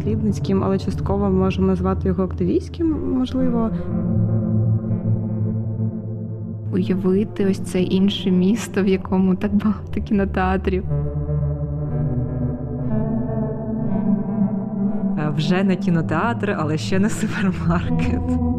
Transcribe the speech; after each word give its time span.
дослідницьким, 0.00 0.64
але 0.64 0.78
частково 0.78 1.30
можемо 1.30 1.66
назвати 1.66 2.08
його 2.08 2.24
активістським, 2.24 3.16
можливо. 3.18 3.70
Уявити 6.72 7.46
ось 7.46 7.58
це 7.58 7.80
інше 7.80 8.30
місто, 8.30 8.82
в 8.82 8.86
якому 8.86 9.34
так 9.34 9.54
багато 9.54 10.00
кінотеатрів. 10.00 10.84
Е, 15.18 15.32
вже 15.36 15.64
не 15.64 15.76
кінотеатр, 15.76 16.56
але 16.58 16.78
ще 16.78 16.98
не 16.98 17.10
супермаркет. 17.10 18.49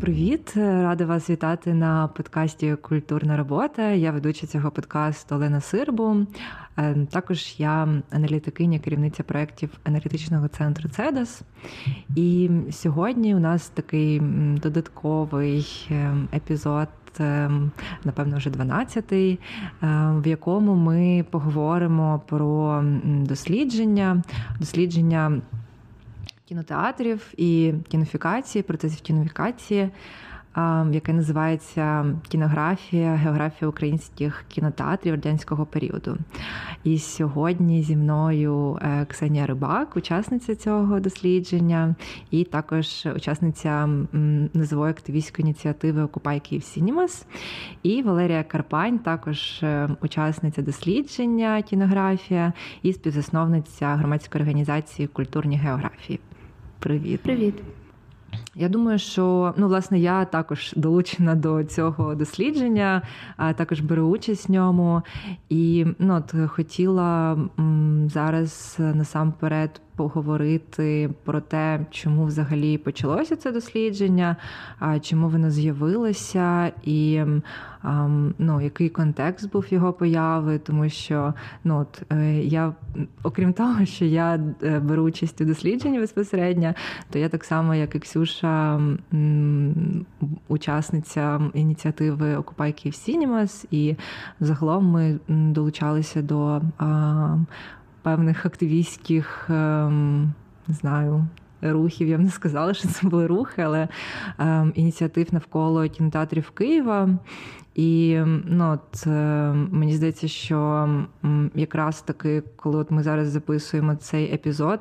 Привіт! 0.00 0.52
Рада 0.56 1.06
вас 1.06 1.30
вітати 1.30 1.74
на 1.74 2.08
подкасті 2.08 2.76
Культурна 2.82 3.36
робота. 3.36 3.90
Я 3.90 4.10
ведуча 4.12 4.46
цього 4.46 4.70
подкасту 4.70 5.34
Олена 5.34 5.60
Сирбу. 5.60 6.26
Е, 6.78 7.06
також 7.10 7.54
я 7.58 7.88
аналітикиня, 8.10 8.78
керівниця 8.78 9.22
проєктів 9.22 9.70
аналітичного 9.84 10.48
центру 10.48 10.88
Цедас. 10.88 11.42
І 12.16 12.50
сьогодні 12.70 13.34
у 13.34 13.38
нас 13.38 13.68
такий 13.68 14.20
додатковий 14.62 15.88
е, 15.90 16.14
епізод. 16.34 16.88
Е, 17.20 17.50
напевно, 18.04 18.36
вже 18.36 18.50
12-й, 18.50 19.38
в 20.22 20.26
якому 20.26 20.74
ми 20.74 21.24
поговоримо 21.30 22.22
про 22.26 22.84
дослідження, 23.04 24.22
дослідження 24.60 25.40
кінотеатрів 26.48 27.32
і 27.36 27.72
кінофікації, 27.88 28.62
процесів 28.62 29.00
кінофікації, 29.00 29.90
яке 30.90 31.12
називається 31.12 32.06
Кінографія, 32.28 33.14
географія 33.14 33.68
українських 33.68 34.44
кінотеатрів 34.48 35.14
радянського 35.14 35.66
періоду. 35.66 36.18
І 36.84 36.98
сьогодні 36.98 37.82
зі 37.82 37.96
мною 37.96 38.78
е, 38.82 39.04
Ксенія 39.04 39.46
Рибак, 39.46 39.96
учасниця 39.96 40.54
цього 40.54 41.00
дослідження, 41.00 41.94
і 42.30 42.44
також 42.44 43.06
учасниця 43.16 43.86
низової 44.54 44.90
активістської 44.90 45.46
ініціативи 45.46 46.02
Окупай 46.02 46.40
Київ 46.40 46.62
Сінімас, 46.62 47.26
і 47.82 48.02
Валерія 48.02 48.42
Карпань, 48.42 48.98
також 48.98 49.62
е, 49.62 49.88
учасниця 50.02 50.62
дослідження 50.62 51.62
кінографія 51.62 52.52
і 52.82 52.92
співзасновниця 52.92 53.96
громадської 53.96 54.42
організації 54.42 55.08
культурні 55.08 55.56
географії. 55.56 56.20
Привіт. 56.78 57.20
Привіт. 57.20 57.54
Я 58.54 58.68
думаю, 58.68 58.98
що 58.98 59.54
ну, 59.56 59.68
власне, 59.68 59.98
я 59.98 60.24
також 60.24 60.72
долучена 60.76 61.34
до 61.34 61.64
цього 61.64 62.14
дослідження, 62.14 63.02
а 63.36 63.52
також 63.52 63.80
беру 63.80 64.02
участь 64.02 64.48
в 64.48 64.52
ньому. 64.52 65.02
І 65.48 65.86
ну, 65.98 66.14
от 66.14 66.50
хотіла 66.50 67.38
зараз 68.06 68.76
насамперед 68.78 69.80
поговорити 69.98 71.10
про 71.24 71.40
те, 71.40 71.86
чому 71.90 72.24
взагалі 72.24 72.78
почалося 72.78 73.36
це 73.36 73.52
дослідження, 73.52 74.36
чому 75.02 75.28
воно 75.28 75.50
з'явилося, 75.50 76.72
і 76.82 77.22
ну, 78.38 78.60
який 78.60 78.88
контекст 78.88 79.52
був 79.52 79.66
його 79.70 79.92
появи, 79.92 80.58
тому 80.58 80.88
що 80.88 81.34
ну, 81.64 81.78
от, 81.78 82.02
е, 82.12 82.40
я, 82.40 82.74
окрім 83.22 83.52
того, 83.52 83.84
що 83.84 84.04
я 84.04 84.40
е, 84.62 84.78
беру 84.80 85.02
участь 85.02 85.40
у 85.40 85.44
дослідженні 85.44 85.98
безпосередньо, 85.98 86.74
то 87.10 87.18
я 87.18 87.28
так 87.28 87.44
само, 87.44 87.74
як 87.74 87.94
і 87.94 87.98
Ксюша, 87.98 88.80
учасниця 90.48 91.40
ініціативи 91.54 92.36
Окупай 92.36 92.72
Київ 92.72 92.94
Сінімас, 92.94 93.66
і 93.70 93.96
загалом 94.40 94.86
ми 94.86 95.18
долучалися 95.28 96.22
до 96.22 96.60
певних 98.02 98.46
активістських, 98.46 99.46
ем, 99.50 100.34
не 100.68 100.74
знаю. 100.74 101.26
Рухів, 101.62 102.08
я 102.08 102.18
б 102.18 102.20
не 102.20 102.30
сказала, 102.30 102.74
що 102.74 102.88
це 102.88 103.08
були 103.08 103.26
рухи, 103.26 103.62
але 103.62 103.88
е, 104.38 104.72
ініціатив 104.74 105.26
навколо 105.32 105.88
кінотеатрів 105.88 106.50
Києва. 106.50 107.08
І 107.74 108.20
ну, 108.44 108.72
от, 108.72 109.06
е, 109.06 109.52
мені 109.70 109.94
здається, 109.94 110.28
що 110.28 110.88
якраз 111.54 112.02
таки, 112.02 112.42
коли 112.56 112.78
от 112.78 112.90
ми 112.90 113.02
зараз 113.02 113.28
записуємо 113.28 113.94
цей 113.94 114.34
епізод, 114.34 114.80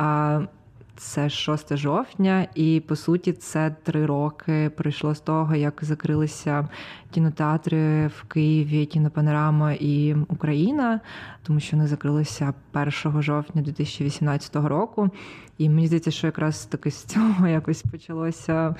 е, 0.00 0.48
це 0.96 1.30
6 1.30 1.76
жовтня, 1.76 2.46
і 2.54 2.82
по 2.88 2.96
суті 2.96 3.32
це 3.32 3.74
три 3.82 4.06
роки 4.06 4.70
пройшло 4.76 5.14
з 5.14 5.20
того, 5.20 5.54
як 5.54 5.78
закрилися 5.82 6.68
кінотеатри 7.10 8.06
в 8.06 8.22
Києві, 8.28 8.86
кінопанорама 8.86 9.72
і 9.72 10.16
Україна, 10.28 11.00
тому 11.42 11.60
що 11.60 11.76
вони 11.76 11.88
закрилися 11.88 12.54
1 12.72 13.22
жовтня 13.22 13.62
2018 13.62 14.56
року. 14.56 15.10
І 15.58 15.68
мені 15.68 15.86
здається, 15.86 16.10
що 16.10 16.26
якраз 16.26 16.66
таки 16.66 16.90
з 16.90 17.04
цього 17.04 17.46
якось 17.46 17.82
почалося 17.82 18.74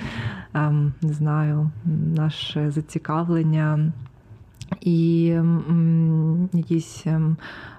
ем, 0.54 0.92
не 1.02 1.12
знаю, 1.12 1.70
наше 2.16 2.70
зацікавлення. 2.70 3.92
І 4.80 5.24
якісь, 6.52 7.06
м, 7.06 7.36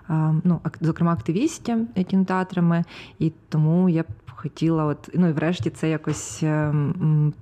ем, 0.09 0.41
ну, 0.45 0.59
зокрема, 0.81 1.13
активістів 1.13 1.87
кінотеатрами, 2.07 2.83
і 3.19 3.31
тому 3.49 3.89
я 3.89 4.03
хотіла, 4.43 4.85
от 4.85 5.09
ну 5.13 5.27
і 5.27 5.31
врешті 5.31 5.69
це 5.69 5.89
якось 5.89 6.43
ем, 6.43 7.33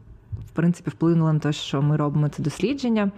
в 0.45 0.51
принципі 0.53 0.89
вплинуло 0.89 1.33
на 1.33 1.39
те, 1.39 1.53
що 1.53 1.81
ми 1.81 1.97
робимо 1.97 2.29
це 2.29 2.43
дослідження 2.43 3.11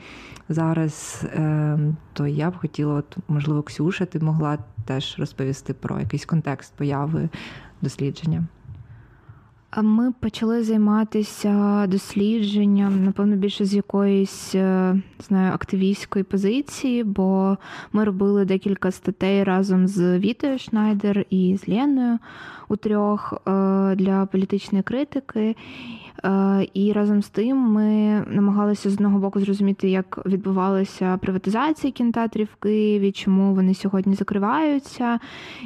зараз. 0.49 1.25
Ем, 1.33 1.97
то 2.13 2.27
я 2.27 2.51
б 2.51 2.57
хотіла, 2.57 2.93
от 2.93 3.17
можливо, 3.27 3.63
Ксюша, 3.63 4.05
ти 4.05 4.19
могла 4.19 4.57
теж 4.85 5.15
розповісти 5.19 5.73
про 5.73 5.99
якийсь 5.99 6.25
контекст 6.25 6.73
появи 6.75 7.29
дослідження. 7.81 8.43
Ми 9.81 10.11
почали 10.11 10.63
займатися 10.63 11.85
дослідженням, 11.87 13.05
напевно, 13.05 13.35
більше 13.35 13.65
з 13.65 13.73
якоїсь 13.73 14.55
е, 14.55 14.95
знаю, 15.27 15.53
активістської 15.53 16.23
позиції, 16.23 17.03
бо 17.03 17.57
ми 17.93 18.03
робили 18.03 18.45
декілька 18.45 18.91
статей 18.91 19.43
разом 19.43 19.87
з 19.87 20.19
Вітою 20.19 20.59
Шнайдер 20.59 21.25
і 21.29 21.57
з 21.57 21.67
Леною 21.67 22.19
у 22.69 22.75
трьох 22.75 23.33
е, 23.33 23.95
для 23.95 24.27
політичної 24.31 24.83
критики. 24.83 25.55
Е, 26.25 26.67
і 26.73 26.91
разом 26.93 27.21
з 27.21 27.29
тим 27.29 27.57
ми 27.57 27.85
намагалися 28.27 28.89
з 28.89 28.93
одного 28.93 29.19
боку 29.19 29.39
зрозуміти, 29.39 29.89
як 29.89 30.25
відбувалася 30.25 31.17
приватизація 31.17 31.93
кінотеатрів 31.93 32.47
в 32.53 32.55
Києві, 32.55 33.11
чому 33.11 33.53
вони 33.55 33.73
сьогодні 33.73 34.15
закриваються. 34.15 35.19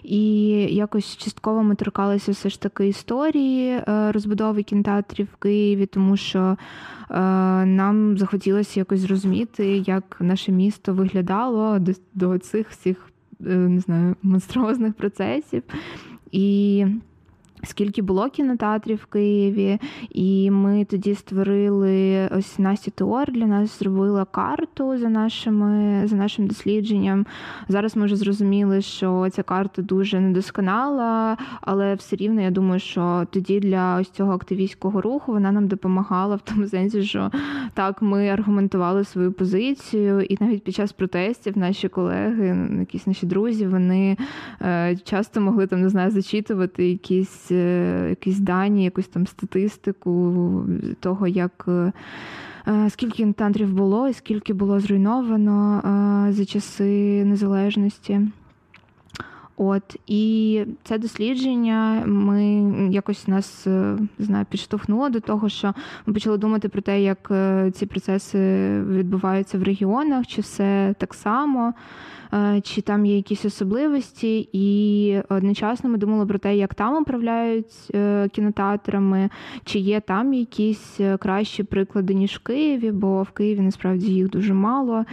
І 0.04 0.50
якось 0.76 1.18
частково 1.18 1.64
ми 1.64 1.76
торкалися 1.76 2.32
все 2.32 2.50
ж 2.50 2.62
таки 2.62 2.88
історії 2.88 3.70
е, 3.70 4.12
розбудови 4.12 4.64
кінотеатрів 4.64 5.28
в 5.34 5.36
Києві, 5.36 5.86
тому 5.86 6.18
що 6.18 6.58
нам 7.10 8.18
захотілося 8.18 8.80
якось 8.80 9.00
зрозуміти, 9.00 9.68
як 9.78 10.18
наше 10.20 10.52
місто 10.52 10.94
виглядало 10.94 11.80
до, 12.14 12.38
цих 12.38 12.70
всіх 12.70 13.12
не 13.40 13.80
знаю 13.80 14.16
монструозних 14.24 14.94
процесів. 14.94 15.64
І 16.32 16.86
Скільки 17.64 18.02
було 18.02 18.30
кінотеатрів 18.30 18.98
в 18.98 19.06
Києві, 19.06 19.80
і 20.10 20.52
ми 20.52 20.86
тоді 20.86 21.16
створили 21.16 22.28
ось 22.38 22.60
Настя 22.60 22.92
Теор 22.92 23.32
для 23.32 23.46
нас 23.46 23.80
зробила 23.80 24.26
карту 24.26 24.98
за 24.98 25.10
нашими 25.10 26.02
за 26.08 26.16
нашим 26.16 26.48
дослідженням. 26.48 27.26
Зараз 27.68 27.96
ми 27.96 28.06
вже 28.06 28.16
зрозуміли, 28.16 28.82
що 28.82 29.28
ця 29.32 29.44
карта 29.44 29.82
дуже 29.82 30.20
недосконала, 30.20 31.38
але 31.62 31.96
все 31.96 32.16
рівно 32.16 32.42
я 32.42 32.52
думаю, 32.52 32.80
що 32.80 33.28
тоді 33.32 33.60
для 33.60 33.98
ось 34.00 34.10
цього 34.10 34.34
активістського 34.34 35.02
руху 35.02 35.32
вона 35.32 35.52
нам 35.52 35.68
допомагала 35.68 36.36
в 36.36 36.42
тому 36.42 36.68
сенсі, 36.68 37.04
що 37.04 37.32
так 37.74 38.02
ми 38.02 38.30
аргументували 38.30 39.04
свою 39.04 39.32
позицію, 39.32 40.22
і 40.22 40.38
навіть 40.40 40.64
під 40.64 40.76
час 40.76 40.92
протестів 40.92 41.58
наші 41.58 41.90
колеги, 41.90 42.70
якісь 42.80 43.08
наші 43.08 43.26
друзі, 43.26 43.68
вони 43.68 44.18
е, 44.62 44.98
часто 45.04 45.42
могли 45.42 45.68
там 45.68 45.82
не 45.82 45.90
знаю, 45.90 46.12
зачитувати 46.12 46.90
якісь 46.90 47.47
якісь 47.52 47.58
е, 47.58 48.10
якісь 48.10 48.40
дані, 48.40 48.84
якусь 48.84 49.08
там 49.08 49.28
статистику 49.28 50.66
того, 51.00 51.28
як. 51.28 51.66
Е, 51.68 51.92
е, 52.68 52.90
скільки 52.90 53.34
тантрів 53.34 53.74
було 53.74 54.08
і 54.08 54.14
скільки 54.14 54.54
було 54.54 54.80
зруйновано 54.80 55.82
за 56.32 56.46
часи 56.46 57.24
незалежності. 57.26 58.22
От 59.60 59.98
і 60.08 60.64
це 60.84 60.98
дослідження 60.98 62.04
ми 62.06 62.44
якось 62.92 63.28
нас 63.28 63.68
е, 63.68 63.98
знаю, 64.20 64.46
підштовхнуло 64.50 65.10
до 65.10 65.20
того, 65.20 65.50
що 65.50 65.74
ми 66.06 66.14
почали 66.14 66.38
думати 66.38 66.70
про 66.70 66.82
те, 66.82 67.02
як 67.02 67.28
е, 67.32 67.72
ці 67.76 67.86
процеси 67.86 68.40
відбуваються 68.82 69.58
в 69.58 69.64
регіонах, 69.64 70.28
чи 70.28 70.42
все 70.42 70.96
так 70.98 71.14
само, 71.14 71.74
е, 72.34 72.62
чи 72.62 72.82
там 72.82 73.06
є 73.06 73.16
якісь 73.16 73.46
особливості. 73.46 74.50
І 74.54 75.18
одночасно 75.30 75.90
ми 75.90 75.98
думали 75.98 76.26
про 76.26 76.40
те, 76.40 76.58
як 76.58 76.74
там 76.74 77.02
управляють 77.02 77.92
кінотеатрами, 78.32 79.30
чи 79.64 79.80
є 79.80 80.00
там 80.00 80.34
якісь 80.34 81.00
кращі 81.20 81.64
приклади, 81.64 82.14
ніж 82.14 82.36
в 82.36 82.40
Києві, 82.40 82.92
бо 82.92 83.24
в 83.24 83.30
Києві 83.30 83.62
насправді 83.62 84.08
їх 84.08 84.30
дуже 84.30 84.54
мало. 84.54 85.06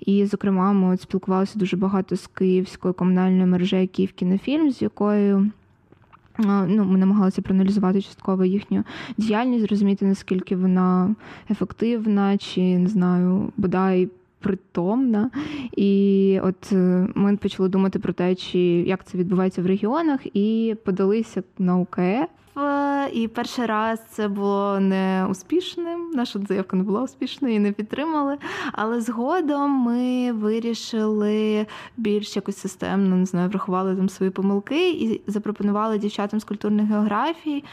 І, 0.00 0.26
зокрема, 0.26 0.72
ми 0.72 0.94
от 0.94 1.00
спілкувалися 1.00 1.58
дуже 1.58 1.76
багато 1.76 2.16
з 2.16 2.26
київською 2.26 2.94
комунальною 2.94 3.46
мережею 3.46 3.88
Київ 3.92 4.12
кінофільм, 4.12 4.70
з 4.70 4.82
якою. 4.82 5.50
е, 6.38 6.66
Ну, 6.68 6.84
ми 6.84 6.98
намагалися 6.98 7.42
проаналізувати 7.42 8.02
частково 8.02 8.44
їхню 8.44 8.84
діяльність, 9.16 9.66
зрозуміти, 9.66 10.06
наскільки 10.06 10.56
вона 10.56 11.14
ефективна, 11.50 12.38
чи 12.38 12.78
не 12.78 12.88
знаю, 12.88 13.52
бодай 13.56 14.08
притомна. 14.40 15.30
І 15.76 16.40
от 16.42 16.72
е, 16.72 17.08
ми 17.14 17.36
почали 17.36 17.68
думати 17.68 17.98
про 17.98 18.12
те, 18.12 18.34
чи 18.34 18.58
як 18.58 19.04
це 19.04 19.18
відбувається 19.18 19.62
в 19.62 19.66
регіонах, 19.66 20.20
і 20.34 20.76
подалися 20.84 21.42
на 21.58 21.76
УКФ. 21.78 22.41
І 23.12 23.28
перший 23.28 23.66
раз 23.66 24.00
це 24.10 24.28
було 24.28 24.80
не 24.80 25.26
успішним. 25.30 26.10
Наша 26.14 26.38
заявка 26.48 26.76
не 26.76 26.82
була 26.82 27.02
успішною 27.02 27.54
і 27.54 27.58
не 27.58 27.72
підтримали. 27.72 28.38
Але 28.72 29.00
згодом 29.00 29.70
ми 29.70 30.32
вирішили 30.32 31.66
більш 31.96 32.36
якось 32.36 32.58
системно, 32.58 33.16
не 33.16 33.26
знаю, 33.26 33.48
врахували 33.48 33.96
там 33.96 34.08
свої 34.08 34.30
помилки 34.30 34.90
і 34.90 35.20
запропонували 35.26 35.98
дівчатам 35.98 36.40
з 36.40 36.44
культурної 36.44 36.88
географії 36.88 37.64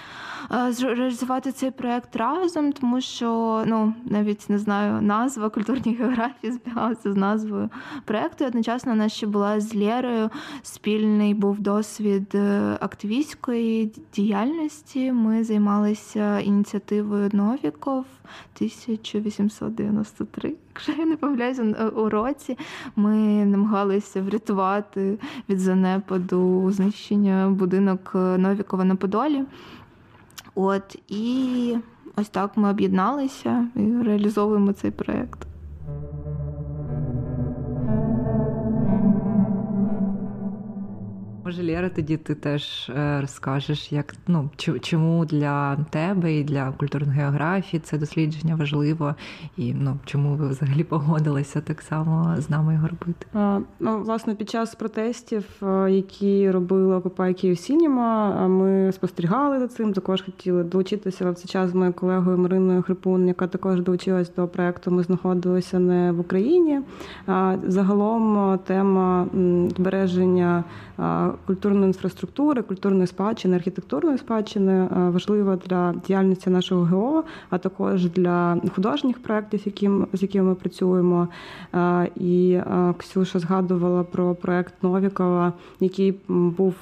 е, 0.52 0.72
реалізувати 0.82 1.52
цей 1.52 1.72
проект 1.72 2.16
разом, 2.16 2.72
тому 2.72 3.02
що 3.02 3.64
ну 3.66 3.94
навіть 4.06 4.50
не 4.50 4.60
знаю, 4.60 5.02
назва 5.02 5.50
культурній 5.50 5.96
географії 5.96 6.54
збігалася 6.54 7.14
з 7.14 7.16
назвою 7.16 7.70
проекту. 8.06 8.44
І 8.44 8.48
одночасно 8.48 9.06
у 9.06 9.10
ще 9.10 9.28
була 9.28 9.60
з 9.60 9.75
Лєрою 9.75 10.30
спільний 10.62 11.34
був 11.34 11.60
досвід 11.60 12.36
е, 12.36 12.78
активістської 12.80 13.92
діяльності. 14.14 14.69
Ми 15.13 15.44
займалися 15.44 16.39
ініціативою 16.39 17.30
Новіков 17.33 18.06
1893, 18.56 20.56
якщо 20.69 20.92
я 20.92 21.06
не 21.06 21.18
помиляюся, 21.18 21.63
е, 21.63 21.86
у 21.86 22.10
році. 22.10 22.57
Ми 22.95 23.16
намагалися 23.45 24.21
врятувати 24.21 25.19
від 25.50 25.60
занепаду 25.60 26.71
знищення 26.71 27.50
будинок 27.50 28.12
е, 28.16 28.18
Новікова 28.18 28.83
на 28.83 28.95
Подолі. 28.95 29.44
От 30.56 31.00
і 31.07 31.75
ось 32.15 32.30
так 32.30 32.57
ми 32.57 32.69
об'єдналися 32.69 33.68
і 33.75 34.04
реалізовуємо 34.04 34.74
цей 34.74 34.92
проєкт. 34.92 35.48
Може, 41.45 41.63
Лєра, 41.63 41.89
тоді 41.89 42.18
ти 42.18 42.36
теж 42.36 42.89
е, 42.89 43.21
розкажеш, 43.21 43.91
як 43.91 44.15
ну 44.27 44.50
чому 44.81 45.25
для 45.25 45.75
тебе 45.75 46.33
і 46.33 46.44
для 46.44 46.71
культурної 46.71 47.19
географії 47.19 47.80
це 47.80 47.97
дослідження 47.97 48.56
важливо, 48.56 49.15
і 49.57 49.74
ну 49.74 49.97
чому 50.06 50.36
ви 50.36 50.47
взагалі 50.47 50.83
погодилися 50.83 51.62
так 51.62 51.81
само 51.81 52.36
з 52.38 52.50
нами 52.50 52.74
його 52.74 52.88
робити? 52.88 53.25
А, 53.33 53.59
Ну, 53.80 54.01
власне, 54.01 54.36
під 54.36 54.50
час 54.50 54.75
протестів, 54.75 55.45
е, 55.63 55.91
які 55.91 56.51
робила 56.51 56.97
Окупай 56.97 57.33
Київ 57.33 57.57
Сініма, 57.57 58.47
ми 58.47 58.91
спостерігали 58.91 59.59
за 59.59 59.68
цим. 59.68 59.94
Також 59.94 60.21
хотіли 60.21 60.63
долучитися 60.63 61.31
в 61.31 61.36
цей 61.36 61.45
час 61.47 61.69
з 61.69 61.74
моєю 61.74 61.94
колегою 61.94 62.38
Мариною 62.38 62.83
Хрипун, 62.83 63.27
яка 63.27 63.47
також 63.47 63.81
долучилась 63.81 64.36
до 64.36 64.47
проекту. 64.47 64.91
Ми 64.91 65.03
знаходилися 65.03 65.80
не 65.80 66.12
в 66.12 66.19
Україні. 66.19 66.81
А, 67.27 67.57
Загалом 67.68 68.53
е, 68.53 68.57
тема 68.57 69.27
збереження 69.77 70.63
е, 71.00 71.30
культурної 71.47 71.86
інфраструктури, 71.88 72.62
культурної 72.62 73.07
спадщини, 73.07 73.56
архітектурної 73.56 74.18
спадщини 74.18 74.74
е, 74.74 74.88
важлива 75.09 75.56
для 75.56 75.94
діяльності 76.07 76.50
нашого 76.50 76.86
ГО, 76.86 77.24
а 77.50 77.57
також 77.57 78.06
для 78.09 78.57
художніх 78.75 79.24
проєктів, 79.24 79.62
яким- 79.65 80.07
з 80.13 80.21
якими 80.21 80.50
ми 80.50 80.56
працюємо. 80.56 81.27
Е, 81.75 82.09
І 82.15 82.51
е, 82.51 82.94
Ксюша 82.97 83.39
згадувала 83.39 84.03
про 84.03 84.36
проект 84.36 84.74
Новікова, 84.83 85.53
який 85.80 86.19
був 86.27 86.75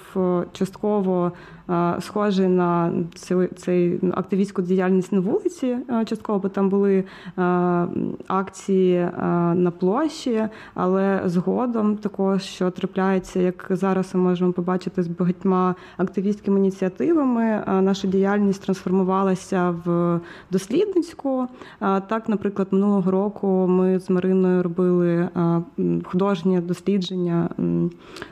частково 0.53 1.31
схожий 1.99 2.47
на 2.47 2.91
цей 3.55 3.99
активістську 4.13 4.61
діяльність 4.61 5.11
на 5.11 5.19
вулиці. 5.19 5.77
е, 5.89 6.05
Частково 6.05 6.39
бо 6.39 6.49
там 6.49 6.69
були 6.69 6.97
е, 6.97 7.03
акції 8.27 8.95
е, 8.95 9.11
на 9.55 9.71
площі, 9.71 10.47
але 10.73 11.21
згодом 11.25 11.97
також, 11.97 12.43
що 12.43 12.71
трапляється, 12.71 13.39
як 13.39 13.67
зараз 13.69 14.15
ми 14.15 14.21
можемо 14.21 14.51
побачити 14.51 15.03
з 15.03 15.07
багатьма 15.07 15.75
активістськими 15.97 16.59
ініціативами, 16.59 17.43
е, 17.43 17.81
наша 17.81 18.07
діяльність 18.07 18.63
трансформувалася 18.63 19.75
в 19.85 20.19
дослідницьку. 20.51 21.47
Е, 21.81 22.01
Так, 22.01 22.29
наприклад, 22.29 22.67
минулого 22.71 23.11
року 23.11 23.47
ми 23.69 23.99
з 23.99 24.09
Мариною 24.09 24.63
робили 24.63 25.09
е, 25.15 25.61
художнє 26.03 26.61
дослідження 26.61 27.49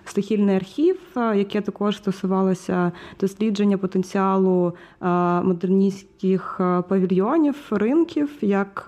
стихільний 0.06 0.56
архів, 0.56 0.98
е, 1.18 1.38
яке 1.38 1.62
також 1.62 1.98
стосувалося 1.98 2.92
дослідження 3.26 3.78
потенціалу 3.78 4.74
е, 5.02 5.06
модерністських 5.42 6.58
е, 6.60 6.82
павільйонів, 6.82 7.56
ринків 7.72 8.30
як 8.42 8.86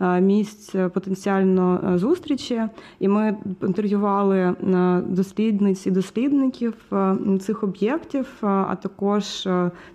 е, 0.00 0.20
місць 0.20 0.74
потенціально 0.94 1.94
зустрічі. 1.96 2.62
І 3.00 3.08
ми 3.08 3.36
інтерв'ювали 3.62 4.54
дослідниць 5.06 5.86
і 5.86 5.90
дослідників 5.90 6.74
цих 7.40 7.62
об'єктів, 7.62 8.26
а 8.40 8.76
також 8.82 9.48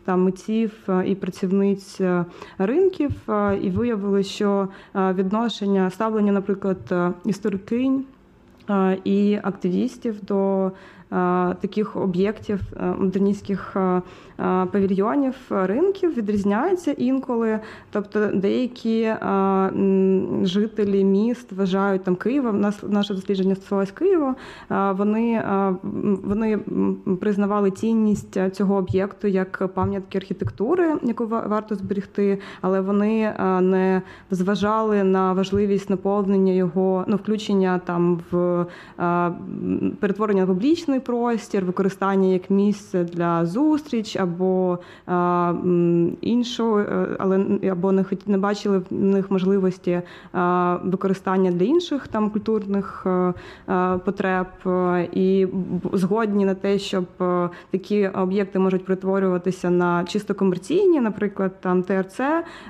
там 0.06 0.24
митців 0.24 0.72
і 1.06 1.16
працівниць 1.16 2.02
ринків. 2.58 3.12
І 3.62 3.70
виявили, 3.70 4.24
що 4.24 4.68
відношення 4.96 5.90
ставлення, 5.90 6.32
наприклад, 6.32 7.14
історикинь 7.26 8.06
і 9.04 9.40
активістів 9.44 10.16
до 10.24 10.72
таких 11.62 11.96
об'єктів 11.96 12.60
е, 12.78 12.86
модерністських 12.86 13.74
е, 13.76 13.80
е, 13.80 14.02
павільйонів 14.72 15.36
е, 15.52 15.68
ринків 15.68 16.18
відрізняється 16.18 16.92
інколи. 16.92 17.60
Тобто 17.92 18.28
деякі 18.34 19.02
е, 19.02 19.18
жителі 20.44 21.04
міст 21.04 21.52
вважають 21.52 22.04
там 22.04 22.16
Києва. 22.16 22.50
У 22.50 22.54
нас 22.54 22.84
наше 22.84 23.14
дослідження 23.14 23.56
стосувалось 23.56 23.92
Києва. 23.92 24.36
е, 24.72 24.92
Вони, 24.92 25.34
е, 25.34 25.76
вони 26.24 26.58
признавали 27.20 27.72
цінність 27.72 28.40
цього 28.52 28.76
об'єкту 28.76 29.28
як 29.28 29.70
пам'ятки 29.74 30.18
архітектури, 30.18 30.98
яку 31.04 31.28
варто 31.28 31.76
зберегти, 31.76 32.40
але 32.62 32.82
вони 32.82 33.22
е, 33.22 33.62
не 33.62 34.02
зважали 34.32 35.04
на 35.04 35.34
важливість 35.34 35.90
наповнення 35.90 36.54
його, 36.54 37.06
ну 37.08 37.16
включення 37.16 37.82
там 37.86 38.20
в 38.32 38.66
е, 39.00 39.32
перетворення 40.00 40.46
в 40.46 40.48
публічний 40.48 41.00
простір, 41.00 41.66
використання 41.66 42.28
як 42.28 42.50
місце 42.50 43.04
для 43.04 43.46
зустріч 43.46 44.18
або 44.26 44.80
м, 45.08 46.18
е, 46.24 47.08
але 47.20 47.46
або 47.72 47.92
не 47.92 48.06
не 48.26 48.38
бачили 48.38 48.78
в 48.78 48.86
них 48.90 49.32
можливості 49.32 50.02
використання 50.84 51.52
для 51.52 51.66
інших 51.66 52.08
там 52.08 52.30
культурних 52.30 53.04
е, 53.06 53.34
е, 53.70 53.98
потреб, 53.98 54.48
і 55.14 55.48
згодні 55.94 56.46
на 56.46 56.54
те, 56.56 56.80
щоб 56.80 57.06
такі 57.72 58.08
об'єкти 58.08 58.60
можуть 58.60 58.86
перетворюватися 58.86 59.70
на 59.70 60.04
чисто 60.04 60.36
комерційні, 60.36 61.02
наприклад, 61.02 61.62
там 61.62 61.84
ТРЦ, 61.84 62.20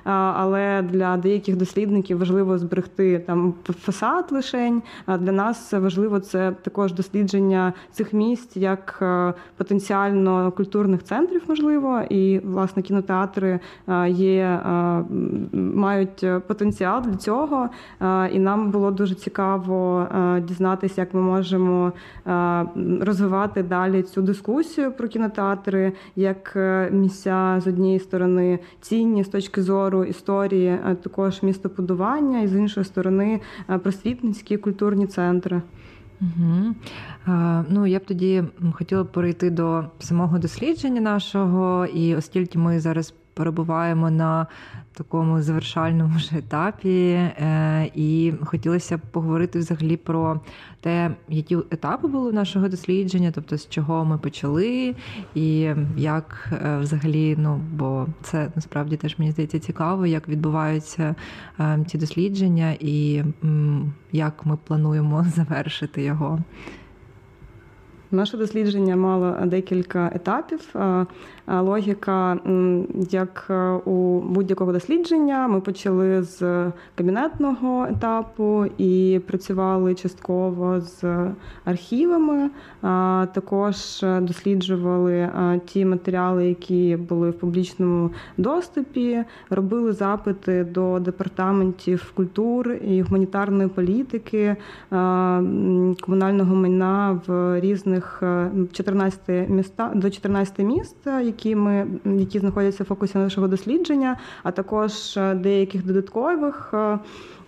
але 0.03 0.81
для 0.81 1.17
деяких 1.17 1.55
дослідників 1.55 2.17
важливо 2.17 2.57
зберегти 2.57 3.19
там 3.19 3.53
фасад 3.63 4.31
лишень. 4.31 4.81
А 5.05 5.17
для 5.17 5.31
нас 5.31 5.73
важливо 5.73 6.19
це 6.19 6.51
також 6.61 6.93
дослідження 6.93 7.73
цих 7.91 8.13
місць 8.13 8.57
як 8.57 9.03
потенціально 9.57 10.51
культурних 10.51 11.03
центрів, 11.03 11.41
можливо, 11.47 12.01
і 12.09 12.39
власне 12.39 12.81
кінотеатри 12.83 13.59
е, 13.87 14.09
є 14.09 14.41
е, 14.43 15.03
мають 15.53 16.23
е, 16.23 16.39
потенціал 16.39 17.01
для 17.01 17.15
цього. 17.15 17.69
І 18.31 18.39
нам 18.39 18.71
було 18.71 18.91
дуже 18.91 19.15
цікаво 19.15 20.07
дізнатися, 20.47 21.01
як 21.01 21.13
ми 21.13 21.21
можемо 21.21 21.91
розвивати 23.01 23.63
далі 23.63 24.03
цю 24.03 24.21
дискусію 24.21 24.91
про 24.91 25.07
кінотеатри 25.07 25.93
як 26.15 26.57
місця 26.91 27.61
з 27.63 27.67
однієї 27.67 27.99
сторони 27.99 28.59
цінні 28.81 29.23
з 29.23 29.27
точки 29.27 29.61
зору 29.61 30.03
історії, 30.03 30.79
а 30.85 30.95
також 30.95 31.43
містобудування, 31.43 32.41
і 32.41 32.47
з 32.47 32.55
іншої 32.55 32.85
сторони 32.85 33.41
просвітницькі 33.83 34.57
культурні 34.57 35.07
центри. 35.07 35.61
Угу. 36.21 36.75
Ну, 37.69 37.87
я 37.87 37.99
б 37.99 38.05
тоді 38.05 38.43
хотіла 38.73 39.03
перейти 39.03 39.49
до 39.49 39.85
самого 39.99 40.37
дослідження 40.39 41.01
нашого, 41.01 41.85
і 41.85 42.15
оскільки 42.15 42.59
ми 42.59 42.79
зараз 42.79 43.13
перебуваємо 43.35 44.11
на 44.11 44.47
такому 44.93 45.41
завершальному 45.41 46.19
ж 46.19 46.37
етапі, 46.37 47.11
е, 47.11 47.91
і 47.95 48.33
хотілося 48.45 48.97
б 48.97 49.01
поговорити 49.11 49.59
взагалі 49.59 49.97
про 49.97 50.39
те, 50.81 51.11
які 51.29 51.57
етапи 51.71 52.07
були 52.07 52.31
нашого 52.31 52.69
дослідження, 52.69 53.31
тобто 53.35 53.57
з 53.57 53.69
чого 53.69 54.05
ми 54.05 54.17
почали, 54.17 54.95
і 55.35 55.69
як 55.97 56.49
е, 56.65 56.77
взагалі, 56.77 57.35
ну 57.39 57.61
бо 57.73 58.07
це 58.21 58.51
насправді 58.55 58.97
теж 58.97 59.19
мені 59.19 59.31
здається 59.31 59.59
цікаво, 59.59 60.05
як 60.05 60.29
відбуваються 60.29 61.15
е, 61.59 61.85
ці 61.87 61.97
дослідження, 61.97 62.75
і 62.79 63.23
як 64.11 64.45
ми 64.45 64.57
плануємо 64.67 65.25
завершити 65.35 66.03
його. 66.03 66.39
Наше 68.15 68.37
дослідження 68.37 68.95
мало 68.95 69.35
декілька 69.45 70.11
етапів. 70.15 70.75
Логіка, 71.47 72.39
як 73.09 73.47
е, 73.49 73.69
у 73.69 74.19
будь-якого 74.19 74.71
дослідження, 74.71 75.47
ми 75.47 75.61
почали 75.61 76.23
з 76.23 76.71
кабінетного 76.95 77.85
етапу 77.85 78.65
і 78.77 79.21
працювали 79.27 79.95
частково 79.95 80.81
з 80.81 81.03
архівами. 81.65 82.49
Також 83.33 83.75
досліджували 84.21 85.29
ті 85.65 85.85
матеріали, 85.85 86.47
які 86.47 86.97
були 87.09 87.29
в 87.29 87.33
публічному 87.33 88.11
доступі, 88.37 89.23
робили 89.49 89.93
запити 89.93 90.63
до 90.63 90.99
департаментів 90.99 92.11
культури 92.15 92.81
і 92.87 93.01
гуманітарної 93.01 93.69
політики, 93.69 94.55
комунального 96.01 96.55
майна 96.55 97.21
в 97.27 97.59
різних 97.59 98.04
14 98.71 99.19
е, 99.29 99.47
міста 99.49 99.91
до 99.95 100.09
14 100.09 100.59
міст 100.59 100.95
які 101.05 101.55
ми 101.55 101.87
які 102.05 102.39
знаходяться 102.39 102.83
в 102.83 102.87
фокусі 102.87 103.17
нашого 103.17 103.47
дослідження, 103.47 104.17
а 104.43 104.51
також 104.51 105.17
е, 105.17 105.35
деяких 105.35 105.85
додаткових. 105.85 106.73
Е, 106.73 106.99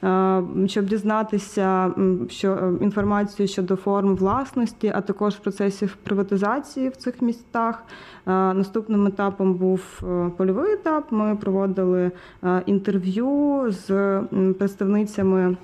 е, 0.07 0.43
щоб 0.67 0.85
дізнатися 0.85 1.91
що 2.29 2.73
інформацію 2.81 3.47
щодо 3.47 3.75
форм 3.75 4.15
власності, 4.15 4.91
а 4.95 5.01
також 5.01 5.35
процесів 5.35 5.97
приватизації 6.03 6.89
в 6.89 6.95
цих 6.95 7.21
містах. 7.21 7.83
Наступним 8.25 9.07
етапом 9.07 9.53
був 9.53 10.01
польовий 10.37 10.73
етап. 10.73 11.05
Ми 11.11 11.35
проводили 11.35 12.11
інтерв'ю 12.65 13.65
з 13.69 14.21
представницями 14.57 15.57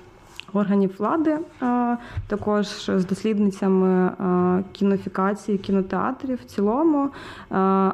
органів 0.54 0.94
влади, 0.98 1.38
також 2.26 2.66
з 2.96 3.04
дослідницями 3.06 4.12
кінофікації, 4.72 5.58
кінотеатрів 5.58 6.38
в 6.42 6.44
цілому, 6.44 7.10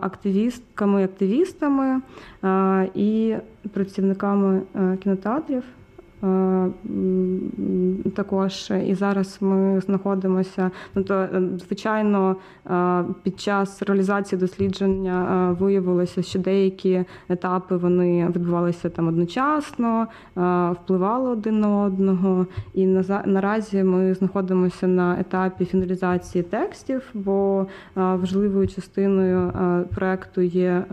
активістками, 0.00 1.04
активістами 1.04 2.00
і 2.94 3.34
працівниками 3.72 4.62
кінотеатрів. 5.02 5.64
Е, 6.22 6.70
також 8.14 8.72
і 8.86 8.94
зараз 8.94 9.38
ми 9.40 9.80
знаходимося. 9.80 10.70
Ну 10.94 11.02
то 11.02 11.14
е, 11.14 11.42
звичайно, 11.66 12.36
е, 12.70 13.04
під 13.22 13.40
час 13.40 13.82
реалізації 13.82 14.38
дослідження 14.38 15.56
виявилося, 15.60 16.22
що 16.22 16.38
деякі 16.38 17.04
етапи 17.28 17.76
вони 17.76 18.26
відбувалися 18.26 18.90
там 18.90 19.08
одночасно, 19.08 20.06
впливали 20.72 21.30
один 21.30 21.60
на 21.60 21.82
одного. 21.82 22.46
І 22.74 22.86
наразі 23.24 23.82
ми 23.82 24.14
знаходимося 24.14 24.86
на 24.86 25.20
етапі 25.20 25.64
фіналізації 25.64 26.44
текстів, 26.44 27.02
бо 27.14 27.66
важливою 27.94 28.68
частиною 28.68 29.52
проекту 29.94 30.40
є 30.40 30.84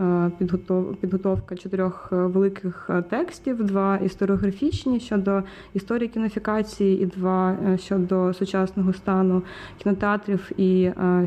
підготовка 1.00 1.56
чотирьох 1.56 2.08
великих 2.10 2.90
текстів, 3.10 3.64
два 3.64 3.96
історіографічні. 3.96 5.00
що 5.00 5.17
щодо 5.18 5.42
історії 5.74 6.08
кінофікації, 6.08 7.02
і 7.02 7.06
два 7.06 7.56
е, 7.66 7.78
щодо 7.78 8.34
сучасного 8.34 8.92
стану 8.92 9.42
кінотеатрів 9.78 10.50
і 10.56 10.82
е, 10.82 11.26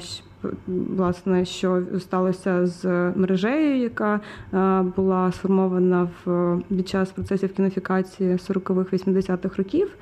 власне, 0.68 1.46
що 1.46 1.84
сталося 2.00 2.66
з 2.68 2.86
мережею, 3.16 3.80
яка 3.80 4.20
е, 4.54 4.82
була 4.96 5.32
сформована 5.32 6.10
в 6.26 6.58
під 6.70 6.88
час 6.88 7.12
процесів 7.12 7.54
кінофікації 7.54 8.36
40-х, 8.36 8.94
80-х 8.94 9.58
років. 9.58 9.98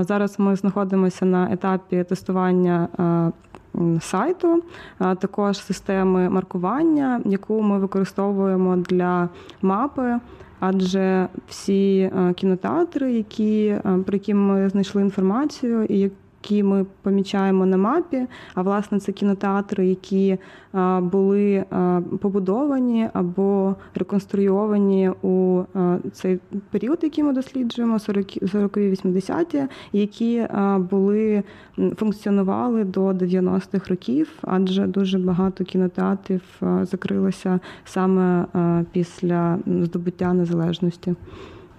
Зараз 0.00 0.38
ми 0.38 0.56
знаходимося 0.56 1.24
на 1.24 1.52
етапі 1.52 2.04
тестування 2.04 2.88
сайту, 4.00 4.62
також 4.98 5.58
системи 5.58 6.30
маркування, 6.30 7.20
яку 7.24 7.62
ми 7.62 7.78
використовуємо 7.78 8.76
для 8.76 9.28
мапи 9.62 10.20
адже 10.60 11.28
всі 11.48 11.98
е, 11.98 12.32
кінотеатри, 12.36 13.12
які 13.12 13.66
е, 13.66 13.80
про 14.06 14.16
які 14.16 14.34
ми 14.34 14.68
знайшли 14.68 15.02
інформацію, 15.02 15.84
і 15.84 16.10
які 16.50 16.62
ми 16.62 16.86
помічаємо 17.02 17.66
на 17.66 17.76
мапі. 17.76 18.26
А 18.54 18.62
власне 18.62 19.00
це 19.00 19.12
кінотеатри, 19.12 19.86
які 19.86 20.38
були 21.00 21.64
побудовані 22.20 23.08
або 23.12 23.74
реконструйовані 23.94 25.10
у 25.22 25.62
цей 26.12 26.38
період, 26.70 26.98
який 27.02 27.24
ми 27.24 27.32
досліджуємо, 27.32 27.96
40-ві 27.96 28.90
80-ті, 28.90 29.62
які 29.92 30.46
були 30.90 31.42
функціонували 31.96 32.84
до 32.84 33.08
90-х 33.08 33.90
років, 33.90 34.28
адже 34.42 34.86
дуже 34.86 35.18
багато 35.18 35.64
кінотеатрів 35.64 36.42
закрилося 36.82 37.60
саме 37.84 38.46
після 38.92 39.58
здобуття 39.66 40.32
незалежності. 40.32 41.14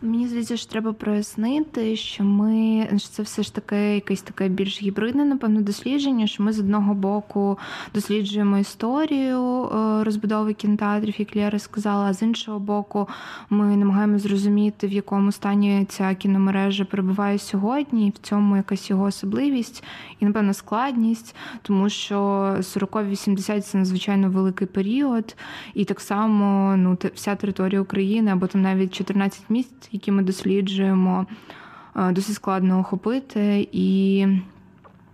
Мені 0.01 0.27
здається, 0.27 0.58
що 0.58 0.72
треба 0.72 0.94
прояснити, 0.94 1.96
що 1.96 2.24
ми 2.24 2.88
що 2.98 3.10
це 3.10 3.24
все 3.24 3.44
ж 3.44 3.56
таки 3.56 3.75
якесь 3.75 4.22
таке 4.22 4.50
більш 4.50 4.82
гібридне, 4.82 5.25
напевно, 5.25 5.62
дослідження. 5.62 6.27
Що 6.27 6.44
ми 6.44 6.54
з 6.54 6.60
одного 6.60 6.94
боку 6.94 7.58
досліджуємо 7.94 8.58
історію 8.58 9.63
е, 9.63 10.04
розбудови 10.04 10.54
кінотеатрів, 10.54 11.16
як 11.20 11.36
Лєра 11.36 11.60
сказала, 11.60 12.06
а 12.06 12.13
з 12.13 12.22
іншого 12.22 12.60
боку, 12.60 13.08
ми 13.50 13.77
намагаємося 13.77 14.27
зрозуміти, 14.27 14.88
в 14.88 14.92
якому 14.92 15.32
стані 15.32 15.86
ця 15.89 16.16
кіномережа 16.16 16.86
перебуває 16.86 17.39
сьогодні, 17.39 18.08
і 18.08 18.10
в 18.10 18.18
цьому 18.18 18.56
якась 18.56 18.89
його 18.89 19.04
особливість 19.04 19.84
і, 20.20 20.26
напевно, 20.26 20.54
складність, 20.54 21.36
тому 21.62 21.90
що 21.90 22.18
40-80 22.60 23.62
це 23.62 23.78
надзвичайно 23.78 24.30
великий 24.30 24.68
період, 24.68 25.36
і 25.74 25.86
так 25.86 26.00
само 26.00 26.76
ну, 26.78 26.98
вся 27.14 27.36
територія 27.36 27.82
України 27.82 28.32
або 28.32 28.48
там 28.48 28.62
навіть 28.62 28.94
14 28.94 29.42
місць 29.50 29.78
які 29.92 30.12
ми 30.12 30.24
досліджуємо, 30.24 31.26
е, 31.96 32.12
досить 32.12 32.36
складно 32.36 32.80
охопити. 32.80 33.68
І 33.72 34.26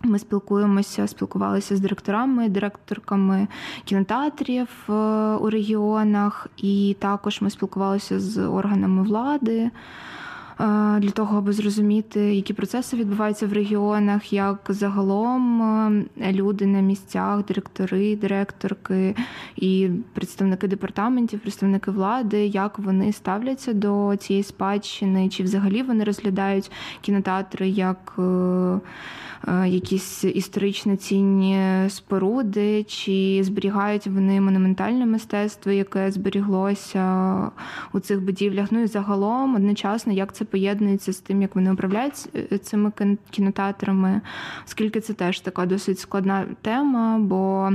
ми 0.02 0.18
спілкуємося, 0.18 1.06
спілкувалися 1.06 1.76
з 1.76 1.80
директорами, 1.80 2.48
директорками 2.48 3.48
кінотеатрів 3.84 4.68
е, 4.88 4.92
у 5.34 5.50
регіонах, 5.50 6.46
і 6.56 6.96
також 6.98 7.40
ми 7.40 7.50
спілкувалися 7.50 8.20
з 8.20 8.46
органами 8.46 9.02
влади. 9.02 9.70
Е, 10.60 11.00
для 11.00 11.10
того, 11.10 11.38
аби 11.38 11.52
зрозуміти, 11.52 12.20
які 12.20 12.52
процеси 12.52 12.96
відбуваються 12.96 13.46
в 13.46 13.52
регіонах, 13.52 14.32
як 14.32 14.58
загалом 14.68 15.62
е, 16.20 16.32
люди 16.32 16.66
на 16.66 16.80
місцях, 16.80 17.44
директори, 17.44 18.16
директорки 18.16 19.16
і 19.56 19.90
представники 20.12 20.68
департаментів, 20.68 21.40
представники 21.40 21.90
влади, 21.90 22.46
як 22.46 22.78
вони 22.78 23.12
ставляться 23.12 23.72
до 23.72 24.16
цієї 24.16 24.42
спадщини, 24.42 25.28
чи 25.28 25.42
взагалі 25.42 25.82
вони 25.82 26.04
розглядають 26.04 26.70
кінотеатри 27.00 27.68
як 27.68 28.14
е, 28.18 28.80
якісь 29.66 30.24
історично 30.24 30.96
цінні 30.96 31.88
споруди, 31.88 32.84
чи 32.84 33.40
зберігають 33.44 34.06
вони 34.06 34.40
монументальне 34.40 35.06
мистецтво, 35.06 35.72
яке 35.72 36.10
зберіглося 36.10 37.36
у 37.92 38.00
цих 38.00 38.22
будівлях. 38.22 38.68
Ну 38.70 38.82
і 38.82 38.86
загалом 38.86 39.54
одночасно, 39.54 40.12
як 40.12 40.32
це 40.32 40.44
це 40.44 40.50
поєднується 40.50 41.12
з 41.12 41.18
тим, 41.18 41.42
як 41.42 41.54
вони 41.54 41.72
управляють 41.72 42.28
е, 42.52 42.58
цими 42.58 42.92
кінотеатрами, 43.30 44.20
оскільки 44.66 45.00
це 45.00 45.12
теж 45.12 45.40
така 45.40 45.66
досить 45.66 45.98
складна 45.98 46.46
тема, 46.62 47.18
бо 47.18 47.70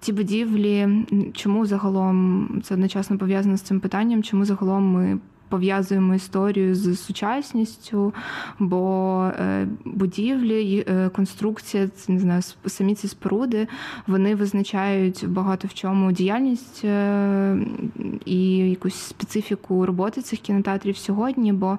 ці 0.00 0.12
будівлі, 0.12 0.88
чому 1.34 1.66
загалом 1.66 2.48
це 2.64 2.74
одночасно 2.74 3.18
пов'язано 3.18 3.56
з 3.56 3.62
цим 3.62 3.80
питанням, 3.80 4.22
чому 4.22 4.44
загалом 4.44 4.84
ми. 4.84 5.18
Пов'язуємо 5.48 6.14
історію 6.14 6.74
з 6.74 6.96
сучасністю, 6.96 8.14
бо 8.58 9.22
е, 9.24 9.68
будівлі, 9.84 10.84
е, 10.88 11.08
конструкція, 11.08 11.88
не 12.08 12.18
знаю, 12.18 12.42
самі 12.66 12.94
ці 12.94 13.08
споруди, 13.08 13.68
вони 14.06 14.34
визначають 14.34 15.28
багато 15.28 15.68
в 15.68 15.74
чому 15.74 16.12
діяльність 16.12 16.84
і 18.24 18.56
якусь 18.56 18.94
специфіку 18.94 19.86
роботи 19.86 20.22
цих 20.22 20.38
кінотеатрів 20.38 20.96
сьогодні. 20.96 21.52
бо 21.52 21.78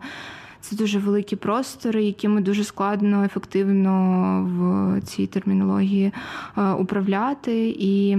це 0.62 0.76
дуже 0.76 1.00
великі 1.00 1.36
простори, 1.36 2.04
якими 2.04 2.42
дуже 2.42 2.64
складно 2.64 3.24
ефективно 3.24 3.94
в 4.52 5.02
цій 5.02 5.28
термінології 5.28 6.12
управляти 6.78 7.76
і 7.80 8.18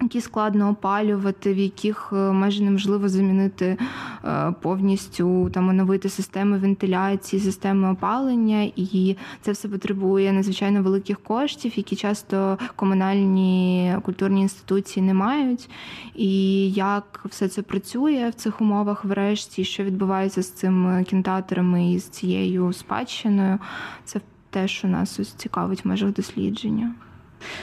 які 0.00 0.20
складно 0.20 0.68
опалювати, 0.70 1.54
в 1.54 1.58
яких 1.58 2.08
е, 2.12 2.16
майже 2.16 2.62
неможливо 2.62 3.08
замінити 3.08 3.78
е, 4.24 4.54
повністю 4.60 5.50
там 5.50 5.68
оновити 5.68 6.08
системи 6.08 6.58
вентиляції, 6.58 7.42
системи 7.42 7.92
опалення, 7.92 8.70
і 8.76 9.16
це 9.40 9.52
все 9.52 9.68
потребує 9.68 10.32
надзвичайно 10.32 10.82
великих 10.82 11.20
коштів, 11.20 11.72
які 11.76 11.96
часто 11.96 12.58
комунальні 12.76 13.96
культурні 14.02 14.40
інституції 14.40 15.06
не 15.06 15.14
мають. 15.14 15.70
І 16.14 16.70
як 16.70 17.24
все 17.24 17.48
це 17.48 17.62
працює 17.62 18.28
в 18.28 18.34
цих 18.34 18.60
умовах, 18.60 19.04
врешті, 19.04 19.64
що 19.64 19.84
відбувається 19.84 20.42
з 20.42 20.50
цими 20.50 21.04
кінотеатрами 21.04 21.92
і 21.92 21.98
з 21.98 22.08
цією 22.08 22.72
спадщиною, 22.72 23.58
це 24.04 24.20
те, 24.50 24.68
що 24.68 24.88
нас 24.88 25.20
ось 25.20 25.32
цікавить 25.32 25.84
в 25.84 25.88
межах 25.88 26.12
дослідження. 26.12 26.94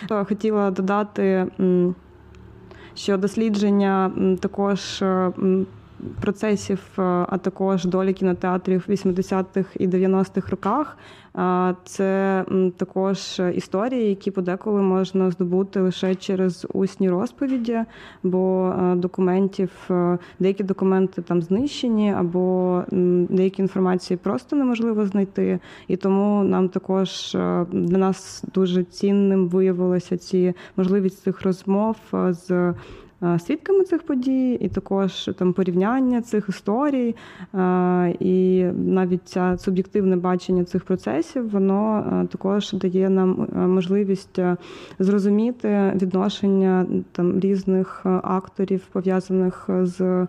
Хотіла 0.10 0.72
додати 0.72 1.48
що 2.96 3.18
дослідження 3.18 4.12
також 4.40 5.02
е, 5.02 5.32
процесів, 6.22 6.80
е, 7.00 7.02
а 7.02 7.38
також 7.38 7.86
долі 7.86 8.14
кінотеатрів 8.14 8.84
в 8.88 8.92
80-х 8.92 9.70
і 9.80 9.88
90-х 9.88 10.50
роках. 10.50 10.98
Це 11.86 12.46
також 12.78 13.42
історії, 13.56 14.10
які 14.10 14.32
подеколи 14.32 14.82
можна 14.82 15.32
здобути 15.32 15.80
лише 15.80 16.16
через 16.16 16.68
усні 16.74 17.10
розповіді, 17.10 17.80
бо 18.24 18.74
е, 18.80 18.96
документів 18.96 19.90
деякі 20.40 20.64
документи 20.64 21.22
там 21.22 21.42
знищені, 21.42 22.14
або 22.14 22.84
деякі 23.30 23.62
інформації 23.62 24.18
просто 24.18 24.56
неможливо 24.56 25.06
знайти. 25.06 25.60
І 25.88 25.98
тому 25.98 26.44
нам 26.44 26.70
також 26.70 27.32
для 27.72 27.98
нас 27.98 28.44
дуже 28.54 28.84
цінним 28.84 29.48
виявилося 29.48 30.18
ці 30.18 30.54
можливість 30.78 31.24
цих 31.24 31.42
розмов 31.42 31.96
з. 32.14 32.74
Е, 33.24 33.40
свідками 33.40 33.84
цих 33.84 34.04
подій, 34.04 34.54
і 34.54 34.70
також 34.70 35.30
там 35.38 35.54
порівняння 35.54 36.22
цих 36.22 36.50
історій, 36.50 37.16
е, 37.56 38.16
і 38.20 38.64
навіть 38.76 39.28
це 39.28 39.58
суб'єктивне 39.58 40.16
бачення 40.16 40.64
цих 40.64 40.84
процесів, 40.84 41.50
воно 41.50 42.06
е, 42.24 42.28
також 42.28 42.74
дає 42.74 43.10
нам 43.10 43.48
можливість 43.54 44.40
зрозуміти 45.00 45.94
відношення 45.96 46.86
там 47.12 47.40
різних 47.40 48.06
акторів 48.24 48.82
пов'язаних 48.92 49.70
з. 49.82 50.28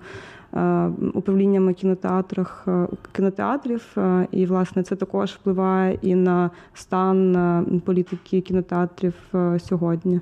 Управліннями 1.15 1.75
кінотеатрах 1.75 2.69
кінотеатрів, 3.13 3.97
і 4.31 4.47
власне 4.47 4.83
це 4.83 4.97
також 4.97 5.31
впливає 5.31 5.99
і 6.03 6.15
на 6.15 6.51
стан 6.75 7.81
політики 7.85 8.41
кінотеатрів 8.41 9.15
сьогодні. 9.59 10.21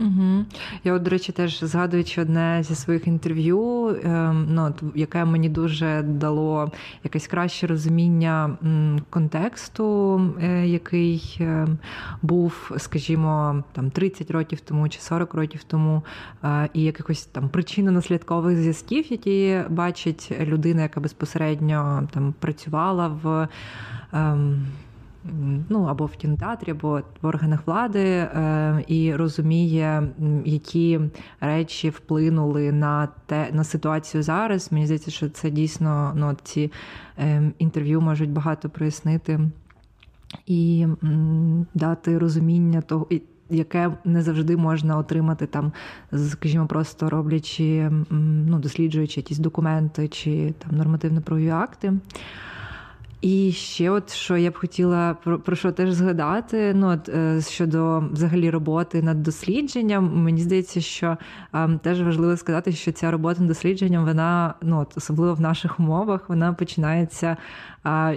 Угу. 0.00 0.44
Я, 0.84 0.92
от, 0.92 1.02
до 1.02 1.10
речі, 1.10 1.32
теж 1.32 1.64
згадуючи 1.64 2.22
одне 2.22 2.62
зі 2.62 2.74
своїх 2.74 3.06
інтерв'ю, 3.06 3.88
ем, 4.04 4.46
ну, 4.50 4.74
яке 4.94 5.24
мені 5.24 5.48
дуже 5.48 6.02
дало 6.02 6.72
якесь 7.04 7.26
краще 7.26 7.66
розуміння 7.66 8.56
контексту, 9.10 10.20
е, 10.42 10.66
який 10.66 11.38
ем, 11.40 11.78
був, 12.22 12.70
скажімо, 12.76 13.64
там 13.72 13.90
30 13.90 14.30
років 14.30 14.60
тому 14.60 14.88
чи 14.88 15.00
40 15.00 15.34
років 15.34 15.62
тому, 15.64 16.02
е, 16.44 16.68
і 16.74 16.82
якихось 16.82 17.24
там 17.24 17.48
причинно-наслідкових 17.48 18.56
зв'язків, 18.56 19.12
які 19.12 19.60
бачить 19.68 20.32
людина, 20.40 20.82
яка 20.82 21.00
безпосередньо 21.00 22.08
там 22.12 22.34
працювала 22.40 23.08
в. 23.22 23.48
Ну 25.68 25.84
або 25.84 26.06
в 26.06 26.16
кінотеатрі, 26.16 26.70
або 26.70 27.00
в 27.22 27.26
органах 27.26 27.66
влади, 27.66 28.04
е, 28.04 28.84
і 28.86 29.14
розуміє, 29.14 30.08
які 30.44 31.00
речі 31.40 31.90
вплинули 31.90 32.72
на 32.72 33.08
те 33.26 33.50
на 33.52 33.64
ситуацію 33.64 34.22
зараз. 34.22 34.72
Мені 34.72 34.86
здається, 34.86 35.10
що 35.10 35.28
це 35.30 35.50
дійсно 35.50 36.12
ну, 36.16 36.36
ці 36.42 36.72
е, 37.18 37.52
інтерв'ю 37.58 38.00
можуть 38.00 38.30
багато 38.30 38.70
прояснити 38.70 39.40
і 40.46 40.86
дати 41.74 42.18
розуміння 42.18 42.80
того. 42.80 43.08
Яке 43.50 43.92
не 44.04 44.22
завжди 44.22 44.56
можна 44.56 44.96
отримати 44.96 45.46
там, 45.46 45.72
скажімо, 46.28 46.66
просто 46.66 47.10
роблячи, 47.10 47.90
ну, 48.10 48.58
досліджуючи 48.58 49.20
якісь 49.20 49.38
документи 49.38 50.08
чи 50.08 50.54
там 50.58 50.76
нормативно-правові 50.76 51.48
акти. 51.48 51.92
І 53.22 53.52
ще, 53.52 53.90
от 53.90 54.12
що 54.12 54.36
я 54.36 54.50
б 54.50 54.58
хотіла 54.58 55.14
про, 55.14 55.38
про 55.38 55.56
що 55.56 55.72
теж 55.72 55.92
згадати, 55.92 56.74
ну 56.74 56.88
от 56.88 57.08
е, 57.08 57.40
щодо 57.40 58.04
взагалі 58.12 58.50
роботи 58.50 59.02
над 59.02 59.22
дослідженням, 59.22 60.22
мені 60.22 60.40
здається, 60.40 60.80
що 60.80 61.16
ем, 61.52 61.78
теж 61.78 62.02
важливо 62.02 62.36
сказати, 62.36 62.72
що 62.72 62.92
ця 62.92 63.10
робота 63.10 63.40
над 63.40 63.48
дослідженням, 63.48 64.04
вона 64.04 64.54
ну 64.62 64.80
от, 64.80 64.96
особливо 64.96 65.34
в 65.34 65.40
наших 65.40 65.80
умовах, 65.80 66.28
вона 66.28 66.52
починається 66.52 67.36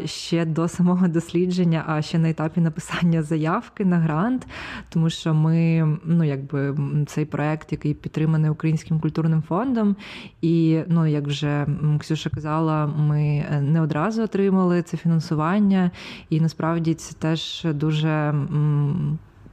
ще 0.05 0.45
до 0.45 0.67
самого 0.67 1.07
дослідження, 1.07 1.83
а 1.87 2.01
ще 2.01 2.19
на 2.19 2.29
етапі 2.29 2.61
написання 2.61 3.23
заявки 3.23 3.85
на 3.85 3.97
грант, 3.97 4.47
тому 4.89 5.09
що 5.09 5.33
ми, 5.33 5.87
ну 6.05 6.23
якби 6.23 6.75
цей 7.07 7.25
проект, 7.25 7.71
який 7.71 7.93
підтриманий 7.93 8.51
Українським 8.51 8.99
культурним 8.99 9.41
фондом, 9.41 9.95
і 10.41 10.79
ну 10.87 11.05
як 11.05 11.27
вже 11.27 11.67
Ксюша 11.99 12.29
казала, 12.29 12.85
ми 12.87 13.45
е, 13.51 13.61
не 13.61 13.81
одразу 13.81 14.23
отримали 14.23 14.81
це 14.81 14.97
фінансування, 14.97 15.91
і 16.29 16.41
насправді 16.41 16.93
це 16.93 17.13
теж 17.13 17.67
дуже. 17.73 18.35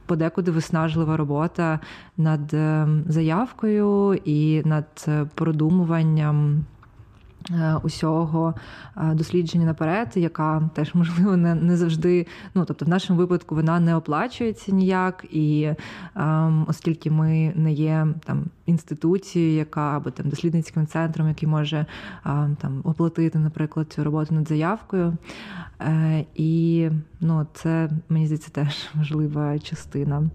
Подекуди 0.05 0.51
виснажлива 0.51 1.17
робота 1.17 1.79
над 2.17 2.53
ем, 2.53 3.03
заявкою 3.07 4.19
і 4.25 4.61
над 4.65 5.05
е, 5.07 5.25
продумуванням 5.35 6.65
усього 7.83 8.55
е, 8.97 9.13
дослідження 9.13 9.65
наперед, 9.65 10.11
яка 10.15 10.69
теж 10.73 10.95
можливо 10.95 11.37
не 11.37 11.55
не 11.55 11.77
завжди. 11.77 12.27
Ну 12.55 12.65
тобто, 12.65 12.85
в 12.85 12.89
нашому 12.89 13.19
випадку 13.19 13.55
вона 13.55 13.79
не 13.79 13.95
оплачується 13.95 14.71
ніяк, 14.71 15.25
і 15.31 15.69
ем, 16.15 16.65
оскільки 16.69 17.11
ми 17.11 17.53
не 17.55 17.73
є 17.73 18.07
там 18.25 18.45
інституцією, 18.65 19.57
яка 19.57 19.97
або 19.97 20.11
там 20.11 20.29
дослідницьким 20.29 20.87
центром, 20.87 21.27
який 21.27 21.49
може 21.49 21.77
е, 21.77 21.85
там 22.61 22.81
оплатити, 22.83 23.39
наприклад, 23.39 23.93
цю 23.93 24.03
роботу 24.03 24.35
над 24.35 24.47
заявкою. 24.47 25.17
Е, 25.81 26.25
І 26.35 26.89
ну, 27.21 27.47
це 27.53 27.89
мені 28.09 28.25
здається 28.25 28.51
теж 28.51 28.89
важлива 28.95 29.59
частина. 29.59 30.29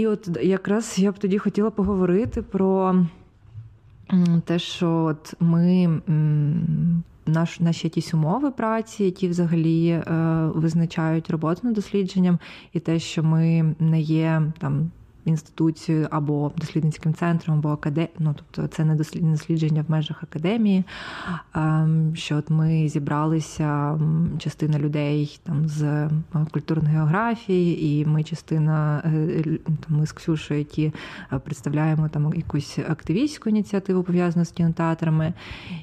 І 0.00 0.06
от 0.06 0.38
якраз 0.42 0.98
я 0.98 1.12
б 1.12 1.18
тоді 1.18 1.38
хотіла 1.38 1.70
поговорити 1.70 2.42
про 2.42 3.04
те, 4.44 4.58
що 4.58 4.90
от 4.90 5.34
ми 5.40 6.00
наш, 7.26 7.60
наші 7.60 7.86
якісь 7.86 8.14
умови 8.14 8.50
праці, 8.50 9.04
які 9.04 9.28
взагалі 9.28 9.88
е, 9.88 10.02
визначають 10.54 11.30
роботу 11.30 11.60
над 11.62 11.74
дослідженням, 11.74 12.38
і 12.72 12.80
те, 12.80 12.98
що 12.98 13.22
ми 13.22 13.74
не 13.78 14.00
є 14.00 14.42
там 14.58 14.90
інституцією 15.24 16.08
або 16.10 16.52
дослідницьким 16.56 17.14
центром, 17.14 17.58
або 17.58 17.68
акаде... 17.68 18.08
ну, 18.18 18.34
тобто 18.36 18.68
це 18.68 18.84
не 18.84 18.94
дослідження 18.94 19.84
в 19.88 19.90
межах 19.90 20.22
академії. 20.22 20.84
Ем, 21.54 22.12
що 22.16 22.36
от 22.36 22.50
ми 22.50 22.88
зібралися 22.88 23.98
частина 24.38 24.78
людей 24.78 25.40
там 25.42 25.68
з 25.68 25.82
е, 25.82 26.10
культурної 26.52 26.96
географії, 26.96 28.00
і 28.00 28.06
ми 28.06 28.22
частина 28.22 29.02
е, 29.04 29.42
там, 29.64 29.98
ми 29.98 30.06
з 30.06 30.12
Ксюшою, 30.12 30.60
які 30.60 30.92
е, 31.32 31.38
представляємо 31.38 32.08
там 32.08 32.32
якусь 32.36 32.78
активістську 32.78 33.48
ініціативу 33.48 34.02
пов'язану 34.02 34.44
з 34.44 34.50
кінотеатрами. 34.50 35.32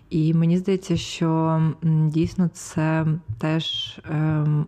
І 0.10 0.34
мені 0.34 0.58
здається, 0.58 0.98
що 0.98 1.62
дійсно 2.08 2.48
це 2.54 3.06
теж 3.38 4.00
ем, 4.10 4.66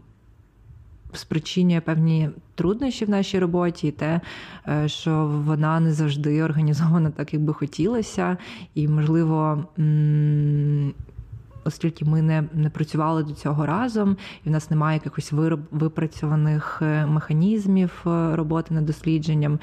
спричинює 1.13 1.81
певні 1.81 2.29
труднощі 2.55 3.05
в 3.05 3.09
нашій 3.09 3.39
роботі, 3.39 3.87
і 3.87 3.91
те, 3.91 4.21
е, 4.67 4.87
що 4.87 5.41
вона 5.45 5.79
не 5.79 5.93
завжди 5.93 6.43
організована 6.43 7.09
так, 7.09 7.33
як 7.33 7.43
би 7.43 7.53
хотілося, 7.53 8.37
і 8.75 8.87
можливо. 8.87 9.65
Оскільки 11.63 12.05
ми 12.05 12.21
не 12.21 12.43
не 12.53 12.69
працювали 12.69 13.23
до 13.23 13.33
цього 13.33 13.65
разом, 13.65 14.17
і 14.45 14.49
в 14.49 14.51
нас 14.51 14.71
немає 14.71 14.95
якихось 14.95 15.31
вироб, 15.31 15.59
випрацьованих 15.71 16.79
е, 16.81 17.05
механізмів 17.05 18.03
е, 18.05 18.35
роботи 18.35 18.73
над 18.73 18.85
дослідженням, 18.85 19.59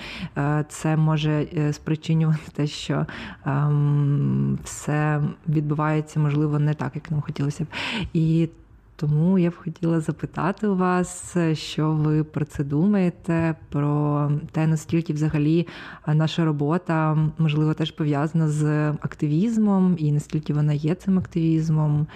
це 0.68 0.96
може 0.96 1.46
спричинювати 1.72 2.40
те, 2.52 2.66
що 2.66 3.06
ем, 3.46 4.58
все 4.64 5.22
відбувається 5.48 6.20
можливо 6.20 6.58
не 6.58 6.74
так, 6.74 6.92
як 6.94 7.10
нам 7.10 7.20
хотілося 7.20 7.64
б. 7.64 7.66
І 8.12 8.48
Тому 8.96 9.38
я 9.38 9.50
б 9.50 9.56
хотіла 9.56 10.00
запитати 10.00 10.66
у 10.66 10.76
вас, 10.76 11.36
що 11.52 11.90
ви 11.90 12.24
про 12.24 12.44
це 12.44 12.64
думаєте, 12.64 13.54
про 13.68 14.30
те, 14.52 14.66
наскільки 14.66 15.12
взагалі 15.12 15.66
наша 16.06 16.44
робота 16.44 17.18
можливо 17.38 17.74
теж 17.74 17.90
пов'язана 17.90 18.48
з 18.48 18.88
активізмом, 18.88 19.96
і 19.98 20.12
наскільки 20.12 20.54
вона 20.54 20.72
є 20.72 20.94
цим 20.94 21.18
активізмом. 21.18 22.06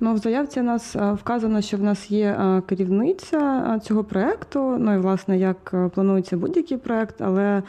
Ну, 0.00 0.14
в 0.14 0.18
заявці 0.18 0.60
у 0.60 0.62
нас 0.62 0.96
е, 0.96 1.12
вказано, 1.12 1.60
що 1.60 1.76
в 1.76 1.82
нас 1.82 2.10
є 2.10 2.26
е, 2.26 2.62
керівниця 2.66 3.72
е, 3.76 3.80
цього 3.80 4.04
проекту. 4.04 4.76
ну 4.78 4.94
і 4.94 4.98
власне 4.98 5.38
як 5.38 5.74
планується 5.94 6.36
будь-який 6.36 6.76
проект, 6.76 7.20
але 7.20 7.62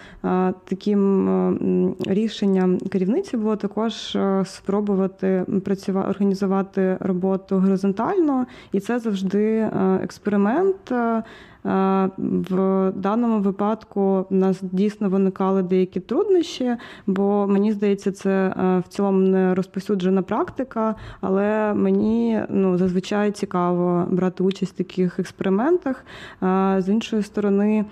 таким 0.63 1.95
рішенням 2.07 2.77
керівниці 2.77 3.37
було 3.37 3.55
також 3.55 4.17
спробувати 4.45 5.45
працювати 5.65 6.09
організувати 6.09 6.97
роботу 6.99 7.59
горизонтально, 7.59 8.45
і 8.71 8.79
це 8.79 8.99
завжди 8.99 9.69
експеримент. 10.03 10.91
Е, 11.69 12.09
в 12.17 12.91
даному 12.95 13.39
випадку 13.39 14.25
в 14.29 14.33
нас 14.33 14.59
дійсно 14.61 15.09
виникали 15.09 15.63
деякі 15.63 15.99
труднощі, 15.99 16.75
бо 17.07 17.47
мені 17.47 17.71
здається, 17.71 18.11
це 18.11 18.29
е, 18.29 18.79
в 18.79 18.87
цілому 18.87 19.19
не 19.19 19.55
розповсюджена 19.55 20.21
практика, 20.21 20.95
але 21.21 21.73
мені 21.73 22.41
ну, 22.49 22.77
зазвичай 22.77 23.31
цікаво 23.31 24.05
брати 24.09 24.43
участь 24.43 24.73
в 24.73 24.77
таких 24.77 25.19
експериментах. 25.19 26.05
Е, 26.43 26.75
з 26.79 26.89
іншої 26.89 27.23
сторони, 27.23 27.85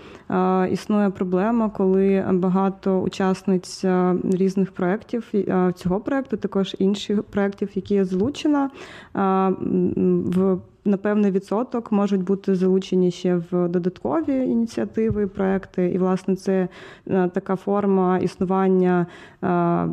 існує 0.72 1.10
проблема, 1.10 1.70
коли 1.70 2.26
багато 2.32 3.00
учасниць 3.00 3.86
різних 4.24 4.72
проєктів 4.72 5.32
цього 5.76 6.00
проєкту, 6.00 6.38
також 6.38 6.76
інших 6.80 7.24
проєктів, 7.24 7.70
які 7.76 7.96
я 7.96 8.06
залучена 8.06 8.70
в 9.14 10.58
на 10.88 10.98
певний 10.98 11.32
відсоток 11.32 11.92
можуть 11.92 12.24
бути 12.24 12.56
залучені 12.56 13.12
ще 13.12 13.36
в 13.52 13.68
додаткові 13.68 14.34
ініціативи, 14.34 15.28
проекти. 15.28 15.90
І, 15.90 15.98
власне, 15.98 16.36
це 16.36 16.68
е, 17.08 17.30
така 17.34 17.56
форма 17.56 18.18
існування 18.18 19.06
е, 19.44 19.88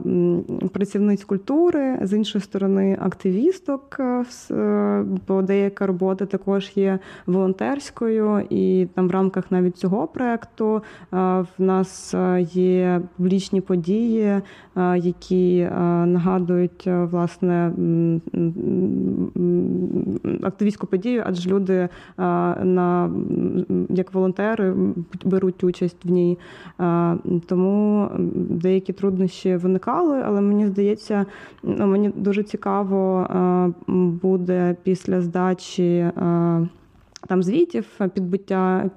працівниць 0.72 1.24
культури, 1.24 1.98
з 2.02 2.12
іншої 2.12 2.42
сторони, 2.42 2.98
активісток, 3.00 3.96
е, 4.00 5.04
бо 5.28 5.42
деяка 5.42 5.86
робота 5.86 6.26
також 6.26 6.72
є 6.74 6.98
волонтерською, 7.26 8.46
і 8.50 8.88
там 8.94 9.08
в 9.08 9.10
рамках 9.10 9.50
навіть 9.50 9.76
цього 9.76 10.06
проекту 10.06 10.82
в 11.10 11.46
нас 11.58 12.14
є 12.54 13.00
публічні 13.16 13.60
події, 13.60 14.40
які 14.96 15.68
нагадують 16.06 16.86
власне 16.86 17.72
активістську 20.42 20.83
громадську 20.84 20.86
подію, 20.86 21.22
адже 21.26 21.50
люди 21.50 21.88
на 22.18 23.10
як 23.88 24.14
волонтери 24.14 24.74
беруть 25.24 25.64
участь 25.64 26.04
в 26.04 26.10
ній. 26.10 26.38
Тому 27.46 28.10
деякі 28.50 28.92
труднощі 28.92 29.56
виникали, 29.56 30.22
але 30.24 30.40
мені 30.40 30.66
здається, 30.66 31.26
ну, 31.62 31.86
мені 31.86 32.10
дуже 32.16 32.42
цікаво 32.42 33.26
буде 34.22 34.76
після 34.82 35.20
здачі 35.20 36.10
там 37.26 37.42
звітів, 37.42 37.86
підбиття 38.14 38.90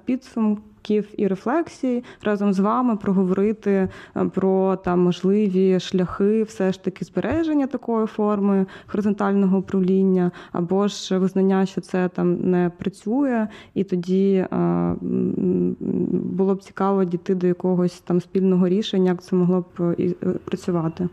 підсумку 0.88 1.14
і 1.16 1.26
рефлексій 1.26 2.04
разом 2.22 2.52
з 2.52 2.58
вами 2.58 2.96
проговорити 2.96 3.88
е, 4.16 4.24
про 4.34 4.76
там 4.76 5.00
можливі 5.00 5.80
шляхи, 5.80 6.42
все 6.42 6.72
ж 6.72 6.84
таки 6.84 7.04
збереження 7.04 7.66
такої 7.66 8.06
форми 8.06 8.66
горизонтального 8.86 9.58
управління, 9.58 10.30
або 10.52 10.88
ж 10.88 11.18
визнання, 11.18 11.66
що 11.66 11.80
це 11.80 12.08
там 12.08 12.50
не 12.50 12.70
працює, 12.78 13.48
і 13.74 13.84
тоді 13.84 14.34
е, 14.34 14.94
було 16.10 16.54
б 16.54 16.62
цікаво 16.62 17.04
дійти 17.04 17.34
до 17.34 17.46
якогось 17.46 18.00
там 18.00 18.20
спільного 18.20 18.68
рішення, 18.68 19.10
як 19.10 19.22
це 19.22 19.36
могло 19.36 19.60
б 19.60 19.94
і 19.98 20.16
е, 20.22 20.26
працювати. 20.44 21.08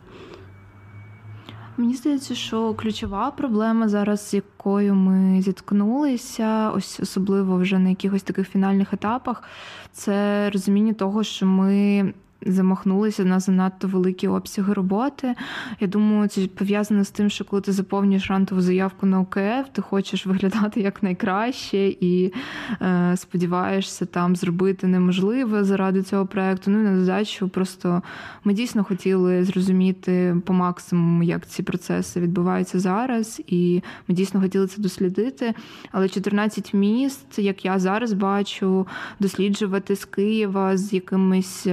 Мені 1.78 1.94
здається, 1.94 2.36
що 2.36 2.74
ключова 2.74 3.32
проблема 3.32 3.90
зараз, 3.90 4.30
з 4.30 4.34
якою 4.34 4.96
ми 4.96 5.42
зіткнулися, 5.42 6.72
ось 6.76 7.00
особливо 7.00 7.58
вже 7.58 7.80
на 7.80 7.90
якихось 7.90 8.24
таких 8.24 8.50
фінальних 8.50 8.94
етапах, 8.94 9.44
це 9.92 10.50
розуміння 10.50 10.94
того, 10.94 11.24
що 11.24 11.46
ми 11.46 12.14
замахнулися 12.46 13.26
на 13.26 13.40
занадто 13.40 13.88
великі 13.88 14.28
обсяги 14.28 14.74
роботи. 14.74 15.36
Я 15.80 15.88
думаю, 15.88 16.28
це 16.30 16.48
пов'язано 16.48 17.04
з 17.04 17.10
тим, 17.10 17.30
що 17.30 17.46
коли 17.46 17.62
ти 17.62 17.72
заповнюєш 17.72 18.30
рантову 18.30 18.62
заявку 18.62 19.06
на 19.06 19.20
ОКФ, 19.20 19.70
ти 19.72 19.82
хочеш 19.82 20.26
виглядати 20.26 20.82
як 20.82 21.04
найкраще 21.04 21.88
і 21.88 22.34
е, 22.82 23.14
сподіваєшся 23.18 24.06
там 24.06 24.36
зробити 24.36 24.88
неможливе 24.88 25.64
заради 25.64 26.04
цього 26.04 26.26
проекту. 26.26 26.72
Ну 26.72 26.80
і 26.80 26.84
на 26.84 27.00
додачу 27.00 27.50
просто 27.50 28.02
ми 28.44 28.54
дійсно 28.54 28.84
хотіли 28.84 29.44
зрозуміти 29.44 30.38
по 30.46 30.54
максимуму, 30.54 31.24
як 31.24 31.48
ці 31.48 31.64
процеси 31.64 32.20
відбуваються 32.20 32.80
зараз, 32.80 33.42
і 33.48 33.82
ми 34.08 34.16
дійсно 34.16 34.42
хотіли 34.42 34.68
це 34.68 34.82
дослідити. 34.82 35.54
Але 35.92 36.10
14 36.10 36.74
міст, 36.74 37.40
як 37.40 37.66
я 37.66 37.80
зараз 37.80 38.14
бачу, 38.14 38.88
досліджувати 39.20 39.96
з 39.96 40.06
Києва 40.06 40.78
з 40.78 40.94
якимись. 40.94 41.68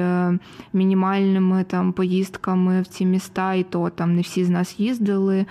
Е, 0.62 0.68
мінімальними 0.72 1.64
там 1.64 1.92
поїздками 1.92 2.82
в 2.82 2.86
ці 2.86 3.06
міста, 3.06 3.54
і 3.54 3.62
то 3.62 3.90
там 3.90 4.14
не 4.14 4.22
всі 4.22 4.44
з 4.44 4.50
нас 4.50 4.80
їздили. 4.80 5.46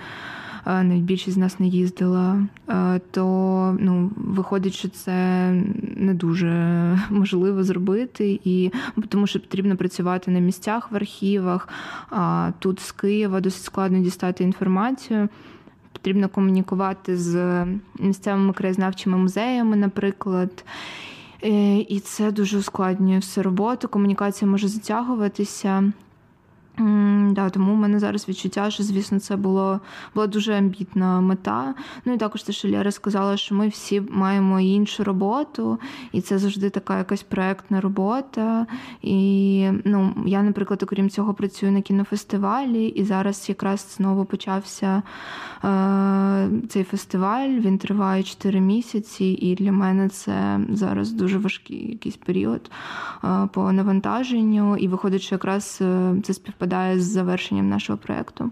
Навіть 0.66 1.02
більшість 1.02 1.34
з 1.34 1.38
нас 1.38 1.60
не 1.60 1.66
їздила, 1.66 2.46
то 3.10 3.76
ну, 3.80 4.10
виходить, 4.16 4.74
що 4.74 4.88
це 4.88 5.50
не 5.96 6.14
дуже 6.14 6.50
можливо 7.10 7.64
зробити, 7.64 8.40
і 8.44 8.70
тому 9.08 9.26
що 9.26 9.40
потрібно 9.40 9.76
працювати 9.76 10.30
на 10.30 10.38
місцях 10.38 10.92
в 10.92 10.96
архівах. 10.96 11.68
А 12.10 12.50
тут 12.58 12.80
з 12.80 12.92
Києва 12.92 13.40
досить 13.40 13.62
складно 13.64 13.98
дістати 13.98 14.44
інформацію. 14.44 15.28
Потрібно 15.92 16.28
комунікувати 16.28 17.16
з 17.16 17.66
місцевими 17.98 18.52
краєзнавчими 18.52 19.18
музеями, 19.18 19.76
наприклад. 19.76 20.64
Е, 21.44 21.76
і 21.78 22.00
це 22.00 22.32
дуже 22.32 22.58
ускладнює 22.58 23.16
всю 23.16 23.44
роботу. 23.44 23.88
Комунікація 23.88 24.50
може 24.50 24.68
затягуватися. 24.68 25.92
Да, 27.32 27.50
Тому 27.50 27.72
в 27.72 27.76
мене 27.76 27.98
зараз 27.98 28.28
відчуття, 28.28 28.70
що, 28.70 28.82
звісно, 28.82 29.20
це 29.20 29.36
було, 29.36 29.80
була 30.14 30.26
дуже 30.26 30.54
амбітна 30.54 31.20
мета. 31.20 31.74
Ну 32.04 32.12
і 32.12 32.16
також 32.16 32.42
те, 32.42 32.52
що 32.52 32.68
Лєра 32.68 32.90
сказала, 32.90 33.36
що 33.36 33.54
ми 33.54 33.68
всі 33.68 34.02
маємо 34.10 34.60
іншу 34.60 35.04
роботу, 35.04 35.78
і 36.12 36.20
це 36.20 36.38
завжди 36.38 36.70
така 36.70 36.98
якась 36.98 37.22
проектна 37.22 37.80
робота. 37.80 38.66
І 39.02 39.68
ну, 39.84 40.14
я, 40.26 40.42
наприклад, 40.42 40.82
окрім 40.82 41.10
цього, 41.10 41.34
працюю 41.34 41.72
на 41.72 41.80
кінофестивалі, 41.80 42.86
і 42.86 43.04
зараз 43.04 43.48
якраз 43.48 43.94
знову 43.96 44.24
почався 44.24 45.02
е, 45.64 46.48
цей 46.68 46.84
фестиваль. 46.84 47.48
Він 47.48 47.78
триває 47.78 48.22
4 48.22 48.60
місяці, 48.60 49.24
і 49.24 49.54
для 49.54 49.72
мене 49.72 50.08
це 50.08 50.60
зараз 50.70 51.12
дуже 51.12 51.38
важкий 51.38 51.90
якийсь 51.90 52.16
період 52.16 52.70
е, 53.24 53.48
по 53.52 53.72
навантаженню. 53.72 54.76
І 54.76 54.88
виходить, 54.88 55.22
що 55.22 55.34
якраз 55.34 55.78
е, 55.80 56.14
це 56.22 56.34
співпадає 56.34 56.61
співпадає 56.62 57.00
з 57.00 57.04
завершенням 57.04 57.68
нашого 57.68 57.98
проєкту. 57.98 58.50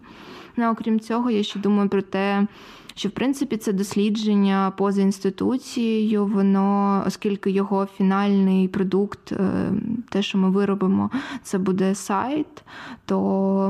Ну, 0.57 0.71
окрім 0.71 1.01
цього, 1.01 1.31
я 1.31 1.43
ще 1.43 1.59
думаю 1.59 1.89
про 1.89 2.03
те, 2.03 2.47
що 2.95 3.09
в 3.09 3.13
принципі 3.13 3.57
це 3.57 3.73
дослідження 3.73 4.73
поза 4.77 5.03
інституцією, 5.03 6.27
воно, 6.27 7.03
оскільки 7.07 7.51
його 7.51 7.87
фінальний 7.97 8.69
продукт, 8.69 9.33
е, 9.33 9.73
те, 10.09 10.23
що 10.23 10.39
ми 10.39 10.51
виробимо, 10.51 11.11
це 11.43 11.59
буде 11.59 11.95
сайт, 11.95 12.65
то 13.05 13.19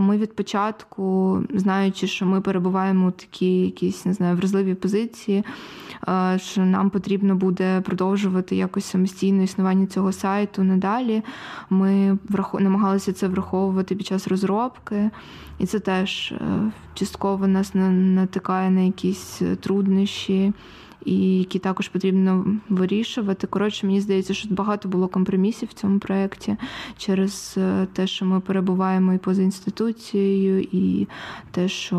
ми 0.02 0.16
від 0.16 0.36
початку, 0.36 1.38
знаючи, 1.54 2.06
що 2.06 2.26
ми 2.26 2.40
перебуваємо 2.40 3.06
у 3.06 3.10
такій 3.10 3.60
якісь 3.60 4.06
не 4.06 4.12
знаю, 4.12 4.36
вразливій 4.36 4.74
позиції, 4.74 5.44
е, 6.08 6.38
що 6.38 6.64
нам 6.64 6.90
потрібно 6.90 7.36
буде 7.36 7.80
продовжувати 7.80 8.56
якось 8.56 8.84
самостійне 8.84 9.44
існування 9.44 9.86
цього 9.86 10.12
сайту 10.12 10.62
надалі. 10.62 11.22
Ми 11.70 12.18
намагалися 12.60 13.12
це 13.12 13.28
враховувати 13.28 13.96
під 13.96 14.06
час 14.06 14.28
розробки, 14.28 15.10
і 15.60 15.66
це 15.66 15.80
теж 15.80 16.32
е, 16.32 16.72
частково 16.94 17.46
нас 17.46 17.70
натикає 17.74 18.70
на 18.70 18.80
якісь 18.80 19.42
е, 19.42 19.56
труднощі, 19.56 20.52
і 21.04 21.38
які 21.38 21.58
також 21.58 21.88
потрібно 21.88 22.46
вирішувати. 22.68 23.46
Коротше, 23.46 23.86
мені 23.86 24.00
здається, 24.00 24.34
що 24.34 24.48
багато 24.54 24.88
було 24.88 25.08
компромісів 25.08 25.68
в 25.68 25.72
цьому 25.72 25.98
проєкті 25.98 26.56
через 26.96 27.54
е, 27.58 27.86
те, 27.92 28.06
що 28.06 28.26
ми 28.26 28.40
перебуваємо 28.40 29.14
і 29.14 29.18
поза 29.18 29.42
інституцією, 29.42 30.60
і 30.72 31.08
те, 31.50 31.68
що 31.68 31.98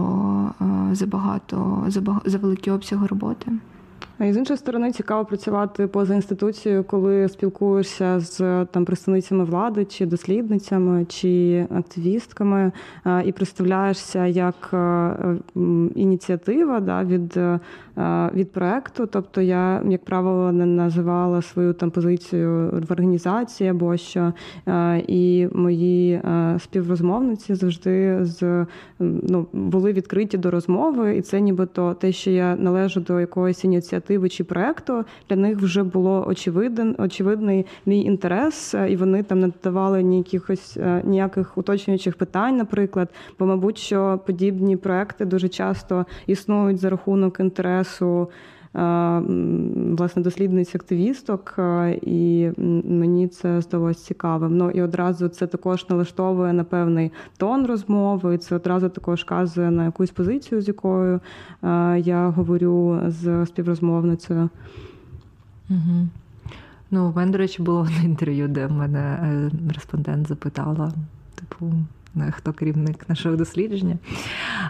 е, 0.62 0.95
забагато 0.95 1.86
за 2.26 2.38
великі 2.38 2.71
обсяги 2.71 3.08
роботи. 3.08 3.52
І 4.30 4.34
з 4.34 4.38
іншої 4.38 4.58
сторони, 4.58 4.92
цікаво 4.92 5.26
працювати 5.26 5.88
поза 5.88 6.16
інституцією, 6.16 6.84
коли 6.84 7.30
спілкуєшся 7.30 8.20
з 8.20 8.66
там 8.66 8.86
представницями 8.86 9.44
влади, 9.44 9.86
чи 9.86 10.06
дослідницями, 10.06 11.06
чи 11.06 11.66
активістками, 11.76 12.72
і 13.26 13.32
представляєшся 13.32 14.26
як 14.26 14.74
ініціатива 15.96 16.80
да, 16.80 17.04
від 17.04 17.40
від 18.34 18.52
проекту. 18.52 19.08
Тобто 19.08 19.42
я, 19.42 19.84
як 19.90 20.06
правило, 20.06 20.52
не 20.52 20.66
називала 20.66 21.42
свою 21.42 21.74
там 21.74 21.92
позицію 21.92 22.84
в 22.90 22.92
організації 22.92 23.70
або 23.70 23.98
що. 23.98 24.34
І 25.08 25.48
мої 25.54 26.22
співрозмовниці 26.60 27.56
завжди 27.56 28.18
з 28.22 28.66
ну, 29.00 29.48
були 29.54 29.94
відкриті 29.94 30.38
до 30.38 30.52
розмови, 30.52 31.18
і 31.18 31.22
це 31.22 31.42
нібито 31.42 31.94
те, 31.94 32.12
що 32.12 32.32
я 32.32 32.56
належу 32.56 33.00
до 33.00 33.20
якоїсь 33.20 33.64
ініціативи 33.64 34.30
чи 34.30 34.44
проекту, 34.44 35.04
для 35.30 35.36
них 35.36 35.58
вже 35.58 35.84
було 35.84 36.26
очевиден, 36.28 36.96
очевидний 36.98 37.66
мій 37.86 38.02
інтерес, 38.02 38.76
і 38.90 38.96
вони 38.96 39.24
там 39.24 39.40
не 39.40 39.48
додавали 39.48 40.04
ніякихось 40.04 40.78
ніяких 41.04 41.58
уточнюючих 41.58 42.16
питань, 42.16 42.58
наприклад. 42.58 43.10
Бо, 43.40 43.46
мабуть, 43.46 43.78
що 43.78 44.20
подібні 44.26 44.78
проекти 44.78 45.26
дуже 45.26 45.50
часто 45.50 46.06
існують 46.28 46.78
за 46.78 46.90
рахунок 46.90 47.40
інтересу. 47.40 47.91
Власне, 49.98 50.22
дослідниць 50.22 50.76
активісток, 50.76 51.60
і 52.02 52.50
мені 52.86 53.28
це 53.28 53.62
здалося 53.62 54.06
цікавим. 54.06 54.58
Ну 54.58 54.72
і 54.72 54.82
одразу 54.82 55.28
це 55.28 55.48
також 55.48 55.90
налаштовує 55.90 56.54
на 56.54 56.64
певний 56.64 57.12
тон 57.38 57.66
розмови. 57.66 58.38
Це 58.38 58.56
одразу 58.56 58.90
також 58.90 59.22
вказує 59.22 59.72
на 59.72 59.86
якусь 59.86 60.12
позицію, 60.12 60.62
з 60.62 60.68
якою 60.68 61.20
я 61.98 62.34
говорю 62.36 63.02
з 63.08 63.46
співрозмовницею. 63.46 64.50
Угу. 65.70 66.08
Ну, 66.92 67.10
у 67.10 67.16
мене, 67.16 67.32
до 67.32 67.38
речі, 67.38 67.62
було 67.62 67.80
одне 67.80 68.04
інтерв'ю, 68.04 68.48
де 68.48 68.68
в 68.68 68.72
мене 68.72 69.00
е, 69.00 69.52
респондент 69.74 70.28
запитала, 70.28 70.92
типу, 71.36 71.74
хто 72.32 72.54
керівник 72.54 73.10
нашого 73.10 73.36
дослідження. 73.36 73.97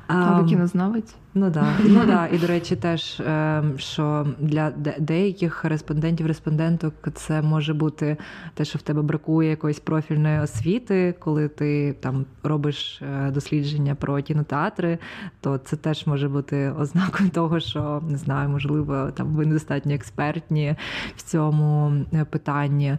А 0.07 0.41
ви 0.41 0.49
кінознавець? 0.49 1.15
Ну 1.33 1.49
да. 1.49 1.73
Ну 1.83 2.05
да. 2.05 2.27
І 2.27 2.37
до 2.37 2.47
речі, 2.47 2.75
теж 2.75 3.21
ем, 3.25 3.73
що 3.77 4.27
для 4.39 4.71
деяких 4.99 5.65
респондентів, 5.65 6.27
респонденток 6.27 6.93
це 7.13 7.41
може 7.41 7.73
бути 7.73 8.17
те, 8.53 8.65
що 8.65 8.79
в 8.79 8.81
тебе 8.81 9.01
бракує 9.01 9.49
якоїсь 9.49 9.79
профільної 9.79 10.39
освіти, 10.39 11.15
коли 11.19 11.47
ти 11.47 11.93
там 11.99 12.25
робиш 12.43 13.01
е, 13.01 13.31
дослідження 13.31 13.95
про 13.95 14.21
кінотеатри, 14.21 14.97
то 15.41 15.57
це 15.57 15.75
теж 15.75 16.07
може 16.07 16.29
бути 16.29 16.71
ознакою 16.79 17.29
того, 17.33 17.59
що 17.59 18.03
не 18.09 18.17
знаю, 18.17 18.49
можливо, 18.49 19.11
там 19.11 19.27
ви 19.27 19.45
недостатньо 19.45 19.93
експертні 19.93 20.75
в 21.15 21.21
цьому 21.21 21.93
е, 22.13 22.25
питанні. 22.25 22.97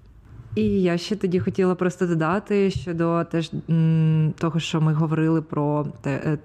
І 0.54 0.82
я 0.82 0.98
ще 0.98 1.16
тоді 1.16 1.40
хотіла 1.40 1.74
просто 1.74 2.06
додати 2.06 2.70
щодо 2.70 3.24
теж 3.24 3.50
того, 4.38 4.60
що 4.60 4.80
ми 4.80 4.92
говорили 4.92 5.42
про 5.42 5.86
те. 6.02 6.22
Е, 6.24 6.38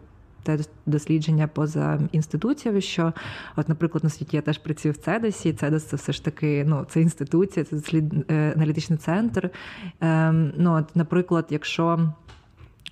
те 0.47 0.59
дослідження 0.85 1.47
поза 1.47 1.99
інституціями, 2.11 2.81
що, 2.81 3.13
от, 3.55 3.69
наприклад, 3.69 4.03
на 4.03 4.09
світі 4.09 4.35
я 4.35 4.41
теж 4.41 4.57
працюю 4.57 4.93
в 4.93 4.97
Цедосі. 4.97 5.53
Цедос 5.53 5.83
це 5.83 5.95
все 5.95 6.13
ж 6.13 6.25
таки 6.25 6.65
ну, 6.67 6.85
це 6.89 7.01
інституція, 7.01 7.65
це 7.65 7.75
дослід... 7.75 8.31
Е, 8.31 8.53
аналітичний 8.55 8.99
центр. 8.99 9.49
Ем, 10.01 10.53
ну, 10.57 10.73
от, 10.73 10.95
Наприклад, 10.95 11.45
якщо 11.49 12.13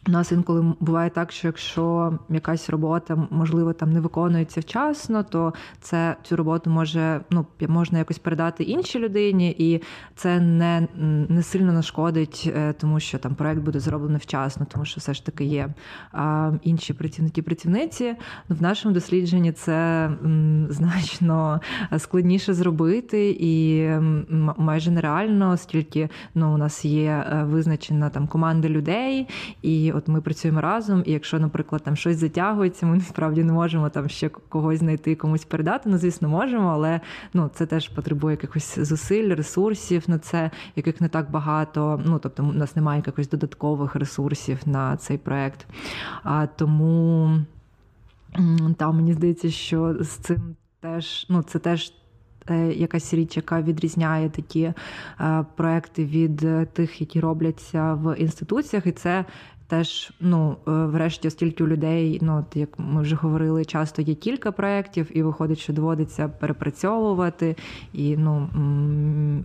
у 0.08 0.12
нас 0.12 0.32
інколи 0.32 0.74
буває 0.80 1.10
так, 1.10 1.32
що 1.32 1.48
якщо 1.48 2.20
якась 2.30 2.70
робота, 2.70 3.28
можливо, 3.30 3.74
там 3.74 3.94
не 3.94 4.00
виконується 4.00 4.60
вчасно, 4.60 5.24
то 5.24 5.54
це 5.82 6.16
цю 6.24 6.36
роботу 6.36 6.70
може 6.70 7.22
ну 7.30 7.46
можна 7.68 7.98
якось 7.98 8.20
передати 8.20 8.64
іншій 8.64 9.00
людині, 9.00 9.56
і 9.58 9.82
це 10.16 10.40
не 10.40 10.88
не 11.30 11.44
сильно 11.44 11.74
нашкодить, 11.74 12.52
е, 12.56 12.74
тому 12.74 13.00
що 13.00 13.18
там 13.18 13.36
проект 13.36 13.62
буде 13.62 13.80
зроблений 13.80 14.18
вчасно, 14.18 14.66
тому 14.72 14.86
що 14.86 15.00
все 15.00 15.14
ж 15.14 15.26
таки 15.26 15.46
є 15.46 15.70
а, 16.12 16.52
інші 16.64 16.94
працівники 16.94 17.42
працівниці. 17.42 18.16
В 18.50 18.62
нашому 18.62 18.94
дослідженні 18.94 19.52
це 19.52 20.10
значно 20.70 21.62
складніше 21.98 22.54
зробити 22.54 23.38
і 23.40 23.90
майже 24.58 24.92
нереально, 24.92 25.50
оскільки 25.50 26.10
ну 26.36 26.54
у 26.54 26.58
нас 26.58 26.86
є 26.86 27.26
е, 27.32 27.44
визначена 27.44 28.10
там 28.10 28.28
команда 28.28 28.70
людей 28.70 29.28
і 29.62 29.85
от 29.92 30.08
ми 30.08 30.22
працюємо 30.22 30.62
разом, 30.62 31.04
і 31.06 31.12
якщо, 31.12 31.40
наприклад, 31.40 31.84
там 31.84 31.96
щось 31.96 32.18
затягується, 32.18 32.86
ми 32.86 32.96
насправді 32.96 33.44
не 33.44 33.54
можемо 33.54 33.90
там 33.90 34.10
ще 34.10 34.30
когось 34.30 34.80
знайти, 34.80 35.16
комусь 35.16 35.46
передати. 35.46 35.90
Ну, 35.90 35.98
звісно, 35.98 36.30
можемо, 36.30 36.70
але 36.70 37.02
ну 37.34 37.50
це 37.54 37.66
теж 37.66 37.90
потребує 37.90 38.34
якихось 38.34 38.80
зусиль, 38.80 39.36
ресурсів 39.36 40.04
на 40.08 40.20
це, 40.20 40.52
яких 40.76 41.02
не 41.02 41.10
так 41.10 41.32
багато. 41.32 42.02
Ну 42.06 42.20
тобто, 42.20 42.44
у 42.44 42.54
нас 42.54 42.76
немає 42.76 43.00
якихось 43.00 43.30
додаткових 43.30 43.96
ресурсів 43.96 44.60
на 44.66 44.98
цей 44.98 45.18
проект. 45.18 45.68
А 46.24 46.48
тому 46.48 47.32
там 48.78 48.96
мені 48.96 49.14
здається, 49.14 49.52
що 49.52 49.96
з 50.00 50.10
цим 50.10 50.56
теж 50.80 51.26
ну 51.30 51.44
це 51.44 51.60
теж. 51.60 51.94
Е, 52.50 52.74
якась 52.74 53.14
річ, 53.14 53.38
яка 53.38 53.62
відрізняє 53.62 54.30
такі 54.30 54.62
е, 54.62 55.46
проекти 55.56 56.06
від 56.06 56.46
тих, 56.74 57.02
які 57.02 57.20
робляться 57.20 57.94
в 57.94 58.16
інституціях, 58.20 58.86
і 58.86 58.92
це 58.92 59.26
Теж, 59.68 60.12
ну, 60.20 60.58
е, 60.68 60.72
врешті, 60.72 61.28
оскільки 61.28 61.64
у 61.64 61.68
людей, 61.68 62.20
ну 62.22 62.46
як 62.54 62.70
ми 62.80 63.02
вже 63.02 63.16
говорили, 63.16 63.66
часто 63.66 64.02
є 64.02 64.16
кілька 64.16 64.52
проєктів, 64.52 65.18
і 65.18 65.24
виходить, 65.24 65.60
що 65.60 65.74
доводиться 65.74 66.28
перепрацьовувати, 66.28 67.56
і 67.94 68.18
ну 68.18 68.50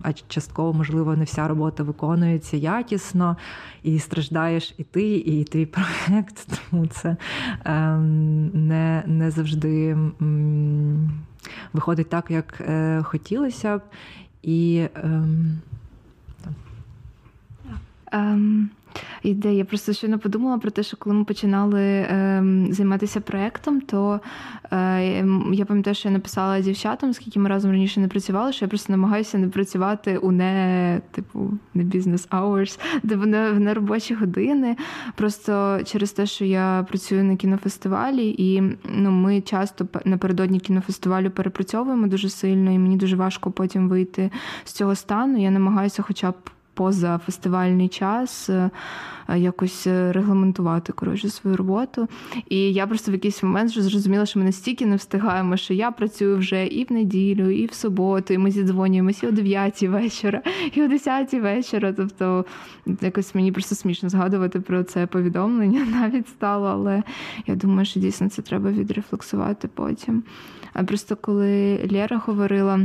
а 0.03 0.13
частково, 0.13 0.73
можливо, 0.73 1.15
не 1.15 1.23
вся 1.23 1.47
робота 1.47 1.83
виконується 1.83 2.57
якісно, 2.57 3.37
і 3.83 3.99
страждаєш 3.99 4.73
і 4.77 4.83
ти, 4.83 5.15
і 5.15 5.43
твій 5.43 5.65
проєкт. 5.65 6.47
Тому 6.69 6.87
це 6.87 7.15
ем, 7.65 8.67
не 8.67 9.03
не 9.05 9.31
завжди 9.31 9.97
виходить 11.73 12.09
так, 12.09 12.31
як 12.31 12.61
е, 12.61 13.01
хотілося 13.03 13.77
б. 13.77 13.81
І 14.41 14.87
Um, 18.11 18.69
ідея. 19.23 19.53
Я 19.53 19.65
просто 19.65 19.93
щойно 19.93 20.19
подумала 20.19 20.57
про 20.57 20.71
те, 20.71 20.83
що 20.83 20.97
коли 20.97 21.15
ми 21.15 21.23
починали 21.23 21.81
е, 21.81 22.43
займатися 22.69 23.21
проектом, 23.21 23.81
то 23.81 24.19
е, 24.71 25.25
я 25.53 25.65
пам'ятаю, 25.65 25.95
що 25.95 26.07
я 26.07 26.13
написала 26.13 26.61
дівчатам, 26.61 27.13
скільки 27.13 27.39
ми 27.39 27.49
разом 27.49 27.71
раніше 27.71 27.99
не 27.99 28.07
працювали, 28.07 28.53
що 28.53 28.65
я 28.65 28.69
просто 28.69 28.93
намагаюся 28.93 29.37
не 29.37 29.47
працювати 29.47 30.17
у 30.17 30.31
не 30.31 31.01
типу 31.11 31.51
не 31.73 31.83
бізнес 31.83 32.27
hours, 32.29 32.79
де 33.03 33.15
в 33.15 33.59
неробочі 33.59 34.13
години. 34.13 34.77
Просто 35.15 35.79
через 35.85 36.11
те, 36.11 36.25
що 36.25 36.45
я 36.45 36.85
працюю 36.89 37.23
на 37.23 37.35
кінофестивалі, 37.35 38.35
і 38.37 38.61
ну, 38.95 39.11
ми 39.11 39.41
часто 39.41 39.87
напередодні 40.05 40.59
кінофестивалю 40.59 41.29
перепрацьовуємо 41.29 42.07
дуже 42.07 42.29
сильно, 42.29 42.71
і 42.71 42.79
мені 42.79 42.97
дуже 42.97 43.15
важко 43.15 43.51
потім 43.51 43.89
вийти 43.89 44.31
з 44.63 44.71
цього 44.71 44.95
стану. 44.95 45.41
Я 45.41 45.51
намагаюся, 45.51 46.01
хоча 46.01 46.31
б 46.31 46.35
поза 46.73 47.17
фестивальний 47.17 47.87
час 47.87 48.49
е, 48.49 48.69
якось 49.35 49.87
е, 49.87 50.11
регламентувати 50.11 50.93
коротше, 50.93 51.29
свою 51.29 51.57
роботу. 51.57 52.07
І 52.49 52.73
я 52.73 52.87
просто 52.87 53.11
в 53.11 53.13
якийсь 53.13 53.43
момент 53.43 53.71
вже 53.71 53.81
зрозуміла, 53.81 54.25
що 54.25 54.39
ми 54.39 54.45
настільки 54.45 54.85
не 54.85 54.95
встигаємо, 54.95 55.57
що 55.57 55.73
я 55.73 55.91
працюю 55.91 56.37
вже 56.37 56.65
і 56.65 56.83
в 56.83 56.91
неділю, 56.91 57.49
і 57.49 57.65
в 57.65 57.73
суботу, 57.73 58.33
і 58.33 58.37
ми 58.37 58.51
зідзвонюємося 58.51 59.27
о 59.27 59.31
9 59.31 59.83
вечора, 59.83 60.41
і 60.73 60.83
о 60.83 60.87
10 60.87 61.33
вечора. 61.33 61.93
Тобто 61.93 62.45
якось 63.01 63.35
мені 63.35 63.51
просто 63.51 63.75
смішно 63.75 64.09
згадувати 64.09 64.59
про 64.59 64.83
це 64.83 65.07
повідомлення 65.07 65.85
навіть 66.01 66.27
стало, 66.27 66.67
але 66.67 67.03
я 67.47 67.55
думаю, 67.55 67.85
що 67.85 67.99
дійсно 67.99 68.29
це 68.29 68.41
треба 68.41 68.71
відрефлексувати 68.71 69.67
потім. 69.67 70.23
А 70.73 70.83
просто 70.83 71.15
коли 71.15 71.79
Лера 71.91 72.21
говорила. 72.25 72.79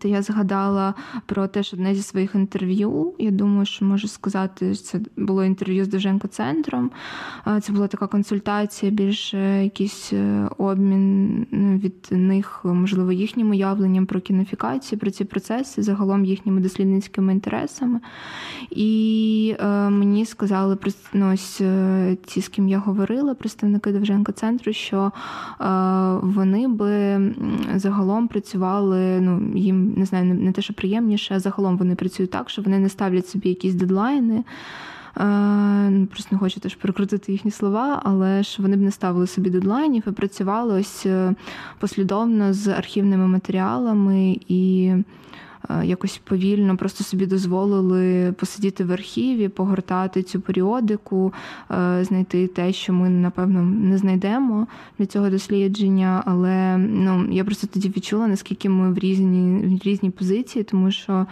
То 0.00 0.08
я 0.08 0.22
згадала 0.22 0.94
про 1.26 1.46
те, 1.46 1.62
що 1.62 1.76
одне 1.76 1.94
зі 1.94 2.02
своїх 2.02 2.34
інтерв'ю. 2.34 3.14
Я 3.18 3.30
думаю, 3.30 3.66
що 3.66 3.84
можу 3.84 4.08
сказати, 4.08 4.74
це 4.74 5.00
було 5.16 5.44
інтерв'ю 5.44 5.84
з 5.84 5.88
Довженко 5.88 6.28
центром. 6.28 6.90
Це 7.62 7.72
була 7.72 7.86
така 7.86 8.06
консультація, 8.06 8.92
більш 8.92 9.34
якийсь 9.34 10.12
е, 10.12 10.48
обмін 10.58 11.46
ну, 11.50 11.76
від 11.76 12.08
них, 12.10 12.60
можливо, 12.64 13.12
їхнім 13.12 13.50
уявленням 13.50 14.06
про 14.06 14.20
кінофікацію, 14.20 14.98
про 14.98 15.10
ці 15.10 15.24
процеси, 15.24 15.82
загалом 15.82 16.24
їхніми 16.24 16.60
дослідницькими 16.60 17.32
інтересами. 17.32 18.00
І 18.70 19.56
е, 19.60 19.90
мені 19.90 20.26
сказали 20.26 20.78
ну, 21.12 21.32
ось 21.32 21.60
е, 21.60 22.16
ті, 22.26 22.40
з 22.40 22.48
ким 22.48 22.68
я 22.68 22.78
говорила, 22.78 23.34
представники 23.34 23.92
Довженко 23.92 24.32
центру, 24.32 24.72
що 24.72 25.12
е, 25.60 25.64
вони 26.22 26.68
би 26.68 27.20
загалом 27.74 28.28
працювали 28.28 29.20
ну, 29.20 29.58
їм 29.58 29.83
не 29.96 30.04
знаю, 30.04 30.34
не 30.34 30.52
те, 30.52 30.62
що 30.62 30.74
приємніше, 30.74 31.40
загалом 31.40 31.76
вони 31.76 31.94
працюють 31.94 32.30
так, 32.30 32.50
що 32.50 32.62
вони 32.62 32.78
не 32.78 32.88
ставлять 32.88 33.28
собі 33.28 33.48
якісь 33.48 33.74
дедлайни. 33.74 34.44
Е, 35.16 36.06
просто 36.10 36.28
не 36.30 36.38
хочу 36.38 36.60
теж 36.60 36.74
перекрутити 36.74 37.32
їхні 37.32 37.50
слова, 37.50 38.00
але 38.04 38.42
ж 38.42 38.62
вони 38.62 38.76
б 38.76 38.80
не 38.80 38.90
ставили 38.90 39.26
собі 39.26 39.50
дедлайнів 39.50 40.02
і 40.06 40.10
працювали 40.10 40.80
ось 40.80 41.06
е, 41.06 41.34
послідовно 41.78 42.52
з 42.52 42.68
архівними 42.68 43.26
матеріалами 43.26 44.38
і 44.48 44.92
якось 45.84 46.20
повільно 46.24 46.76
просто 46.76 47.04
собі 47.04 47.26
дозволили 47.26 48.32
посидіти 48.32 48.84
в 48.84 48.92
архіві, 48.92 49.48
погортати 49.48 50.22
цю 50.22 50.40
періодику, 50.40 51.32
е, 51.70 52.04
знайти 52.04 52.46
те, 52.46 52.72
що 52.72 52.92
ми 52.92 53.08
напевно 53.08 53.62
не 53.62 53.98
знайдемо 53.98 54.66
для 54.98 55.06
цього 55.06 55.30
дослідження. 55.30 56.22
Але 56.26 56.78
ну 56.78 57.26
я 57.30 57.44
просто 57.44 57.66
тоді 57.66 57.88
відчула, 57.88 58.26
наскільки 58.26 58.68
ми 58.68 58.92
в 58.92 58.98
різні 58.98 59.66
в 59.66 59.86
різні 59.86 60.10
позиції, 60.10 60.64
тому 60.64 60.90
що 60.90 61.26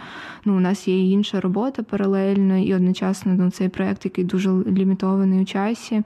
ну 0.45 0.57
у 0.57 0.59
нас 0.59 0.87
є 0.87 1.11
інша 1.11 1.41
робота 1.41 1.83
паралельно, 1.83 2.57
і 2.57 2.75
одночасно 2.75 3.33
ну, 3.37 3.51
цей 3.51 3.69
проект, 3.69 4.05
який 4.05 4.23
дуже 4.23 4.49
лімітований 4.51 5.41
у 5.41 5.45
часі. 5.45 6.03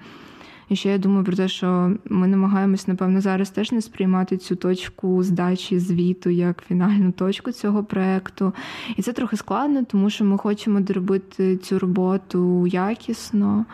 І 0.69 0.75
ще 0.75 0.89
я 0.89 0.97
думаю 0.97 1.23
про 1.23 1.35
те, 1.35 1.47
що 1.47 1.91
ми 2.05 2.27
намагаємось, 2.27 2.87
напевно, 2.87 3.21
зараз 3.21 3.49
теж 3.49 3.71
не 3.71 3.81
сприймати 3.81 4.37
цю 4.37 4.55
точку 4.55 5.23
здачі 5.23 5.79
звіту 5.79 6.29
як 6.29 6.63
фінальну 6.67 7.11
точку 7.11 7.51
цього 7.51 7.83
проекту. 7.83 8.53
І 8.95 9.01
це 9.01 9.13
трохи 9.13 9.37
складно, 9.37 9.83
тому 9.83 10.09
що 10.09 10.25
ми 10.25 10.37
хочемо 10.37 10.79
доробити 10.79 11.57
цю 11.57 11.79
роботу 11.79 12.67
якісно, 12.67 13.65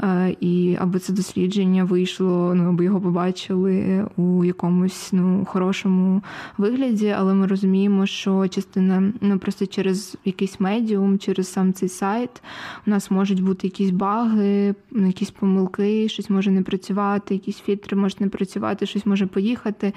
е, 0.00 0.36
і 0.40 0.76
аби 0.80 0.98
це 0.98 1.12
дослідження 1.12 1.84
вийшло, 1.84 2.54
ну 2.54 2.68
аби 2.68 2.84
його 2.84 3.00
побачили 3.00 4.06
у 4.16 4.44
якомусь 4.44 5.08
ну 5.12 5.44
хорошому 5.44 6.22
вигляді, 6.58 7.08
але 7.08 7.34
ми 7.34 7.46
розуміємо, 7.46 8.06
що 8.06 8.48
частина 8.48 9.12
ну 9.20 9.38
просто 9.38 9.66
через 9.66 10.16
якийсь 10.24 10.60
медіум, 10.60 11.18
через 11.18 11.52
сам 11.52 11.72
цей 11.72 11.88
сайт 11.88 12.42
у 12.86 12.90
нас 12.90 13.10
можуть 13.10 13.42
бути 13.42 13.66
якісь 13.66 13.90
баги, 13.90 14.74
якісь 14.92 15.30
помилки, 15.30 16.08
щось 16.08 16.30
може 16.36 16.50
не 16.50 16.62
працювати, 16.62 17.34
якісь 17.34 17.60
фільтри 17.60 17.96
можуть 17.96 18.20
не 18.20 18.28
працювати, 18.28 18.86
щось 18.86 19.06
може 19.06 19.26
поїхати. 19.26 19.92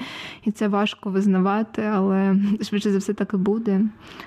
І 0.46 0.52
це 0.52 0.68
важко 0.68 1.10
визнавати, 1.10 1.82
але 1.82 2.36
швидше 2.62 2.92
за 2.92 2.98
все 2.98 3.14
так 3.14 3.34
і 3.34 3.38
буде. 3.38 3.82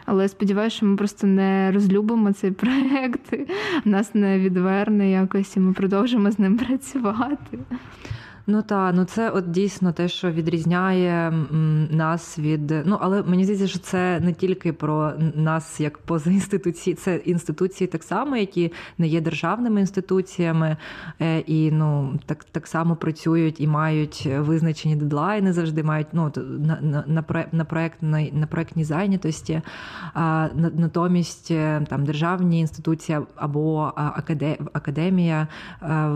Але 0.06 0.28
сподіваюся, 0.28 0.76
що 0.76 0.86
ми 0.86 0.96
просто 0.96 1.26
не 1.26 1.72
розлюбимо 1.72 2.32
цей 2.32 2.50
проект, 2.62 3.34
нас 3.84 4.14
не 4.14 4.38
відверне 4.38 5.10
якось, 5.10 5.56
і 5.56 5.60
ми 5.60 5.72
продовжимо 5.72 6.30
з 6.30 6.38
ним 6.38 6.56
працювати. 6.66 7.58
Ну 8.46 8.62
так, 8.62 8.94
ну 8.94 9.04
це 9.04 9.30
от 9.30 9.50
дійсно 9.50 9.92
те, 9.92 10.08
що 10.08 10.30
відрізняє 10.30 11.32
нас 11.90 12.38
від. 12.38 12.74
Ну 12.86 12.98
але 13.00 13.22
мені 13.22 13.44
здається, 13.44 13.68
що 13.68 13.78
це 13.78 14.20
не 14.20 14.32
тільки 14.32 14.72
про 14.72 15.12
нас 15.34 15.80
як 15.80 15.98
поза 15.98 16.30
інституції, 16.30 16.94
це 16.94 17.16
інституції 17.16 17.88
так 17.88 18.02
само, 18.02 18.36
які 18.36 18.72
не 18.98 19.06
є 19.06 19.20
державними 19.20 19.80
інституціями, 19.80 20.76
е, 21.20 21.38
і 21.38 21.70
ну 21.70 22.18
так 22.26 22.44
так 22.44 22.66
само 22.66 22.96
працюють 22.96 23.60
і 23.60 23.66
мають 23.66 24.28
визначені 24.38 24.96
дедлайни, 24.96 25.52
завжди 25.52 25.82
мають 25.82 26.06
ну 26.12 26.32
на 26.36 26.78
на, 26.80 27.04
на, 27.06 27.46
на 27.52 27.64
проектній 27.64 28.32
на 28.32 28.46
проектній 28.46 28.84
зайнятості. 28.84 29.62
А 30.14 30.48
натомість 30.54 31.50
е, 31.50 31.86
там 31.88 32.04
державні 32.04 32.60
інституції 32.60 33.18
або 33.36 33.92
академія, 34.72 35.48
е, 35.82 36.08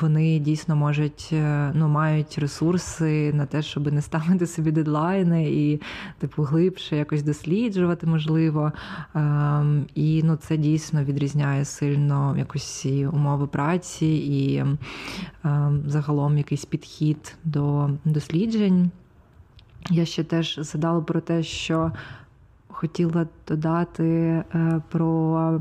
вони 0.00 0.38
дійсно 0.38 0.76
можуть 0.76 1.34
ну, 1.74 1.88
мають 1.88 2.38
ресурси 2.38 3.32
на 3.32 3.46
те, 3.46 3.62
щоб 3.62 3.92
не 3.92 4.02
ставити 4.02 4.46
собі 4.46 4.70
дедлайни 4.70 5.50
і 5.50 5.80
типу 6.18 6.42
глибше 6.42 6.96
якось 6.96 7.22
досліджувати, 7.22 8.06
можливо. 8.06 8.72
Ем, 9.14 9.86
і 9.94 10.22
ну, 10.24 10.36
це 10.36 10.56
дійсно 10.56 11.04
відрізняє 11.04 11.64
сильно 11.64 12.36
якось 12.38 12.86
умови 13.12 13.46
праці 13.46 14.06
і 14.06 14.56
ем, 14.56 15.82
загалом 15.86 16.38
якийсь 16.38 16.64
підхід 16.64 17.36
до 17.44 17.90
досліджень. 18.04 18.90
Я 19.90 20.04
ще 20.04 20.24
теж 20.24 20.58
згадала 20.62 21.00
про 21.00 21.20
те, 21.20 21.42
що 21.42 21.92
хотіла 22.78 23.26
додати 23.48 24.04
е, 24.04 24.82
про 24.88 25.60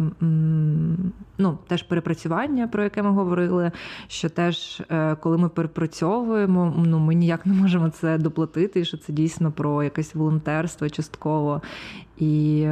ну, 1.38 1.58
теж 1.68 1.84
перепрацювання, 1.84 2.68
про 2.68 2.84
яке 2.84 3.04
ми 3.04 3.10
говорили. 3.10 3.72
Що 4.08 4.30
теж, 4.30 4.82
е, 4.90 5.16
коли 5.16 5.38
ми 5.38 5.50
перепрацьовуємо, 5.50 6.74
ну 6.86 7.00
ми 7.00 7.16
ніяк 7.16 7.46
не 7.46 7.54
можемо 7.54 7.90
це 7.90 8.18
доплатити, 8.18 8.86
що 8.86 8.98
це 8.98 9.14
дійсно 9.14 9.52
про 9.52 9.84
якесь 9.84 10.16
волонтерство 10.16 10.90
частково. 10.90 11.62
І, 12.18 12.68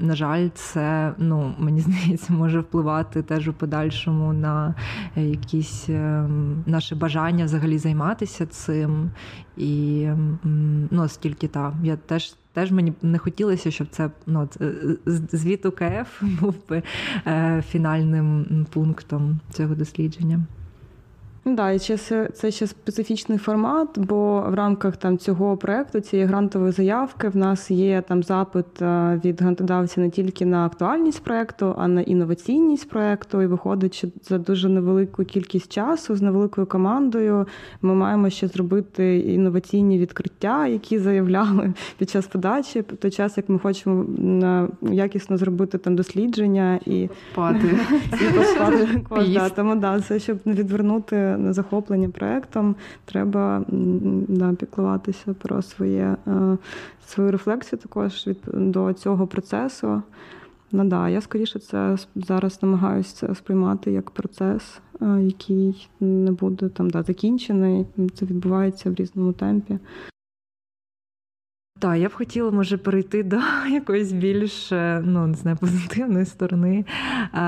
на 0.00 0.14
жаль, 0.14 0.48
це 0.54 1.14
ну 1.18 1.54
мені 1.58 1.80
здається, 1.86 2.32
може 2.32 2.60
впливати 2.60 3.22
теж 3.22 3.48
у 3.48 3.52
подальшому 3.52 4.32
на 4.32 4.74
е, 5.16 5.22
якісь 5.22 5.88
наше 6.66 6.94
бажання 6.94 7.44
взагалі 7.44 7.78
займатися 7.78 8.46
цим. 8.46 9.10
І 9.56 10.08
ну, 10.90 11.02
оскільки 11.02 11.48
так, 11.48 11.74
я 11.82 11.96
теж 11.96 12.34
теж 12.56 12.72
мені 12.72 12.92
не 13.02 13.18
хотілося, 13.18 13.70
щоб 13.70 13.86
це 13.90 14.10
ну, 14.26 14.48
е, 14.60 14.72
звіт 15.32 15.66
УКФ 15.66 16.22
був 16.40 16.54
би 16.68 16.82
е, 17.26 17.62
фінальним 17.68 18.66
пунктом 18.72 19.40
цього 19.50 19.74
дослідження. 19.74 20.40
Ну 21.48 21.54
да, 21.54 21.70
і 21.70 21.78
це, 21.78 22.28
це 22.34 22.50
ще 22.50 22.66
специфічний 22.66 23.38
формат, 23.38 23.98
бо 23.98 24.44
в 24.48 24.54
рамках 24.54 24.96
там 24.96 25.18
цього 25.18 25.56
проекту, 25.56 26.00
цієї 26.00 26.28
грантової 26.28 26.72
заявки, 26.72 27.28
в 27.28 27.36
нас 27.36 27.70
є 27.70 28.02
там 28.08 28.22
запит 28.22 28.82
е, 28.82 29.20
від 29.24 29.42
грантодавця 29.42 30.00
не 30.00 30.10
тільки 30.10 30.46
на 30.46 30.66
актуальність 30.66 31.24
проекту, 31.24 31.74
а 31.78 31.88
на 31.88 32.00
інноваційність 32.00 32.88
проекту. 32.88 33.42
І 33.42 33.46
виходить, 33.46 33.94
що 33.94 34.08
за 34.22 34.38
дуже 34.38 34.68
невелику 34.68 35.24
кількість 35.24 35.72
часу 35.72 36.16
з 36.16 36.22
невеликою 36.22 36.66
командою 36.66 37.46
ми 37.82 37.94
маємо 37.94 38.30
ще 38.30 38.48
зробити 38.48 39.18
інноваційні 39.18 39.98
відкриття, 39.98 40.66
які 40.66 40.98
заявляли 40.98 41.72
під 41.98 42.10
час 42.10 42.26
подачі, 42.26 42.82
той 42.82 43.10
час 43.10 43.36
як 43.36 43.48
ми 43.48 43.58
хочемо 43.58 44.06
якісно 44.82 45.36
зробити 45.36 45.78
там 45.78 45.96
дослідження 45.96 46.80
і 46.86 47.08
Пати. 47.34 47.78
Тому 49.56 49.76
да, 49.76 50.00
це 50.00 50.18
щоб 50.18 50.38
не 50.44 50.52
відвернути 50.52 51.35
захоплення 51.50 52.08
проектом, 52.08 52.76
треба 53.04 53.64
да, 54.28 54.52
піклуватися 54.52 55.34
про 55.34 55.62
своє, 55.62 56.16
е, 56.26 56.58
свою 57.06 57.30
рефлексію 57.30 57.78
також 57.78 58.26
від 58.26 58.38
до 58.52 58.92
цього 58.92 59.26
процесу. 59.26 60.02
Ну, 60.72 60.84
да, 60.84 61.08
Я 61.08 61.20
скоріше 61.20 61.58
це 61.58 61.96
зараз 62.14 62.62
намагаюся 62.62 63.34
сприймати 63.34 63.92
як 63.92 64.10
процес, 64.10 64.80
е, 65.02 65.20
який 65.22 65.88
не 66.00 66.32
буде 66.32 66.68
там 66.68 66.90
да, 66.90 67.02
закінчений. 67.02 67.86
Це 68.14 68.26
відбувається 68.26 68.90
в 68.90 68.94
різному 68.94 69.32
темпі. 69.32 69.78
Так, 71.78 71.98
я 71.98 72.08
б 72.08 72.12
хотіла, 72.12 72.50
може, 72.50 72.76
перейти 72.76 73.22
до 73.22 73.36
якоїсь 73.70 74.12
більш 74.12 74.72
е, 74.72 75.02
ну, 75.04 75.26
не 75.26 75.34
знаю, 75.34 75.56
позитивної 75.56 76.24
сторони 76.24 76.84
е, 77.34 77.38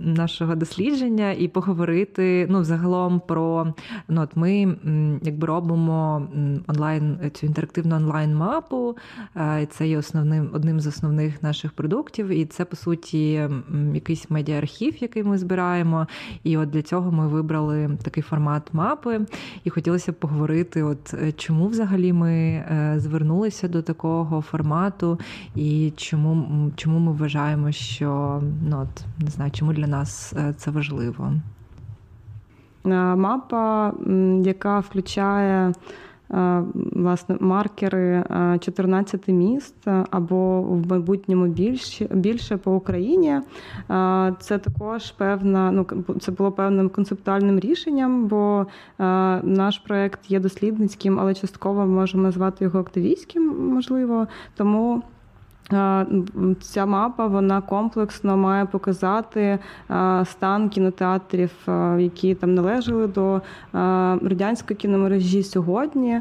нашого 0.00 0.54
дослідження 0.54 1.32
і 1.32 1.48
поговорити 1.48 2.46
ну, 2.50 2.64
загалом 2.64 3.20
про 3.20 3.74
ну, 4.08 4.22
от 4.22 4.36
ми 4.36 4.76
якби 5.22 5.46
робимо 5.46 6.28
онлайн 6.66 7.18
цю 7.32 7.46
інтерактивну 7.46 7.96
онлайн-мапу. 7.96 8.96
Е, 9.36 9.66
це 9.70 9.88
є 9.88 9.98
основним 9.98 10.50
одним 10.52 10.80
з 10.80 10.86
основних 10.86 11.42
наших 11.42 11.72
продуктів, 11.72 12.28
і 12.28 12.44
це 12.44 12.64
по 12.64 12.76
суті 12.76 13.48
якийсь 13.94 14.30
медіа-архів, 14.30 15.02
який 15.02 15.22
ми 15.22 15.38
збираємо. 15.38 16.06
І 16.44 16.56
от 16.56 16.70
для 16.70 16.82
цього 16.82 17.12
ми 17.12 17.28
вибрали 17.28 17.90
такий 18.02 18.22
формат 18.22 18.74
мапи. 18.74 19.20
І 19.64 19.70
хотілося 19.70 20.12
б 20.12 20.14
поговорити, 20.14 20.82
от 20.82 21.14
е, 21.14 21.32
чому 21.32 21.66
взагалі 21.66 22.12
ми. 22.12 22.64
Звернулися 23.02 23.68
до 23.68 23.82
такого 23.82 24.40
формату, 24.40 25.18
і 25.54 25.92
чому 25.96 26.70
чому 26.76 26.98
ми 26.98 27.12
вважаємо, 27.12 27.72
що 27.72 28.42
ну 28.68 28.80
от 28.80 29.04
не 29.24 29.30
знаю, 29.30 29.50
чому 29.50 29.72
для 29.72 29.86
нас 29.86 30.32
е, 30.32 30.54
це 30.56 30.70
важливо? 30.70 31.32
Е, 32.86 32.88
мапа, 33.14 33.92
яка 34.44 34.80
включає 34.80 35.72
власне 36.92 37.36
маркери 37.40 38.24
14 38.60 39.28
е, 39.28 39.32
міст 39.32 39.88
е, 39.88 40.04
або 40.10 40.62
в 40.62 40.86
майбутньому 40.86 41.46
більше 41.46 42.08
більше 42.10 42.56
по 42.56 42.74
Україні. 42.74 43.40
Це 44.40 44.58
також 44.58 45.10
певна, 45.10 45.70
ну 45.70 45.86
це 46.20 46.32
було 46.32 46.52
певним 46.52 46.88
концептуальним 46.88 47.60
рішенням, 47.60 48.26
бо 48.26 48.66
наш 49.42 49.78
проект 49.78 50.30
є 50.30 50.40
дослідницьким, 50.40 51.20
але 51.20 51.34
частково 51.34 51.86
можемо 51.86 52.22
назвати 52.22 52.64
його 52.64 52.80
активістським, 52.80 53.72
можливо. 53.72 54.26
Тому 54.56 55.02
Ця 56.60 56.86
мапа 56.86 57.26
вона 57.26 57.60
комплексно 57.60 58.36
має 58.36 58.66
показати 58.66 59.58
стан 60.24 60.68
кінотеатрів, 60.68 61.50
які 61.98 62.34
там 62.34 62.54
належали 62.54 63.06
до 63.06 63.40
радянської 64.22 64.76
кіномережі 64.76 65.42
сьогодні, 65.42 66.20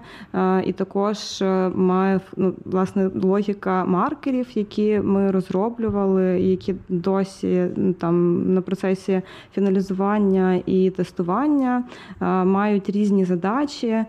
і 0.63 0.73
також 0.73 1.41
е, 1.41 1.69
має 1.75 2.19
ну, 2.37 2.53
власне 2.65 3.09
логіка 3.23 3.85
маркерів, 3.85 4.47
які 4.53 4.99
ми 4.99 5.31
розроблювали, 5.31 6.23
які 6.23 6.75
досі 6.89 7.67
там 7.99 8.45
на 8.53 8.61
процесі 8.61 9.21
фіналізування 9.53 10.61
і 10.65 10.89
тестування 10.89 11.83
мають 12.45 12.89
різні 12.89 13.25
задачі, 13.25 14.05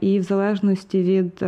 і 0.00 0.20
в 0.20 0.22
залежності 0.22 1.02
від 1.02 1.44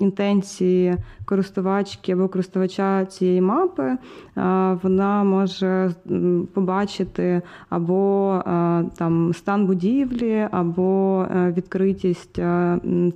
інтенції 0.00 0.96
користувачки 1.30 2.12
або 2.12 2.28
користувача 2.28 3.04
цієї 3.04 3.40
мапи 3.40 3.96
вона 4.82 5.24
може 5.24 5.90
побачити 6.54 7.42
або 7.68 8.42
там 8.96 9.34
стан 9.34 9.66
будівлі, 9.66 10.48
або 10.50 11.26
відкритість 11.32 12.40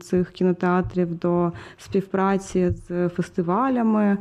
цих 0.01 0.31
кінотеатрів 0.31 1.19
до 1.19 1.53
співпраці 1.79 2.71
з 2.71 3.09
фестивалями. 3.09 4.17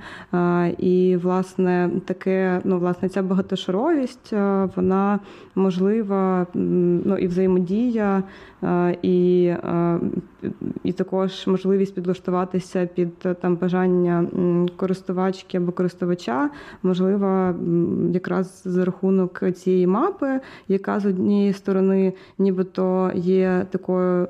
І, 0.78 1.18
власне, 1.24 1.90
таке, 2.06 2.62
ну, 2.64 2.80
власне, 2.80 3.10
ця 3.10 3.22
багатошаровість, 3.22 4.34
вона 4.76 5.20
можлива, 5.56 6.48
ну 6.54 7.18
і 7.18 7.28
взаємодія, 7.28 8.24
і 9.02 9.54
і 10.84 10.92
також 10.92 11.48
можливість 11.48 11.96
підлаштуватися 11.96 12.86
під 12.86 13.20
там 13.20 13.56
бажання 13.56 14.28
користувачки 14.76 15.58
або 15.58 15.72
користувача, 15.72 16.50
можлива 16.84 17.56
якраз 18.12 18.62
за 18.66 18.86
рахунок 18.86 19.44
цієї 19.56 19.88
мапи, 19.88 20.40
яка 20.68 21.00
з 21.00 21.06
однієї 21.06 21.54
сторони, 21.54 22.14
нібито 22.38 23.12
є 23.16 23.66
такою 23.70 24.28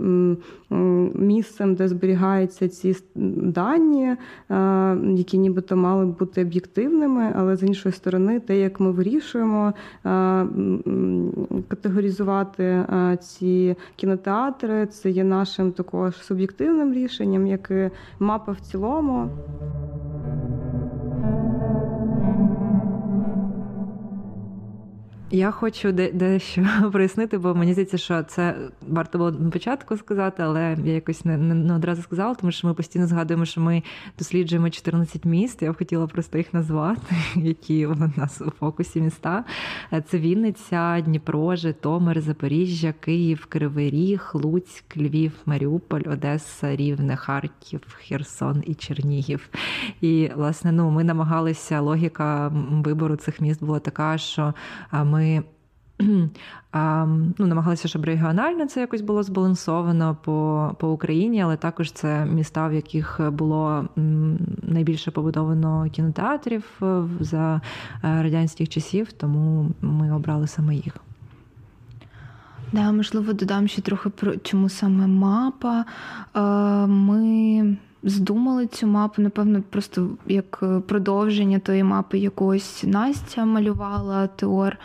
місцем, 1.15 1.75
де 1.75 1.87
зберігаються 1.87 2.69
ці 2.69 2.95
дані, 3.15 4.15
які 5.15 5.37
нібито 5.37 5.75
мали 5.75 6.05
бути 6.05 6.41
об'єктивними, 6.41 7.33
але 7.35 7.55
з 7.55 7.63
іншої 7.63 7.93
сторони, 7.93 8.39
те, 8.39 8.59
як 8.59 8.79
ми 8.79 8.91
вирішуємо 8.91 9.73
категоризувати 11.67 12.85
ці 13.21 13.75
кінотеатри, 13.95 14.22
це 14.91 15.09
є 15.09 15.23
нашим 15.23 15.71
також 15.71 16.15
суб'єктивним 16.15 16.93
рішенням, 16.93 17.47
як 17.47 17.71
і 17.71 17.89
мапа 18.19 18.51
в 18.51 18.59
цілому. 18.59 19.29
Я 25.35 25.51
хочу 25.51 25.91
дещо 25.91 26.65
прояснити, 26.91 27.37
бо 27.37 27.55
мені 27.55 27.73
здається, 27.73 27.97
що 27.97 28.23
це 28.23 28.55
варто 28.87 29.17
було 29.17 29.31
на 29.31 29.49
початку 29.49 29.97
сказати, 29.97 30.43
але 30.43 30.77
я 30.83 30.93
якось 30.93 31.25
не, 31.25 31.37
не 31.37 31.75
одразу 31.75 32.01
сказала, 32.01 32.35
тому 32.35 32.51
що 32.51 32.67
ми 32.67 32.73
постійно 32.73 33.07
згадуємо, 33.07 33.45
що 33.45 33.61
ми 33.61 33.83
досліджуємо 34.19 34.69
14 34.69 35.25
міст. 35.25 35.61
Я 35.61 35.71
б 35.71 35.77
хотіла 35.77 36.07
просто 36.07 36.37
їх 36.37 36.53
назвати, 36.53 37.15
які 37.35 37.85
у 37.85 37.95
нас 38.17 38.41
у 38.41 38.51
фокусі 38.51 39.01
міста. 39.01 39.43
Це 40.07 40.17
Вінниця, 40.17 41.01
Дніпро, 41.01 41.55
Житомир, 41.55 42.21
Запоріжжя, 42.21 42.93
Київ, 42.99 43.45
Кривий 43.49 43.89
Ріг, 43.89 44.31
Луцьк, 44.33 44.97
Львів, 44.97 45.31
Маріуполь, 45.45 46.01
Одеса, 46.05 46.75
Рівне, 46.75 47.15
Харків, 47.15 47.81
Херсон 48.07 48.63
і 48.67 48.73
Чернігів. 48.73 49.49
І 50.01 50.29
власне, 50.35 50.71
ну 50.71 50.91
ми 50.91 51.03
намагалися. 51.03 51.81
Логіка 51.81 52.51
вибору 52.71 53.15
цих 53.15 53.41
міст 53.41 53.63
була 53.63 53.79
така, 53.79 54.17
що 54.17 54.53
ми 54.91 55.22
ми 55.23 55.43
ну, 57.37 57.47
намагалися, 57.47 57.87
щоб 57.87 58.05
регіонально 58.05 58.67
це 58.67 58.79
якось 58.79 59.01
було 59.01 59.23
збалансовано 59.23 60.17
по 60.23 60.71
по 60.79 60.89
Україні, 60.89 61.43
але 61.43 61.57
також 61.57 61.91
це 61.91 62.25
міста, 62.25 62.67
в 62.67 62.73
яких 62.73 63.19
було 63.31 63.87
найбільше 64.61 65.11
побудовано 65.11 65.87
кінотеатрів 65.91 66.63
е, 66.81 67.03
за 67.19 67.61
е, 68.03 68.23
радянських 68.23 68.69
часів, 68.69 69.11
тому 69.11 69.71
ми 69.81 70.15
обрали 70.15 70.47
саме 70.47 70.75
їх. 70.75 70.97
Да, 72.71 72.91
можливо, 72.91 73.33
додам 73.33 73.67
ще 73.67 73.81
трохи 73.81 74.09
про 74.09 74.37
чому 74.37 74.69
саме 74.69 75.07
мапа. 75.07 75.85
Е, 76.35 76.41
ми 76.87 77.77
здумали 78.03 78.67
цю 78.67 78.87
мапу, 78.87 79.21
напевно, 79.21 79.63
просто 79.69 80.09
як 80.27 80.63
продовження 80.87 81.59
тої 81.59 81.83
мапи 81.83 82.17
якогось 82.17 82.83
Настя 82.83 83.45
малювала 83.45 84.27
Теор. 84.27 84.77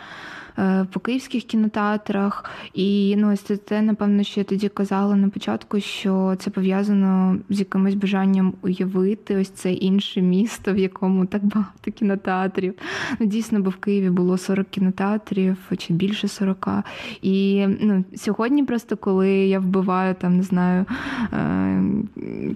Е, 0.59 0.85
по 0.91 0.99
київських 0.99 1.43
кінотеатрах. 1.43 2.45
І 2.73 3.15
ну, 3.17 3.33
ось 3.33 3.59
це, 3.65 3.81
напевно, 3.81 4.23
що 4.23 4.39
я 4.39 4.43
тоді 4.43 4.69
казала 4.69 5.15
на 5.15 5.29
початку, 5.29 5.79
що 5.79 6.35
це 6.39 6.49
пов'язано 6.49 7.37
з 7.49 7.59
якимось 7.59 7.95
бажанням 7.95 8.53
уявити 8.61 9.37
ось 9.37 9.49
це 9.49 9.73
інше 9.73 10.21
місто, 10.21 10.73
в 10.73 10.77
якому 10.77 11.25
так 11.25 11.45
багато 11.45 11.91
кінотеатрів. 11.91 12.73
Ну, 13.19 13.25
Дійсно, 13.25 13.59
бо 13.59 13.69
в 13.69 13.75
Києві 13.75 14.09
було 14.09 14.37
40 14.37 14.69
кінотеатрів 14.69 15.57
чи 15.77 15.93
більше 15.93 16.27
40. 16.27 16.67
І 17.21 17.67
ну, 17.81 18.03
сьогодні, 18.15 18.63
просто 18.63 18.97
коли 18.97 19.29
я 19.29 19.59
вбиваю 19.59 20.15
там, 20.15 20.37
не 20.37 20.43
знаю, 20.43 20.85
е, 21.33 21.83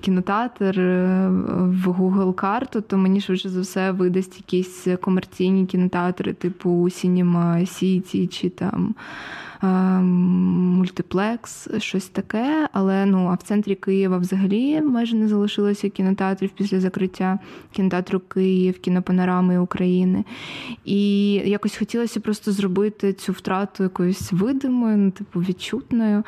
кінотеатр 0.01 0.79
е, 0.79 1.27
в 1.57 1.87
Google 1.87 2.33
карту, 2.33 2.81
то 2.81 2.97
мені 2.97 3.21
швидше 3.21 3.49
за 3.49 3.61
все 3.61 3.91
видасть 3.91 4.37
якісь 4.37 4.87
комерційні 5.01 5.65
кінотеатри, 5.65 6.33
типу 6.33 6.69
Cinema 6.69 7.65
Сі. 7.65 7.92
Сіті 7.93 8.27
чи 8.27 8.49
там 8.49 8.95
мультиплекс, 9.63 11.69
щось 11.77 12.07
таке. 12.07 12.69
Але 12.73 13.05
ну, 13.05 13.27
а 13.27 13.33
в 13.33 13.41
центрі 13.41 13.75
Києва 13.75 14.17
взагалі 14.17 14.81
майже 14.81 15.15
не 15.15 15.27
залишилося 15.27 15.89
кінотеатрів 15.89 16.49
після 16.49 16.79
закриття 16.79 17.39
кінотеатру 17.71 18.19
Київ, 18.19 18.79
кінопанорами 18.79 19.57
України. 19.57 20.25
І 20.85 21.31
якось 21.33 21.77
хотілося 21.77 22.19
просто 22.19 22.51
зробити 22.51 23.13
цю 23.13 23.31
втрату 23.31 23.83
якоюсь 23.83 24.31
видимою, 24.31 24.97
ну, 24.97 25.11
типу 25.11 25.39
відчутною. 25.39 26.23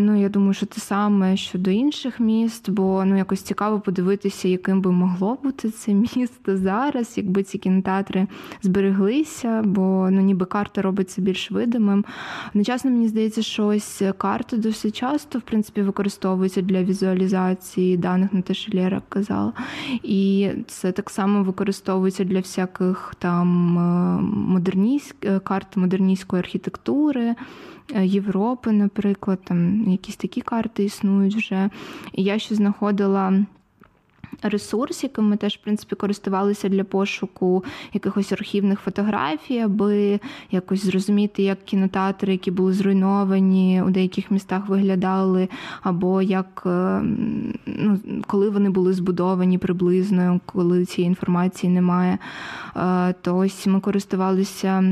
Ну, 0.00 0.20
я 0.20 0.28
думаю, 0.28 0.54
що 0.54 0.66
те 0.66 0.80
саме 0.80 1.36
щодо 1.36 1.70
інших 1.70 2.20
міст, 2.20 2.70
бо 2.70 3.04
ну 3.04 3.16
якось 3.16 3.42
цікаво 3.42 3.80
подивитися, 3.80 4.48
яким 4.48 4.80
би 4.80 4.92
могло 4.92 5.38
бути 5.42 5.70
це 5.70 5.94
місто 5.94 6.56
зараз, 6.56 7.12
якби 7.16 7.42
ці 7.42 7.58
кінотеатри 7.58 8.26
збереглися, 8.62 9.62
бо 9.64 10.08
ну 10.10 10.20
ніби 10.20 10.46
карта 10.46 10.82
робиться 10.82 11.22
більш 11.22 11.50
видимим. 11.50 12.04
Одночасно 12.48 12.90
мені 12.90 13.08
здається, 13.08 13.42
що 13.42 13.66
ось 13.66 14.02
карти 14.18 14.56
досить 14.56 14.96
часто 14.96 15.38
в 15.38 15.42
принципі 15.42 15.82
використовуються 15.82 16.62
для 16.62 16.82
візуалізації 16.82 17.96
даних 17.96 18.32
на 18.32 18.42
те, 18.42 18.54
що 18.54 18.78
Лєра 18.78 19.02
казала. 19.08 19.52
І 20.02 20.50
це 20.66 20.92
так 20.92 21.10
само 21.10 21.42
використовується 21.42 22.24
для 22.24 22.38
всяких 22.38 23.14
там 23.18 23.78
е, 24.58 25.00
е, 25.24 25.38
карт 25.38 25.76
модерністської 25.76 26.40
архітектури. 26.40 27.34
Е, 27.94 28.06
Європи, 28.06 28.72
наприклад, 28.72 29.38
там 29.44 29.90
якісь 29.90 30.16
такі 30.16 30.40
карти 30.40 30.84
існують 30.84 31.36
вже. 31.36 31.70
І 32.12 32.22
я 32.22 32.38
ще 32.38 32.54
знаходила 32.54 33.32
ресурс, 34.42 35.02
яким 35.02 35.28
ми 35.28 35.36
теж 35.36 35.54
в 35.54 35.64
принципі 35.64 35.96
користувалися 35.96 36.68
для 36.68 36.84
пошуку 36.84 37.64
якихось 37.92 38.32
архівних 38.32 38.80
фотографій, 38.80 39.58
аби 39.58 40.20
якось 40.50 40.84
зрозуміти, 40.84 41.42
як 41.42 41.64
кінотеатри, 41.64 42.32
які 42.32 42.50
були 42.50 42.72
зруйновані 42.72 43.82
у 43.86 43.90
деяких 43.90 44.30
містах, 44.30 44.68
виглядали, 44.68 45.48
або 45.82 46.22
як 46.22 46.62
е, 46.66 47.00
ну, 47.66 47.98
коли 48.26 48.50
вони 48.50 48.70
були 48.70 48.92
збудовані 48.92 49.58
приблизно, 49.58 50.40
коли 50.46 50.84
цієї 50.84 51.08
інформації 51.08 51.72
немає. 51.72 52.18
Е, 52.76 53.14
то 53.22 53.36
ось 53.36 53.66
ми 53.66 53.80
користувалися 53.80 54.84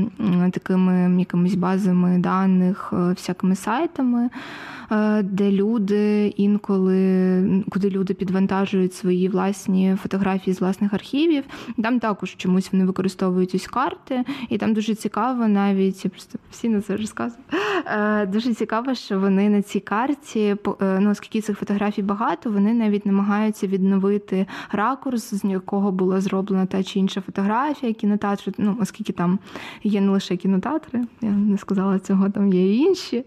такими 0.51 1.19
якимись 1.19 1.55
базами 1.55 2.17
даних, 2.17 2.93
е, 2.93 2.95
всякими 2.95 3.55
сайтами. 3.55 4.29
Е, 4.91 5.23
де 5.23 5.51
люди 5.51 6.27
інколи 6.27 6.95
куди 7.69 7.89
люди 7.89 8.13
підвантажують 8.13 8.93
свої 8.93 9.29
власні 9.29 9.97
фотографії 10.01 10.53
з 10.53 10.61
власних 10.61 10.93
архівів. 10.93 11.43
Там 11.83 11.99
також 11.99 12.35
чомусь 12.35 12.69
вони 12.71 12.85
використовують 12.85 13.55
ось 13.55 13.67
карти, 13.67 14.23
і 14.49 14.57
там 14.57 14.73
дуже 14.73 14.95
цікаво, 14.95 15.47
навіть 15.47 16.05
я 16.05 16.11
просто 16.11 16.39
постійно 16.49 16.81
це 16.81 16.97
розказую. 16.97 17.43
Е, 17.85 18.25
дуже 18.25 18.53
цікаво, 18.53 18.95
що 18.95 19.19
вони 19.19 19.49
на 19.49 19.61
цій 19.61 19.79
карті, 19.79 20.55
е, 20.81 20.99
ну 20.99 21.09
оскільки 21.09 21.41
цих 21.41 21.59
фотографій 21.59 22.01
багато, 22.01 22.51
вони 22.51 22.73
навіть 22.73 23.05
намагаються 23.05 23.67
відновити 23.67 24.45
ракурс, 24.71 25.33
з 25.33 25.45
якого 25.45 25.91
була 25.91 26.21
зроблена 26.21 26.65
та 26.65 26.83
чи 26.83 26.99
інша 26.99 27.21
фотографія, 27.21 27.93
кінотеатру. 27.93 28.53
Ну, 28.57 28.77
оскільки 28.81 29.13
там 29.13 29.39
є 29.83 30.01
не 30.01 30.11
лише 30.11 30.37
кінотеатри, 30.37 31.01
я 31.21 31.29
не 31.29 31.57
сказала 31.57 31.99
цього, 31.99 32.29
там 32.29 32.53
є 32.53 32.75
і 32.75 32.77
інші 32.77 33.23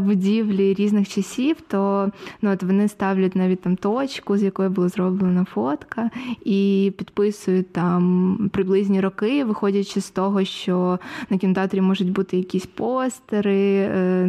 будівлі 0.00 0.73
різних 0.74 1.08
часів, 1.08 1.56
то 1.68 2.10
ну, 2.42 2.52
от 2.52 2.62
вони 2.62 2.88
ставлять 2.88 3.36
навіть 3.36 3.60
там 3.60 3.76
точку, 3.76 4.36
з 4.36 4.42
якої 4.42 4.68
була 4.68 4.88
зроблена 4.88 5.44
фотка, 5.44 6.10
і 6.44 6.92
підписують 6.98 7.72
там 7.72 8.50
приблизні 8.52 9.00
роки, 9.00 9.44
виходячи 9.44 10.00
з 10.00 10.10
того, 10.10 10.44
що 10.44 10.98
на 11.30 11.38
кінотеатрі 11.38 11.80
можуть 11.80 12.12
бути 12.12 12.36
якісь 12.36 12.66
постери 12.66 13.76
е, 13.76 14.28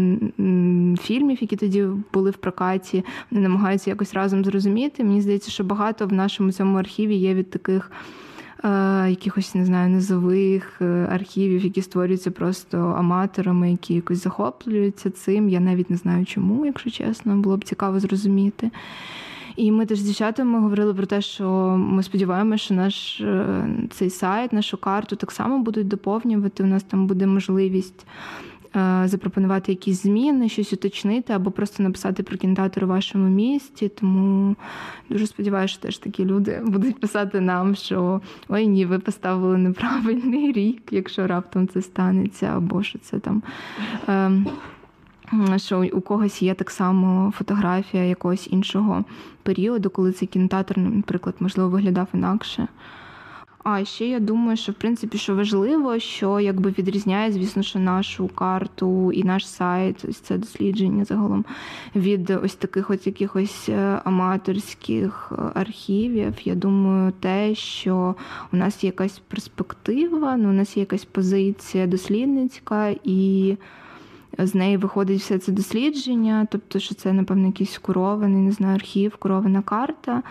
фільмів, 1.01 1.37
які 1.41 1.55
тоді 1.55 1.85
були 2.13 2.29
в 2.29 2.37
прокаті. 2.37 3.05
Вони 3.31 3.43
намагаються 3.43 3.89
якось 3.89 4.13
разом 4.13 4.45
зрозуміти. 4.45 5.03
Мені 5.03 5.21
здається, 5.21 5.51
що 5.51 5.63
багато 5.63 6.07
в 6.07 6.13
нашому 6.13 6.51
цьому 6.51 6.77
архіві 6.77 7.15
є 7.15 7.33
від 7.33 7.49
таких. 7.49 7.91
Якихось 9.09 9.55
не 9.55 9.65
знаю, 9.65 9.89
низових 9.89 10.81
е, 10.81 11.07
архівів, 11.11 11.63
які 11.63 11.81
створюються 11.81 12.31
просто 12.31 12.77
аматорами, 12.77 13.71
які 13.71 13.93
якось 13.93 14.23
захоплюються 14.23 15.09
цим. 15.09 15.49
Я 15.49 15.59
навіть 15.59 15.89
не 15.89 15.97
знаю 15.97 16.25
чому, 16.25 16.65
якщо 16.65 16.89
чесно, 16.89 17.35
було 17.35 17.57
б 17.57 17.63
цікаво 17.63 17.99
зрозуміти. 17.99 18.71
І 19.55 19.71
ми 19.71 19.85
теж 19.85 19.99
з 19.99 20.01
дівчатами 20.01 20.59
говорили 20.59 20.93
про 20.93 21.05
те, 21.05 21.21
що 21.21 21.49
ми 21.77 22.03
сподіваємося, 22.03 22.63
що 22.63 22.73
наш 22.73 23.21
е, 23.21 23.67
цей 23.89 24.09
сайт, 24.09 24.53
нашу 24.53 24.77
карту 24.77 25.15
так 25.15 25.31
само 25.31 25.59
будуть 25.59 25.87
доповнювати. 25.87 26.63
У 26.63 26.65
нас 26.65 26.83
там 26.83 27.07
буде 27.07 27.27
можливість. 27.27 28.05
Е, 28.75 29.07
запропонувати 29.07 29.71
якісь 29.71 30.03
зміни, 30.03 30.49
щось 30.49 30.73
уточнити, 30.73 31.33
або 31.33 31.51
просто 31.51 31.83
написати 31.83 32.23
про 32.23 32.37
кінотеатр 32.37 32.83
у 32.83 32.87
вашому 32.87 33.29
місті. 33.29 33.89
Тому 33.89 34.55
дуже 35.09 35.27
сподіваюся, 35.27 35.73
що 35.73 35.81
теж 35.81 35.97
такі 35.97 36.25
люди 36.25 36.61
будуть 36.65 36.99
писати 36.99 37.41
нам, 37.41 37.75
що 37.75 38.21
ой 38.49 38.67
ні, 38.67 38.85
ви 38.85 38.99
поставили 38.99 39.57
неправильний 39.57 40.51
рік, 40.51 40.81
якщо 40.91 41.27
раптом 41.27 41.67
це 41.67 41.81
станеться, 41.81 42.45
або 42.45 42.83
що 42.83 42.99
це 42.99 43.19
там. 43.19 43.43
Ем, 44.07 44.47
що 45.57 45.89
у 45.93 46.01
когось 46.01 46.41
є 46.41 46.53
так 46.53 46.71
само 46.71 47.33
фотографія 47.37 48.03
якогось 48.03 48.47
іншого 48.51 49.05
періоду, 49.43 49.89
коли 49.89 50.11
цей 50.11 50.27
кінотеатр, 50.27 50.77
наприклад, 50.77 51.35
можливо, 51.39 51.69
виглядав 51.69 52.07
інакше. 52.13 52.67
А 53.67 53.85
ще 53.85 54.07
я 54.07 54.19
думаю, 54.19 54.57
що 54.57 54.71
в 54.71 54.75
принципі 54.75 55.17
що 55.17 55.35
важливо, 55.35 55.99
що 55.99 56.39
якби 56.39 56.69
відрізняє, 56.69 57.31
звісно, 57.31 57.63
що 57.63 57.79
нашу 57.79 58.27
карту 58.27 59.11
і 59.11 59.23
наш 59.23 59.47
сайт, 59.47 60.05
ось 60.09 60.19
це 60.19 60.37
дослідження 60.37 61.05
загалом 61.05 61.45
від 61.95 62.29
ось 62.29 62.55
таких 62.55 62.89
от 62.89 63.07
якихось 63.07 63.69
е, 63.69 64.01
аматорських 64.03 65.31
е, 65.31 65.41
архівів. 65.53 66.33
Я 66.43 66.55
думаю, 66.55 67.13
те, 67.19 67.55
що 67.55 68.15
у 68.53 68.57
нас 68.57 68.83
є 68.83 68.87
якась 68.87 69.19
перспектива, 69.19 70.37
ну 70.37 70.49
у 70.49 70.53
нас 70.53 70.77
є 70.77 70.81
якась 70.81 71.05
позиція 71.05 71.87
дослідницька 71.87 72.95
і 73.03 73.57
з 74.37 74.55
неї 74.55 74.77
виходить 74.77 75.19
все 75.19 75.39
це 75.39 75.51
дослідження, 75.51 76.47
тобто, 76.51 76.79
що 76.79 76.95
це, 76.95 77.13
напевно, 77.13 77.45
якийсь 77.45 77.77
курований, 77.77 78.41
не 78.41 78.51
знаю, 78.51 78.75
архів, 78.75 79.15
курована 79.15 79.61
карта. 79.61 80.23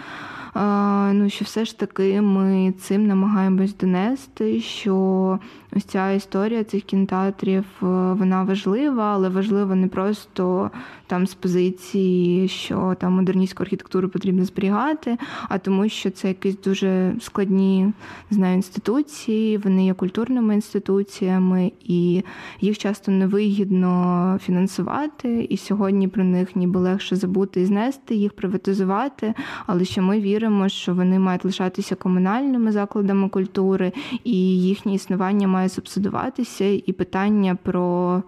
Ну, 1.12 1.30
що 1.30 1.44
все 1.44 1.64
ж 1.64 1.78
таки 1.78 2.20
ми 2.20 2.74
цим 2.80 3.06
намагаємось 3.06 3.76
донести, 3.76 4.60
що 4.60 5.38
ось 5.76 5.84
ця 5.84 6.10
історія 6.10 6.64
цих 6.64 6.82
кінотеатрів, 6.82 7.64
вона 7.80 8.42
важлива, 8.42 9.14
але 9.14 9.28
важлива 9.28 9.74
не 9.74 9.88
просто 9.88 10.70
там 11.06 11.26
з 11.26 11.34
позиції, 11.34 12.48
що 12.48 12.96
там 13.00 13.12
модерністську 13.12 13.62
архітектуру 13.62 14.08
потрібно 14.08 14.44
зберігати, 14.44 15.18
а 15.48 15.58
тому, 15.58 15.88
що 15.88 16.10
це 16.10 16.28
якісь 16.28 16.60
дуже 16.60 17.14
складні 17.20 17.92
знаю, 18.30 18.56
інституції, 18.56 19.58
вони 19.58 19.86
є 19.86 19.94
культурними 19.94 20.54
інституціями, 20.54 21.72
і 21.84 22.22
їх 22.60 22.78
часто 22.78 23.12
невигідно 23.12 24.38
фінансувати. 24.42 25.46
І 25.50 25.56
сьогодні 25.56 26.08
про 26.08 26.24
них 26.24 26.56
ніби 26.56 26.80
легше 26.80 27.16
забути 27.16 27.60
і 27.60 27.66
знести, 27.66 28.14
їх 28.14 28.32
приватизувати. 28.32 29.34
Але 29.66 29.84
що 29.84 30.02
ми 30.02 30.20
віримо, 30.20 30.68
що 30.68 30.94
вони 30.94 31.18
мають 31.18 31.44
лишатися 31.44 31.94
комунальними 31.94 32.72
закладами 32.72 33.28
культури, 33.28 33.92
і 34.24 34.36
їхнє 34.62 34.94
існування 34.94 35.48
має 35.48 35.63
субсидуватися, 35.68 36.64
і 36.64 36.92
питання 36.92 37.58
про. 37.62 38.22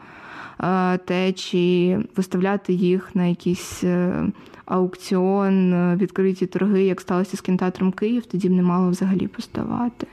Е, 0.61 0.99
те, 0.99 1.32
чи 1.32 1.99
виставляти 2.16 2.72
їх 2.72 3.11
на 3.14 3.26
якийсь 3.26 3.84
е, 3.84 4.24
аукціон, 4.64 5.72
е, 5.72 5.97
відкриті 5.97 6.47
торги, 6.47 6.82
як 6.82 7.01
сталося 7.01 7.37
з 7.37 7.41
кінотеатром 7.41 7.93
Київ, 7.93 8.26
тоді 8.26 8.49
б 8.49 8.53
не 8.53 8.62
мало 8.62 8.91
взагалі 8.91 9.26
поставати. 9.26 10.07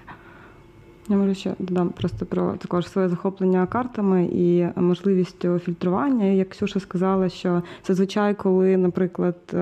Я 1.09 1.15
можу 1.17 1.33
ще 1.33 1.55
додам 1.59 1.89
просто 1.89 2.25
про 2.25 2.51
також 2.51 2.87
своє 2.87 3.09
захоплення 3.09 3.65
картами 3.67 4.29
і 4.33 4.67
можливістю 4.75 5.59
фільтрування. 5.59 6.25
Як 6.25 6.49
Ксюша 6.49 6.79
сказала, 6.79 7.29
що 7.29 7.61
зазвичай, 7.87 8.35
коли, 8.35 8.77
наприклад, 8.77 9.55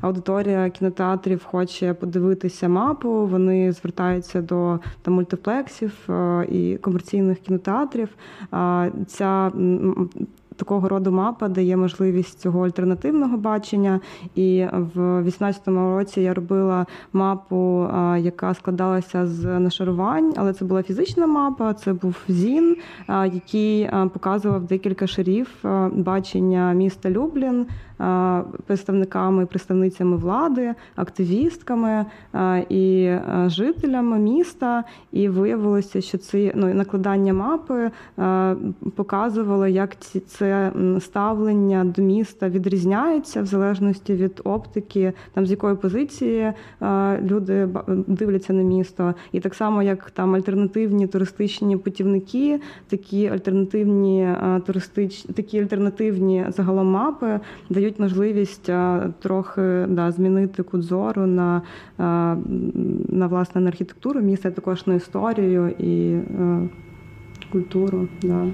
аудиторія 0.00 0.70
кінотеатрів 0.70 1.44
хоче 1.44 1.94
подивитися 1.94 2.68
мапу, 2.68 3.26
вони 3.26 3.72
звертаються 3.72 4.42
до 4.42 4.80
там, 5.02 5.14
мультиплексів 5.14 6.08
і 6.48 6.78
комерційних 6.80 7.38
кінотеатрів. 7.38 8.08
Ця 9.06 9.52
такого 10.58 10.88
роду 10.88 11.12
мапа 11.12 11.48
дає 11.48 11.76
можливість 11.76 12.40
цього 12.40 12.64
альтернативного 12.64 13.36
бачення. 13.36 14.00
І 14.34 14.66
в 14.72 15.22
2018 15.22 15.68
році 15.68 16.20
я 16.20 16.34
робила 16.34 16.86
мапу, 17.12 17.88
яка 18.18 18.54
складалася 18.54 19.26
з 19.26 19.58
нашарувань, 19.58 20.32
але 20.36 20.52
це 20.52 20.64
була 20.64 20.82
фізична 20.82 21.26
мапа, 21.26 21.74
це 21.74 21.92
був 21.92 22.16
ЗІН, 22.28 22.76
який 23.08 23.90
показував 24.12 24.64
декілька 24.64 25.06
шарів 25.06 25.48
бачення 25.92 26.72
міста 26.72 27.10
Люблін 27.10 27.66
представниками, 28.66 29.46
представницями 29.46 30.16
влади, 30.16 30.74
активістками 30.96 32.04
і 32.68 33.14
жителями 33.46 34.18
міста. 34.18 34.84
І 35.12 35.28
виявилося, 35.28 36.00
що 36.00 36.18
ці 36.18 36.52
ну, 36.54 36.74
накладання 36.74 37.32
мапи 37.32 37.90
показувало, 38.94 39.66
як 39.66 40.00
ці 40.00 40.20
це 40.20 40.72
ставлення 41.00 41.84
до 41.84 42.02
міста 42.02 42.48
відрізняється 42.48 43.42
в 43.42 43.46
залежності 43.46 44.14
від 44.14 44.40
оптики, 44.44 45.12
там 45.34 45.46
з 45.46 45.50
якої 45.50 45.76
позиції 45.76 46.52
люди 47.22 47.68
дивляться 48.06 48.52
на 48.52 48.62
місто. 48.62 49.14
І 49.32 49.40
так 49.40 49.54
само, 49.54 49.82
як 49.82 50.10
там 50.10 50.34
альтернативні 50.34 51.06
туристичні 51.06 51.76
путівники, 51.76 52.60
такі 52.88 53.26
альтернативні 53.28 54.28
туристичні, 54.66 55.34
такі 55.34 55.60
альтернативні 55.60 56.46
загалом 56.48 56.90
мапи 56.90 57.40
дають 57.70 57.87
дають 57.88 58.00
можливість 58.00 58.70
трохи 59.18 59.86
да, 59.88 60.12
змінити 60.12 60.62
кут 60.62 60.82
зору 60.82 61.26
на 61.26 61.62
на 63.08 63.26
власне 63.26 63.60
на 63.60 63.68
архітектуру 63.68 64.20
міста, 64.20 64.50
також 64.50 64.86
на 64.86 64.94
історію 64.94 65.68
і 65.68 66.18
культуру. 67.52 68.08
Да. 68.22 68.46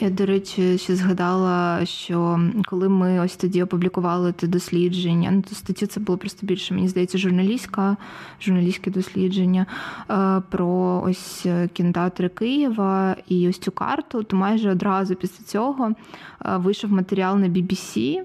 Я, 0.00 0.10
до 0.10 0.26
речі, 0.26 0.78
ще 0.78 0.96
згадала, 0.96 1.86
що 1.86 2.40
коли 2.64 2.88
ми 2.88 3.20
ось 3.20 3.36
тоді 3.36 3.62
опублікували 3.62 4.32
те 4.32 4.46
дослідження, 4.46 5.30
ну 5.30 5.42
то 5.42 5.54
статтю 5.54 5.86
це 5.86 6.00
було 6.00 6.18
просто 6.18 6.46
більше, 6.46 6.74
мені 6.74 6.88
здається, 6.88 7.18
журналістська, 7.18 7.96
журналістське 8.40 8.90
дослідження 8.90 9.66
про 10.50 11.02
ось 11.06 11.46
кінотеатри 11.72 12.28
Києва 12.28 13.16
і 13.28 13.48
ось 13.48 13.58
цю 13.58 13.72
карту, 13.72 14.22
то 14.22 14.36
майже 14.36 14.70
одразу 14.70 15.14
після 15.14 15.44
цього 15.44 15.92
вийшов 16.44 16.92
матеріал 16.92 17.38
на 17.38 17.48
BBC 17.48 18.20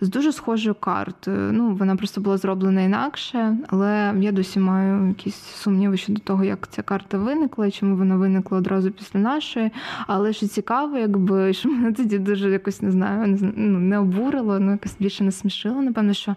з 0.00 0.08
дуже 0.08 0.32
схожою 0.32 0.74
картою. 0.74 1.52
Ну, 1.52 1.74
Вона 1.74 1.96
просто 1.96 2.20
була 2.20 2.36
зроблена 2.36 2.82
інакше, 2.82 3.56
але 3.68 4.14
я 4.20 4.32
досі 4.32 4.60
маю 4.60 5.08
якісь 5.08 5.36
сумніви 5.36 5.96
щодо 5.96 6.20
того, 6.20 6.44
як 6.44 6.68
ця 6.70 6.82
карта 6.82 7.18
виникла 7.18 7.66
і 7.66 7.70
чому 7.70 7.96
вона 7.96 8.16
виникла 8.16 8.58
одразу 8.58 8.90
після 8.90 9.20
нашої. 9.20 9.70
Але 10.06 10.32
що 10.32 10.46
цікаво, 10.46 10.98
якби 10.98 11.52
що 11.52 11.68
мене 11.68 11.92
тоді 11.92 12.18
дуже 12.18 12.50
якось 12.50 12.82
не 12.82 12.90
знаю, 12.90 13.26
не 13.26 13.52
ну, 13.56 13.78
не 13.78 13.98
обурило, 13.98 14.58
ну 14.58 14.70
якось 14.70 14.96
більше 15.00 15.24
не 15.24 15.32
смішило. 15.32 15.82
Напевно, 15.82 16.12
що 16.12 16.36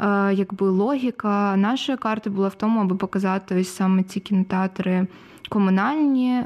е, 0.00 0.34
якби 0.34 0.68
логіка 0.68 1.56
нашої 1.56 1.98
карти 1.98 2.30
була 2.30 2.48
в 2.48 2.54
тому, 2.54 2.80
аби 2.80 2.96
показати 2.96 3.60
ось 3.60 3.74
саме 3.74 4.02
ці 4.02 4.20
кінотеатри 4.20 5.06
комунальні 5.54 6.30
е, 6.30 6.44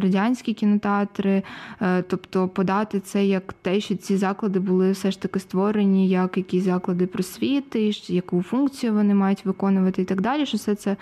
радянські 0.00 0.54
кінотеатри, 0.54 1.42
е, 1.82 2.02
тобто 2.02 2.48
подати 2.48 3.00
це 3.00 3.26
як 3.26 3.52
те, 3.52 3.80
що 3.80 3.96
ці 3.96 4.16
заклади 4.16 4.58
були 4.58 4.92
все 4.92 5.10
ж 5.10 5.22
таки 5.22 5.40
створені 5.40 6.08
як 6.08 6.36
якісь 6.36 6.64
заклади 6.64 7.06
просвіти, 7.06 7.92
яку 8.08 8.42
функцію 8.42 8.94
вони 8.94 9.14
мають 9.14 9.44
виконувати 9.44 10.02
і 10.02 10.04
так 10.04 10.20
далі. 10.20 10.46
Що 10.46 10.56
все 10.56 10.74
це 10.74 10.96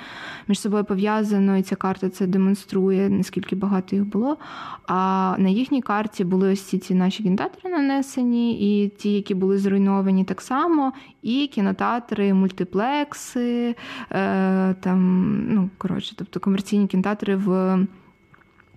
між 0.48 0.61
собою 0.61 0.84
пов'язано, 0.84 1.57
і 1.57 1.62
ця 1.62 1.76
карта 1.76 2.09
це 2.09 2.26
демонструє, 2.26 3.09
наскільки 3.09 3.57
багато 3.57 3.96
їх 3.96 4.05
було. 4.05 4.36
А 4.86 5.34
на 5.38 5.48
їхній 5.48 5.82
карті 5.82 6.24
були 6.24 6.52
ось 6.52 6.62
ці, 6.62 6.78
ці 6.78 6.94
наші 6.94 7.22
кінотеатри 7.22 7.70
нанесені, 7.70 8.84
і 8.84 8.88
ті, 8.88 9.12
які 9.12 9.34
були 9.34 9.59
зруйновані 9.59 10.24
так 10.24 10.40
само, 10.40 10.92
і 11.22 11.46
кінотеатри, 11.46 12.34
мультиплекси, 12.34 13.74
е, 14.11 14.74
там, 14.80 15.40
ну 15.48 15.70
коротше, 15.78 16.14
тобто 16.18 16.40
комерційні 16.40 16.86
кінотеатри 16.86 17.36
в 17.45 17.51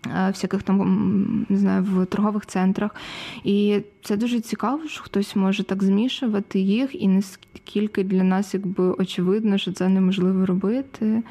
е, 0.07 0.27
всяких 0.27 0.63
там 0.63 1.45
не 1.49 1.57
знаю, 1.57 1.83
в 1.83 2.05
торгових 2.05 2.45
центрах. 2.45 2.95
І 3.43 3.81
це 4.03 4.17
дуже 4.17 4.39
цікаво, 4.39 4.87
що 4.87 5.03
хтось 5.03 5.35
може 5.35 5.63
так 5.63 5.83
змішувати 5.83 6.59
їх, 6.59 7.01
і 7.01 7.07
наскільки 7.07 8.03
для 8.03 8.23
нас 8.23 8.53
якби 8.53 8.91
очевидно, 8.91 9.57
що 9.57 9.71
це 9.71 9.89
неможливо 9.89 10.45
робити. 10.45 11.23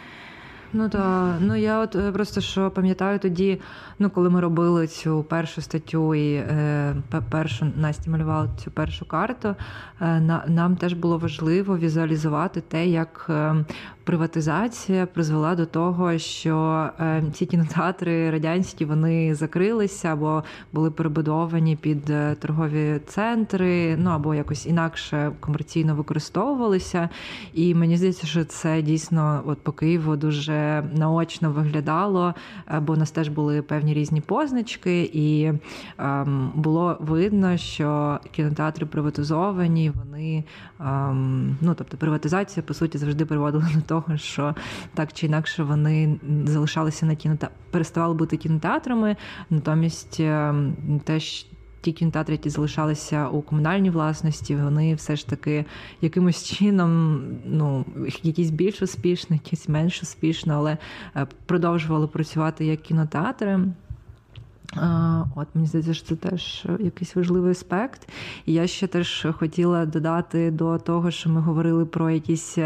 Ну 0.73 0.89
так, 0.89 1.37
ну 1.41 1.57
я 1.57 1.79
от 1.79 1.97
е, 1.97 2.13
просто 2.13 2.41
що 2.41 2.71
пам'ятаю 2.71 3.19
тоді, 3.19 3.61
ну 3.99 4.11
коли 4.11 4.31
ми 4.31 4.41
робили 4.41 4.87
цю 4.87 5.23
першу 5.23 5.61
статтю 5.61 6.15
і 6.15 6.35
е, 6.35 6.97
першу 7.31 7.67
Насті 7.77 8.11
малювала 8.11 8.49
цю 8.65 8.71
першу 8.71 9.05
карту, 9.05 9.49
е, 10.01 10.21
на, 10.21 10.45
нам 10.47 10.77
теж 10.77 10.93
було 10.93 11.19
важливо 11.19 11.79
візуалізувати 11.79 12.61
те, 12.61 12.87
як 12.87 13.27
е, 13.31 13.65
приватизація 14.07 15.07
призвела 15.07 15.55
до 15.55 15.67
того, 15.67 16.19
що 16.19 16.89
е, 17.01 17.23
ці 17.33 17.47
кінотеатри 17.47 18.31
радянські 18.31 18.85
вони 18.85 19.35
закрилися 19.35 20.13
або 20.13 20.45
були 20.73 20.91
перебудовані 20.91 21.77
під 21.77 22.11
е, 22.11 22.35
торгові 22.35 23.01
центри, 23.07 23.97
ну 23.97 24.11
або 24.11 24.35
якось 24.35 24.67
інакше 24.67 25.33
комерційно 25.41 25.95
використовувалися. 25.95 27.09
І 27.55 27.75
мені 27.75 27.97
здається, 27.97 28.27
що 28.27 28.45
це 28.45 28.83
дійсно 28.83 29.43
от 29.47 29.59
по 29.59 29.73
Києву 29.73 30.17
дуже 30.17 30.85
наочно 30.95 31.51
виглядало, 31.51 32.35
бо 32.81 32.93
у 32.93 32.97
нас 32.97 33.11
теж 33.11 33.29
були 33.29 33.63
певні 33.63 33.95
різні 33.95 34.21
позначки, 34.21 35.11
і 35.13 35.53
ем, 35.99 36.53
було 36.55 36.97
видно, 37.01 37.57
що 37.57 38.21
кінотеатри 38.31 38.87
приватизовані, 38.87 39.91
вони 39.91 40.45
ем, 40.81 41.57
ну 41.61 41.75
тобто 41.75 41.97
приватизація 41.97 42.63
по 42.67 42.75
суті 42.75 42.99
завжди 42.99 43.25
приводила 43.25 43.65
до 43.75 43.81
того, 43.81 43.96
що 44.17 44.55
так 44.95 45.13
чи 45.13 45.27
інакше 45.27 45.63
вони 45.63 46.21
залишалися 46.45 47.07
на 47.07 47.15
кінота 47.15 47.51
переставали 47.71 48.15
бути 48.15 48.37
кінотеатрами. 48.37 49.17
Натомість 49.51 50.21
ем, 50.21 50.75
теж 51.05 51.47
ті 51.81 51.93
кінотеатри, 51.93 52.35
які 52.35 52.51
залишалися 52.51 53.29
у 53.29 53.43
комунальній 53.43 53.91
власності, 53.91 54.57
вони 54.57 54.95
все 54.95 55.17
ж 55.17 55.29
таки 55.29 55.65
якимось 56.01 56.45
чином, 56.45 57.21
ну 57.45 57.85
якісь 58.23 58.51
більш 58.51 58.83
успішні, 58.83 59.37
якісь 59.45 59.69
менш 59.69 60.03
успішно, 60.03 60.55
але 60.55 60.79
е, 61.17 61.27
продовжували 61.47 62.07
працювати 62.07 62.67
як 62.67 62.83
кінотеатри. 62.83 63.61
От 65.35 65.49
мені 65.55 65.67
здається, 65.67 65.95
що 65.95 66.07
це 66.07 66.17
теж 66.17 66.67
якийсь 66.81 67.17
важливий 67.17 67.51
аспект. 67.51 68.09
І 68.47 68.53
я 68.53 68.67
ще 68.67 68.87
теж 68.87 69.27
хотіла 69.33 69.87
додати 69.87 70.51
до 70.51 70.79
того, 70.79 71.11
що 71.11 71.31
ми 71.31 71.41
говорили 71.41 71.87
про 71.87 72.11
якісь 72.11 72.59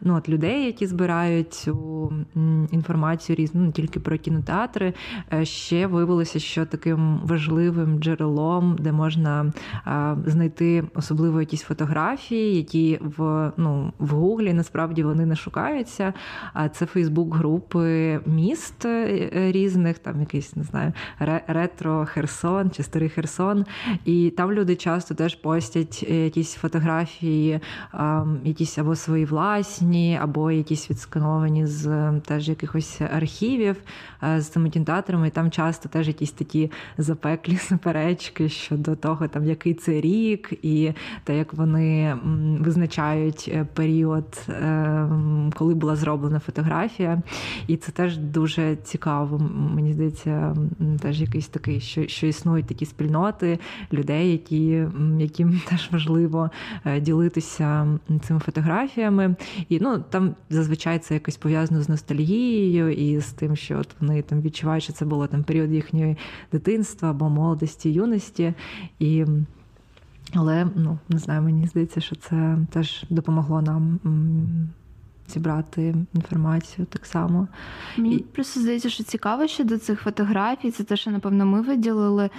ну, 0.00 0.16
от 0.16 0.28
людей, 0.28 0.66
які 0.66 0.86
збирають 0.86 1.52
цю 1.52 2.12
інформацію 2.70 3.36
різну, 3.36 3.60
не 3.60 3.72
тільки 3.72 4.00
про 4.00 4.18
кінотеатри. 4.18 4.94
Е, 5.32 5.44
ще 5.44 5.86
виявилося, 5.86 6.38
що 6.38 6.66
таким 6.66 7.20
важливим 7.24 7.98
джерелом, 7.98 8.76
де 8.80 8.92
можна 8.92 9.52
знайти 10.26 10.84
особливо 10.94 11.40
якісь 11.40 11.62
фотографії, 11.62 12.56
які 12.56 12.98
в 13.02 13.52
ну, 13.56 13.92
в 13.98 14.08
Гуглі 14.08 14.52
насправді 14.52 15.02
вони 15.02 15.26
не 15.26 15.36
шукаються. 15.36 16.12
А 16.52 16.68
це 16.68 16.86
Фейсбук-групи 16.86 18.20
міст 18.26 18.84
е, 18.84 19.30
різних, 19.52 19.98
там 19.98 20.20
якийсь 20.20 20.56
не 20.56 20.62
знаю 20.62 20.92
ретро 21.46 22.06
Херсон 22.06 22.70
чи 22.70 22.82
старий 22.82 23.08
Херсон. 23.08 23.64
І 24.04 24.30
там 24.36 24.52
люди 24.52 24.76
часто 24.76 25.14
теж 25.14 25.34
постять 25.34 26.04
е, 26.10 26.24
якісь 26.24 26.54
фотографії, 26.54 27.60
якісь 28.44 28.78
або 28.78 28.96
свої 28.96 29.24
власні, 29.24 30.18
або 30.22 30.50
якісь 30.50 30.90
відскановані 30.90 31.66
з 31.66 32.12
теж 32.26 32.48
якихось 32.48 33.00
архівів 33.00 33.76
е, 34.22 34.40
з 34.40 34.48
цими 34.48 34.70
кінотеатрами. 34.70 35.28
І 35.28 35.30
там 35.30 35.50
часто 35.50 35.88
теж 35.88 36.08
якісь 36.08 36.32
такі 36.32 36.70
запеклі 36.98 37.56
суперечки 37.68 38.48
щодо 38.48 38.96
того, 38.96 39.28
там 39.28 39.44
який 39.44 39.74
це 39.74 40.00
рік, 40.00 40.52
і 40.62 40.92
те, 41.24 41.38
як 41.38 41.54
вони 41.54 42.16
визначають 42.60 43.50
е, 43.54 43.66
період, 43.74 44.46
коли 45.54 45.74
була 45.74 45.96
зроблена 45.96 46.38
фотографія. 46.38 47.22
І 47.66 47.76
це 47.76 47.92
теж 47.92 48.16
дуже 48.16 48.76
цікаво. 48.76 49.38
Мені 49.74 49.92
здається, 49.92 50.56
теж 51.00 51.20
якийсь 51.32 51.48
такий, 51.48 51.80
що 51.80 52.08
що 52.08 52.26
існують 52.26 52.66
такі 52.66 52.86
спільноти 52.86 53.58
людей, 53.92 54.32
які, 54.32 54.86
яким 55.18 55.60
теж 55.68 55.88
важливо 55.92 56.50
е, 56.84 57.00
ділитися 57.00 57.98
цими 58.22 58.40
фотографіями. 58.40 59.36
І 59.68 59.80
ну 59.80 60.04
там 60.10 60.34
зазвичай 60.50 60.98
це 60.98 61.14
якось 61.14 61.36
пов'язано 61.36 61.82
з 61.82 61.88
ностальгією 61.88 62.92
і 62.92 63.20
з 63.20 63.32
тим, 63.32 63.56
що 63.56 63.78
от 63.78 63.88
вони 64.00 64.22
там 64.22 64.40
відчувають, 64.40 64.84
що 64.84 64.92
це 64.92 65.04
було 65.04 65.26
там 65.26 65.44
період 65.44 65.72
їхньої 65.72 66.16
дитинства 66.52 67.10
або 67.10 67.28
молодості, 67.28 67.92
юності. 67.92 68.54
І 68.98 69.24
але 70.34 70.66
ну 70.76 70.98
не 71.08 71.18
знаю, 71.18 71.42
мені 71.42 71.66
здається, 71.66 72.00
що 72.00 72.16
це 72.16 72.58
теж 72.70 73.04
допомогло 73.10 73.62
нам 73.62 73.98
зібрати 75.32 75.94
інформацію 76.14 76.86
так 76.86 77.06
само. 77.06 77.48
Мені 77.96 78.16
і... 78.16 78.22
просто 78.22 78.60
здається, 78.60 78.90
що 78.90 79.04
цікаво 79.04 79.46
щодо 79.46 79.78
цих 79.78 80.00
фотографій, 80.00 80.70
це 80.70 80.84
те, 80.84 80.96
що 80.96 81.10
напевно 81.10 81.46
ми 81.46 81.60
виділили. 81.60 82.30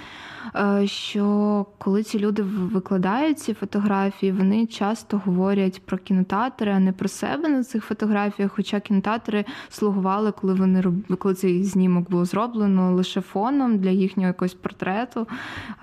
Е, 0.56 0.86
що 0.86 1.66
коли 1.78 2.02
ці 2.02 2.18
люди 2.18 2.42
викладають 2.42 3.38
ці 3.38 3.54
фотографії, 3.54 4.32
вони 4.32 4.66
часто 4.66 5.18
говорять 5.24 5.82
про 5.84 5.98
кінотеатри, 5.98 6.72
а 6.72 6.78
не 6.78 6.92
про 6.92 7.08
себе 7.08 7.48
на 7.48 7.64
цих 7.64 7.84
фотографіях. 7.84 8.52
Хоча 8.52 8.80
кінотеатри 8.80 9.44
слугували, 9.68 10.32
коли 10.32 10.54
вони 10.54 10.84
коли 11.18 11.34
цей 11.34 11.64
знімок 11.64 12.10
було 12.10 12.24
зроблено 12.24 12.92
лише 12.94 13.20
фоном 13.20 13.78
для 13.78 13.90
їхнього 13.90 14.26
якогось 14.26 14.54
портрету. 14.54 15.28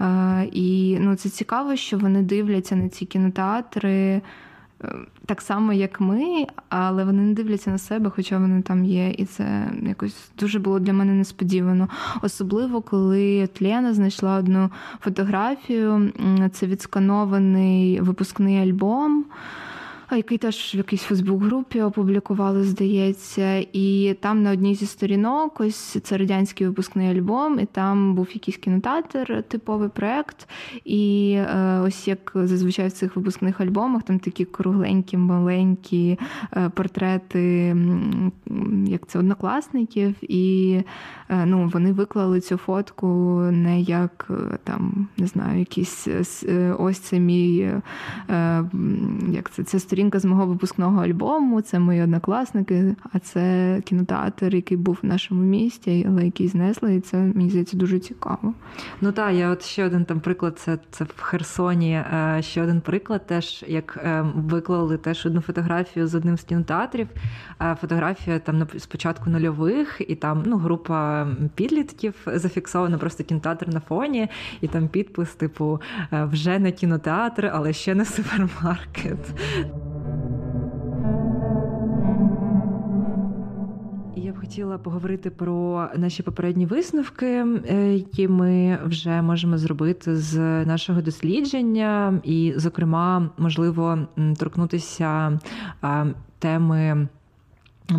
Е, 0.01 0.49
і 0.51 0.97
ну, 0.99 1.15
це 1.15 1.29
цікаво, 1.29 1.75
що 1.75 1.97
вони 1.97 2.21
дивляться 2.21 2.75
на 2.75 2.89
ці 2.89 3.05
кінотеатри 3.05 4.21
так 5.25 5.41
само, 5.41 5.73
як 5.73 6.01
ми, 6.01 6.45
але 6.69 7.03
вони 7.03 7.21
не 7.21 7.33
дивляться 7.33 7.71
на 7.71 7.77
себе, 7.77 8.11
хоча 8.15 8.37
вони 8.37 8.61
там 8.61 8.85
є. 8.85 9.11
І 9.11 9.25
це 9.25 9.71
якось 9.81 10.15
дуже 10.39 10.59
було 10.59 10.79
для 10.79 10.93
мене 10.93 11.13
несподівано. 11.13 11.89
Особливо, 12.21 12.81
коли 12.81 13.47
Тлена 13.47 13.93
знайшла 13.93 14.37
одну 14.37 14.69
фотографію, 14.99 16.11
це 16.51 16.67
відсканований 16.67 18.01
випускний 18.01 18.57
альбом 18.57 19.25
який 20.15 20.37
теж 20.37 20.75
в 20.75 20.77
якійсь 20.77 21.03
Фейсбук-групі 21.03 21.81
опублікували, 21.81 22.63
здається, 22.63 23.65
і 23.73 24.15
там 24.19 24.43
на 24.43 24.51
одній 24.51 24.75
зі 24.75 24.85
сторінок 24.85 25.61
ось 25.61 25.97
це 26.03 26.17
радянський 26.17 26.67
випускний 26.67 27.17
альбом, 27.17 27.59
і 27.59 27.65
там 27.65 28.15
був 28.15 28.27
якийсь 28.33 28.57
кінотеатр, 28.57 29.43
типовий 29.47 29.89
проект. 29.89 30.49
І 30.85 31.33
е, 31.37 31.79
ось 31.79 32.07
як 32.07 32.31
зазвичай 32.35 32.87
в 32.87 32.91
цих 32.91 33.15
випускних 33.15 33.61
альбомах, 33.61 34.03
там 34.03 34.19
такі 34.19 34.45
кругленькі, 34.45 35.17
маленькі 35.17 36.19
е, 36.57 36.69
портрети, 36.69 37.75
як 38.85 39.07
це 39.07 39.19
однокласників, 39.19 40.15
і 40.21 40.77
е, 41.29 41.45
ну, 41.45 41.71
вони 41.73 41.93
виклали 41.93 42.41
цю 42.41 42.57
фотку 42.57 43.07
не 43.51 43.81
як 43.81 44.31
там, 44.63 45.07
не 45.17 45.27
знаю, 45.27 45.59
якісь 45.59 46.07
ось 46.79 46.99
це 46.99 47.19
мій 47.19 47.71
як 49.29 49.49
це, 49.51 49.63
це 49.63 49.79
сторінка 49.79 50.00
сторінка 50.01 50.19
з 50.19 50.25
мого 50.25 50.45
випускного 50.45 51.03
альбому, 51.03 51.61
це 51.61 51.79
мої 51.79 52.01
однокласники, 52.01 52.95
а 53.13 53.19
це 53.19 53.81
кінотеатр, 53.85 54.55
який 54.55 54.77
був 54.77 54.99
в 55.03 55.05
нашому 55.05 55.41
місті, 55.41 56.05
але 56.09 56.25
який 56.25 56.47
знесли, 56.47 56.95
і 56.95 56.99
це 56.99 57.17
мені 57.17 57.49
здається 57.49 57.77
дуже 57.77 57.99
цікаво. 57.99 58.53
Ну 59.01 59.11
так, 59.11 59.33
я 59.33 59.49
от 59.49 59.63
ще 59.63 59.85
один 59.85 60.05
там 60.05 60.19
приклад, 60.19 60.59
це 60.59 60.77
це 60.91 61.03
в 61.03 61.21
Херсоні. 61.21 61.93
Е, 61.93 62.37
ще 62.41 62.63
один 62.63 62.81
приклад, 62.81 63.27
теж 63.27 63.65
як 63.67 63.99
е, 64.03 64.25
виклали 64.35 64.97
теж 64.97 65.25
одну 65.25 65.41
фотографію 65.41 66.07
з 66.07 66.15
одним 66.15 66.37
з 66.37 66.43
кінотеатрів. 66.43 67.07
Е, 67.61 67.77
фотографія 67.81 68.39
там 68.39 68.67
спочатку 68.77 69.29
нульових, 69.29 70.01
і 70.07 70.15
там 70.15 70.43
ну, 70.45 70.57
група 70.57 71.27
підлітків 71.55 72.15
зафіксована, 72.25 72.97
просто 72.97 73.23
кінотеатр 73.23 73.67
на 73.67 73.79
фоні, 73.79 74.27
і 74.61 74.67
там 74.67 74.87
підпис, 74.87 75.35
типу, 75.35 75.81
вже 76.11 76.59
не 76.59 76.71
кінотеатр, 76.71 77.51
але 77.53 77.73
ще 77.73 77.95
не 77.95 78.05
супермаркет. 78.05 79.19
Хотіла 84.51 84.77
поговорити 84.77 85.29
про 85.29 85.87
наші 85.95 86.23
попередні 86.23 86.65
висновки, 86.65 87.25
е, 87.25 87.93
які 87.93 88.27
ми 88.27 88.79
вже 88.85 89.21
можемо 89.21 89.57
зробити 89.57 90.15
з 90.17 90.65
нашого 90.65 91.01
дослідження, 91.01 92.21
і, 92.23 92.53
зокрема, 92.55 93.29
можливо, 93.37 93.99
торкнутися 94.37 95.39
теми. 96.39 97.07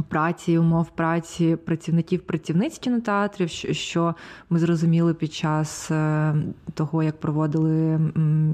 Праці, 0.09 0.59
умов 0.59 0.91
праці 0.91 1.57
працівників 1.57 2.21
працівниць 2.21 2.79
кінотеатрів, 2.79 3.49
що 3.75 4.15
ми 4.51 4.59
зрозуміли 4.59 5.15
під 5.15 5.33
час 5.33 5.91
е, 5.91 6.35
того, 6.75 7.03
як 7.03 7.21
проводили 7.21 8.01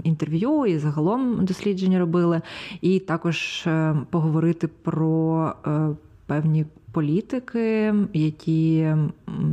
інтерв'ю 0.04 0.66
і 0.66 0.78
загалом 0.78 1.44
дослідження 1.44 1.98
робили, 1.98 2.40
і 2.80 2.98
також 2.98 3.64
е, 3.66 3.96
поговорити 4.10 4.68
про 4.68 5.54
певні 6.26 6.66
політики, 6.92 7.94
які 8.12 8.94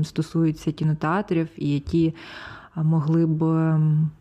стосуються 0.03 0.71
кінотеатрів 0.71 1.47
і 1.57 1.73
які 1.73 2.13
могли 2.75 3.25
б 3.25 3.39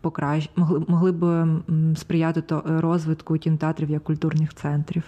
покращ... 0.01 0.49
могли, 0.55 0.85
могли 0.87 1.11
б 1.11 1.47
сприяти 1.95 2.43
розвитку 2.65 3.35
кінотеатрів 3.35 3.89
як 3.89 4.03
культурних 4.03 4.53
центрів. 4.53 5.03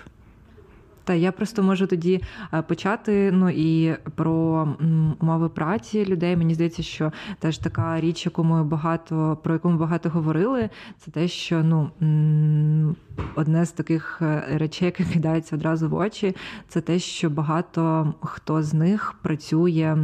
Та 1.08 1.14
я 1.14 1.32
просто 1.32 1.64
можу 1.64 1.88
тоді 1.88 2.22
е, 2.53 2.62
почати. 2.62 3.32
Ну 3.32 3.49
і 3.49 3.97
про 4.16 4.68
умови 5.20 5.49
праці 5.49 6.05
людей. 6.05 6.38
Мені 6.38 6.53
здається, 6.53 6.84
що 6.84 7.12
теж 7.39 7.58
така 7.58 8.01
річ, 8.01 8.26
яку 8.26 8.43
ми 8.43 8.64
багато 8.64 9.38
про 9.43 9.53
яку 9.53 9.70
ми 9.70 9.78
багато 9.78 10.10
говорили, 10.10 10.70
це 10.97 11.12
те, 11.12 11.28
що 11.28 11.64
ну 11.64 11.91
одне 13.36 13.66
з 13.66 13.72
таких 13.72 14.20
е, 14.22 14.43
речей, 14.53 14.86
яке 14.86 15.03
кидається 15.03 15.55
одразу 15.55 15.89
в 15.89 15.93
очі, 15.93 16.36
це 16.68 16.82
те, 16.82 16.99
що 16.99 17.30
багато 17.30 18.14
хто 18.22 18.64
з 18.64 18.74
них 18.74 19.16
працює. 19.22 19.97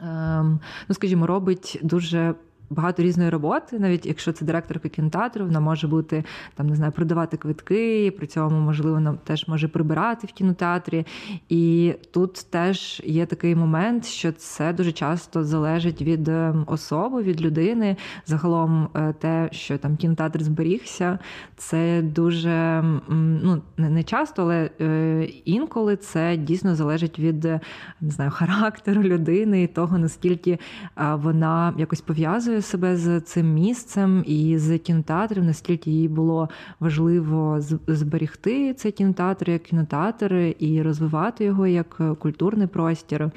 Ем, 0.00 0.60
ну, 0.88 0.94
скажімо, 0.94 1.26
робить 1.26 1.80
дуже 1.82 2.34
багато 2.70 3.02
різної 3.02 3.30
роботи, 3.30 3.78
навіть 3.78 4.06
якщо 4.06 4.32
це 4.32 4.44
директорка 4.44 4.88
кінотеатру, 4.88 5.44
вона 5.44 5.60
може 5.60 5.88
бути 5.88 6.24
там, 6.54 6.66
не 6.66 6.76
знаю, 6.76 6.92
продавати 6.92 7.36
квитки, 7.36 8.10
при 8.16 8.26
цьому, 8.26 8.60
можливо, 8.60 8.94
вона 8.94 9.14
теж 9.24 9.48
може 9.48 9.68
прибирати 9.68 10.26
в 10.26 10.32
кінотеатрі. 10.32 11.06
І 11.48 11.94
тут 12.10 12.46
теж 12.50 13.02
є 13.04 13.26
такий 13.26 13.54
момент, 13.54 14.06
що 14.06 14.32
це 14.32 14.72
дуже 14.72 14.92
часто 14.92 15.44
залежить 15.44 16.02
від 16.02 16.28
е, 16.28 16.54
особи, 16.66 17.22
від 17.22 17.42
людини. 17.42 17.96
Загалом, 18.26 18.88
е, 18.94 19.14
те, 19.18 19.48
що 19.52 19.78
там 19.78 19.96
кінотеатр 19.96 20.42
зберігся, 20.42 21.18
це 21.56 22.02
дуже 22.02 22.84
ну, 23.08 23.62
не 23.76 24.02
часто, 24.02 24.42
але 24.42 24.70
е, 24.80 25.24
інколи 25.44 25.96
це 25.96 26.36
дійсно 26.36 26.74
залежить 26.74 27.18
від 27.18 27.44
не 28.00 28.10
знаю, 28.10 28.30
характеру 28.30 29.02
людини 29.02 29.62
і 29.62 29.66
того, 29.66 29.98
наскільки 29.98 30.58
вона 30.96 31.74
якось 31.78 32.00
пов'язує 32.00 32.59
себе 32.62 32.96
з 32.96 33.20
цим 33.20 33.54
місцем 33.54 34.24
і 34.26 34.58
з 34.58 34.78
кінотеатрів, 34.78 35.44
наскільки 35.44 35.90
їй 35.90 36.08
було 36.08 36.48
важливо 36.80 37.60
зберегти 37.86 38.74
цей 38.74 38.92
кінотеатр 38.92 39.50
як 39.50 39.62
кінотеатр 39.62 40.54
і 40.58 40.82
розвивати 40.82 41.44
його 41.44 41.66
як 41.66 42.00
культурний 42.18 42.66
простір. 42.66 43.30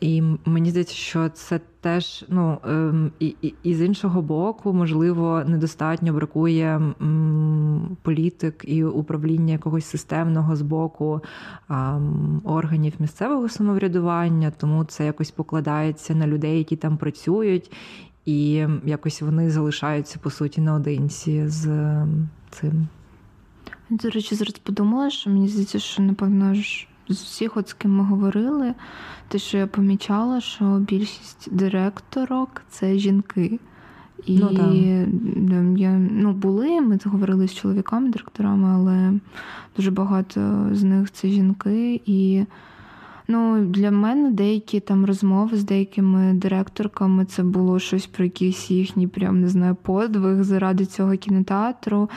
І 0.00 0.22
мені 0.44 0.70
здається, 0.70 0.94
що 0.94 1.28
це 1.28 1.60
теж 1.80 2.24
ну 2.28 2.58
ем, 2.64 3.12
і, 3.18 3.36
і, 3.42 3.54
і 3.62 3.74
з 3.74 3.82
іншого 3.82 4.22
боку, 4.22 4.72
можливо, 4.72 5.42
недостатньо 5.46 6.12
бракує 6.12 6.80
політик 8.02 8.64
і 8.68 8.84
управління 8.84 9.52
якогось 9.52 9.84
системного 9.84 10.56
з 10.56 10.62
боку 10.62 11.20
органів 12.44 12.92
місцевого 12.98 13.48
самоврядування, 13.48 14.50
тому 14.50 14.84
це 14.84 15.06
якось 15.06 15.30
покладається 15.30 16.14
на 16.14 16.26
людей, 16.26 16.58
які 16.58 16.76
там 16.76 16.96
працюють, 16.96 17.72
і 18.24 18.66
якось 18.84 19.22
вони 19.22 19.50
залишаються 19.50 20.18
по 20.22 20.30
суті 20.30 20.60
наодинці 20.60 21.48
з 21.48 21.66
цим. 22.50 22.88
До 23.90 24.10
речі, 24.10 24.34
зараз 24.34 24.58
подумала, 24.58 25.10
що 25.10 25.30
мені 25.30 25.48
здається, 25.48 25.78
що 25.78 26.02
напевно 26.02 26.54
ж 26.54 26.88
з 27.08 27.22
усіх, 27.22 27.56
от 27.56 27.68
з 27.68 27.72
ким 27.72 27.96
ми 27.96 28.04
говорили, 28.04 28.74
те, 29.28 29.38
що 29.38 29.58
я 29.58 29.66
помічала, 29.66 30.40
що 30.40 30.64
більшість 30.64 31.48
директорок 31.52 32.62
це 32.68 32.94
жінки. 32.94 33.58
І 34.26 34.38
ну, 34.38 35.76
я, 35.76 35.90
ну, 36.10 36.32
були, 36.32 36.80
ми 36.80 36.98
говорили 37.04 37.48
з 37.48 37.54
чоловіками-директорами, 37.54 38.68
але 38.68 39.12
дуже 39.76 39.90
багато 39.90 40.68
з 40.72 40.82
них 40.82 41.10
це 41.10 41.28
жінки. 41.28 42.00
І 42.06 42.44
ну, 43.28 43.64
для 43.64 43.90
мене 43.90 44.30
деякі 44.30 44.80
там 44.80 45.04
розмови 45.04 45.56
з 45.56 45.64
деякими 45.64 46.34
директорками 46.34 47.24
це 47.24 47.42
було 47.42 47.78
щось 47.78 48.06
про 48.06 48.24
якийсь 48.24 48.70
їхній 48.70 49.06
прям 49.06 49.40
не 49.40 49.48
знаю, 49.48 49.76
подвиг 49.82 50.42
заради 50.42 50.86
цього 50.86 51.16
кінотеатру. 51.16 52.10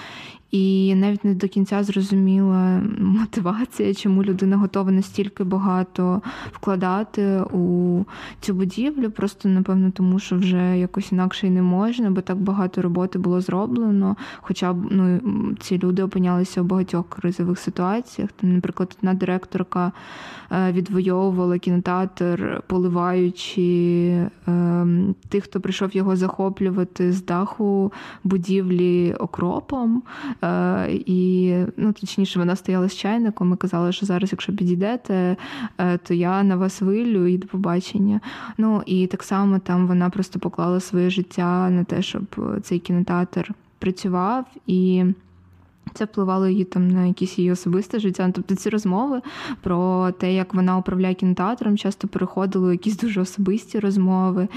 І 0.52 0.95
навіть 0.95 1.26
не 1.26 1.34
до 1.34 1.47
кінця 1.47 1.84
зрозуміла 1.84 2.82
мотивація, 3.00 3.93
чому 3.93 4.24
людина 4.24 4.58
готова 4.58 4.91
настільки 4.91 5.43
багато 5.43 6.22
вкладати 6.52 7.41
у 7.41 8.04
цю 8.39 8.54
будівлю. 8.54 9.12
Просто, 9.12 9.50
напевно, 9.50 9.91
тому 9.91 10.20
що 10.20 10.36
вже 10.36 10.78
якось 10.78 11.12
інакше 11.12 11.47
й 11.47 11.50
не 11.50 11.62
можна, 11.62 12.12
бо 12.12 12.22
так 12.22 12.38
багато 12.38 12.82
роботи 12.82 13.20
було 13.20 13.41
зроблено. 13.41 14.16
Хоча 14.41 14.74
б 14.74 14.88
ну, 14.91 15.20
ці 15.60 15.78
люди 15.78 16.04
опинялися 16.04 16.62
у 16.62 16.64
багатьох 16.64 17.10
кризових 17.10 17.60
ситуаціях. 17.60 18.32
Там, 18.32 18.54
наприклад, 18.54 18.97
одна 19.00 19.14
директорка 19.14 19.91
е, 20.52 20.72
відвоювала 20.72 21.58
кінотеатр, 21.58 22.64
поливаючи 22.68 24.28
ем, 24.47 25.16
тих, 25.30 25.43
хто 25.43 25.60
прийшов 25.60 25.95
його 25.95 26.16
захоплювати 26.16 27.12
з 27.12 27.26
даху 27.26 27.93
будівлі 28.24 29.14
окропом. 29.14 30.04
Е, 30.44 30.88
і 31.06 31.54
ну, 31.78 31.94
точніше, 31.94 32.40
вона 32.40 32.56
стояла 32.56 32.90
з 32.90 32.96
чайником 32.96 33.54
і 33.54 33.58
казала, 33.58 33.92
що 33.92 34.06
зараз, 34.06 34.32
якщо 34.32 34.56
підійдете, 34.56 35.36
е, 35.78 35.98
то 35.98 36.14
я 36.14 36.44
на 36.44 36.56
вас 36.56 36.82
вилю 36.82 37.28
і 37.28 37.38
до 37.38 37.48
побачення. 37.48 38.22
Ну 38.58 38.84
і 38.86 39.08
так 39.08 39.24
само 39.24 39.60
там 39.60 39.88
вона 39.88 40.10
просто 40.10 40.40
поклала 40.40 40.80
своє 40.80 41.10
життя 41.10 41.70
на 41.70 41.84
те, 41.84 42.02
щоб 42.02 42.60
цей 42.62 42.80
кінотеатр 42.80 43.52
працював 43.80 44.46
і. 44.68 45.06
Це 45.94 46.06
впливало 46.06 46.48
її 46.48 46.64
там 46.64 46.88
на 46.88 47.06
якісь 47.06 47.38
її 47.38 47.52
особисте 47.52 48.00
життя. 48.00 48.32
Тобто 48.36 48.56
ці 48.56 48.70
розмови 48.70 49.22
про 49.62 50.12
те, 50.12 50.34
як 50.34 50.54
вона 50.54 50.78
управляє 50.78 51.14
кінотеатром, 51.14 51.78
часто 51.78 52.08
переходили 52.08 52.68
у 52.68 52.72
якісь 52.72 52.98
дуже 52.98 53.22
особисті 53.22 53.80
розмови, 53.80 54.48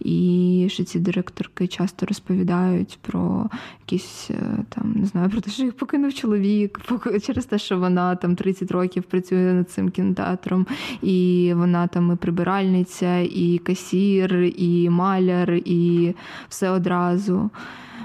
і 0.00 0.66
що 0.70 0.84
ці 0.84 0.98
директорки 0.98 1.66
часто 1.66 2.06
розповідають 2.06 2.98
про 3.02 3.50
якісь 3.80 4.30
е, 4.30 4.64
там 4.68 4.92
не 4.96 5.06
знаю, 5.06 5.30
про 5.30 5.40
те, 5.40 5.50
що 5.50 5.62
їх 5.62 5.76
покинув 5.76 6.14
чоловік, 6.14 6.80
через 7.22 7.44
те, 7.44 7.58
що 7.58 7.78
вона 7.78 8.16
там 8.16 8.36
30 8.36 8.70
років 8.70 9.02
працює 9.02 9.52
над 9.52 9.70
цим 9.70 9.90
кінотеатром, 9.90 10.66
і 11.02 11.52
вона 11.56 11.86
там 11.86 12.12
і 12.12 12.16
прибиральниця, 12.16 13.18
і 13.18 13.60
касір, 13.64 14.34
і 14.56 14.90
маляр, 14.90 15.52
і 15.52 16.14
все 16.48 16.70
одразу. 16.70 17.50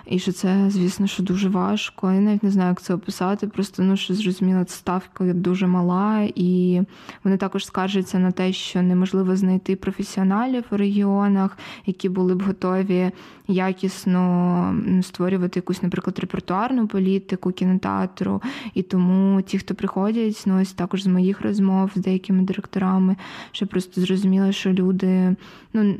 І 0.10 0.20
що 0.20 0.32
це, 0.32 0.70
звісно, 0.70 1.08
що 1.08 1.24
дуже 1.24 1.50
важко. 1.50 2.12
Я 2.12 2.20
навіть 2.20 2.44
не 2.44 2.52
знаю, 2.52 2.70
як 2.70 2.82
це 2.82 2.94
описати. 2.94 3.48
Просто 3.48 3.84
ну 3.84 3.98
що 3.98 4.14
зрозуміло, 4.14 4.64
ставка 4.68 5.34
дуже 5.34 5.68
мала, 5.68 6.28
і 6.36 6.82
вони 7.24 7.38
також 7.38 7.66
скаржаться 7.66 8.20
на 8.20 8.32
те, 8.32 8.54
що 8.54 8.82
неможливо 8.82 9.36
знайти 9.36 9.76
професіоналів 9.76 10.64
у 10.72 10.78
регіонах, 10.78 11.58
які 11.86 12.10
були 12.10 12.36
б 12.36 12.42
готові 12.42 13.12
якісно 13.48 14.76
створювати 15.02 15.60
якусь, 15.60 15.84
наприклад, 15.84 16.20
репертуарну 16.20 16.88
політику 16.88 17.52
кінотеатру. 17.52 18.42
І 18.74 18.84
тому 18.84 19.42
ті, 19.42 19.58
хто 19.58 19.76
приходять, 19.76 20.44
ну 20.46 20.62
ось 20.62 20.74
також 20.74 21.04
з 21.04 21.08
моїх 21.08 21.42
розмов 21.42 21.92
з 21.96 22.02
деякими 22.02 22.44
директорами, 22.44 23.16
що 23.52 23.68
просто 23.68 24.02
зрозуміло, 24.02 24.52
що 24.52 24.74
люди 24.74 25.36
ну 25.74 25.96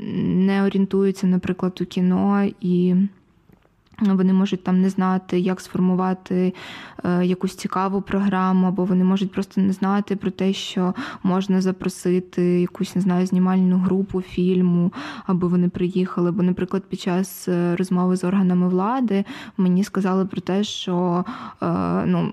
не 0.46 0.62
орієнтуються, 0.62 1.26
наприклад, 1.26 1.78
у 1.80 1.84
кіно 1.84 2.48
і. 2.60 2.94
Вони 4.00 4.32
можуть 4.32 4.64
там 4.64 4.80
не 4.80 4.90
знати, 4.90 5.38
як 5.38 5.60
сформувати 5.60 6.54
е, 7.04 7.26
якусь 7.26 7.54
цікаву 7.54 8.02
програму, 8.02 8.66
або 8.66 8.84
вони 8.84 9.04
можуть 9.04 9.32
просто 9.32 9.60
не 9.60 9.72
знати 9.72 10.16
про 10.16 10.30
те, 10.30 10.52
що 10.52 10.94
можна 11.22 11.60
запросити 11.60 12.60
якусь 12.60 12.96
не 12.96 13.02
знаю, 13.02 13.26
знімальну 13.26 13.76
групу 13.76 14.22
фільму, 14.22 14.92
аби 15.26 15.48
вони 15.48 15.68
приїхали. 15.68 16.32
Бо, 16.32 16.42
наприклад, 16.42 16.82
під 16.88 17.00
час 17.00 17.48
е, 17.48 17.76
розмови 17.76 18.16
з 18.16 18.24
органами 18.24 18.68
влади 18.68 19.24
мені 19.56 19.84
сказали 19.84 20.26
про 20.26 20.40
те, 20.40 20.64
що 20.64 21.24
е, 21.62 21.66
ну, 22.06 22.32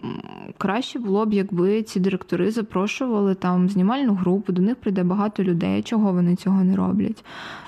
краще 0.57 0.99
було 0.99 1.26
б, 1.26 1.34
якби 1.34 1.84
ці 1.84 1.99
директори 1.99 2.51
запрошували 2.51 3.36
там 3.36 3.70
знімальну 3.70 4.13
групу, 4.13 4.53
до 4.53 4.61
них 4.61 4.76
прийде 4.76 5.03
багато 5.03 5.43
людей. 5.43 5.84
Чого 5.84 6.13
вони 6.13 6.36
цього 6.36 6.63
не 6.63 6.76
роблять? 6.76 7.24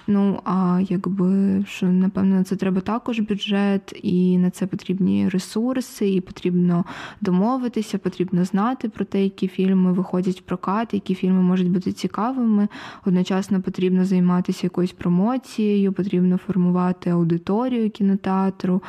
Ну 0.08 0.40
а 0.44 0.82
якби 0.90 1.64
що 1.68 1.86
напевно 1.86 2.36
на 2.36 2.44
це 2.44 2.56
треба 2.56 2.82
також 2.82 3.20
бюджет, 3.20 4.00
і 4.04 4.38
на 4.38 4.50
це 4.50 4.68
потрібні 4.68 5.30
ресурси, 5.30 6.10
і 6.10 6.22
потрібно 6.22 6.86
домовитися, 7.22 7.98
потрібно 7.98 8.46
знати 8.46 8.90
про 8.90 9.06
те, 9.06 9.24
які 9.24 9.48
фільми 9.48 9.94
виходять 9.94 10.40
в 10.40 10.42
прокат, 10.42 10.94
які 10.94 11.16
фільми 11.16 11.42
можуть 11.42 11.72
бути 11.72 11.92
цікавими. 11.92 12.68
Одночасно 13.06 13.62
потрібно 13.62 14.06
займатися 14.06 14.60
якоюсь 14.64 14.92
промоцією, 14.92 15.94
потрібно 15.94 16.38
формувати 16.38 17.10
аудиторію 17.10 17.90
кінотеатру. 17.90 18.82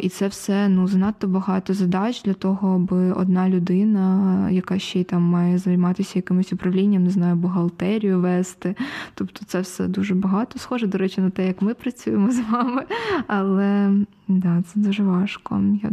І 0.00 0.08
це 0.08 0.28
все 0.28 0.68
ну 0.68 0.88
занадто 0.88 1.28
багато 1.28 1.74
задач 1.74 2.22
для 2.22 2.34
того, 2.34 2.74
аби 2.74 3.12
одна 3.12 3.48
людина, 3.48 4.50
яка 4.50 4.78
ще 4.78 5.00
й 5.00 5.04
там 5.04 5.22
має 5.22 5.58
займатися 5.58 6.12
якимось 6.16 6.52
управлінням, 6.52 7.04
не 7.04 7.10
знаю, 7.10 7.36
бухгалтерію 7.36 8.20
вести. 8.20 8.74
Тобто 9.14 9.44
це 9.46 9.60
все 9.60 9.86
дуже 9.86 10.14
багато. 10.14 10.58
Схоже, 10.58 10.86
до 10.86 10.98
речі, 10.98 11.20
на 11.20 11.30
те, 11.30 11.46
як 11.46 11.62
ми 11.62 11.74
працюємо 11.74 12.30
з 12.30 12.40
вами. 12.50 12.84
Але 13.26 13.92
да, 14.28 14.62
це 14.66 14.80
дуже 14.80 15.02
важко. 15.02 15.60
Я 15.82 15.90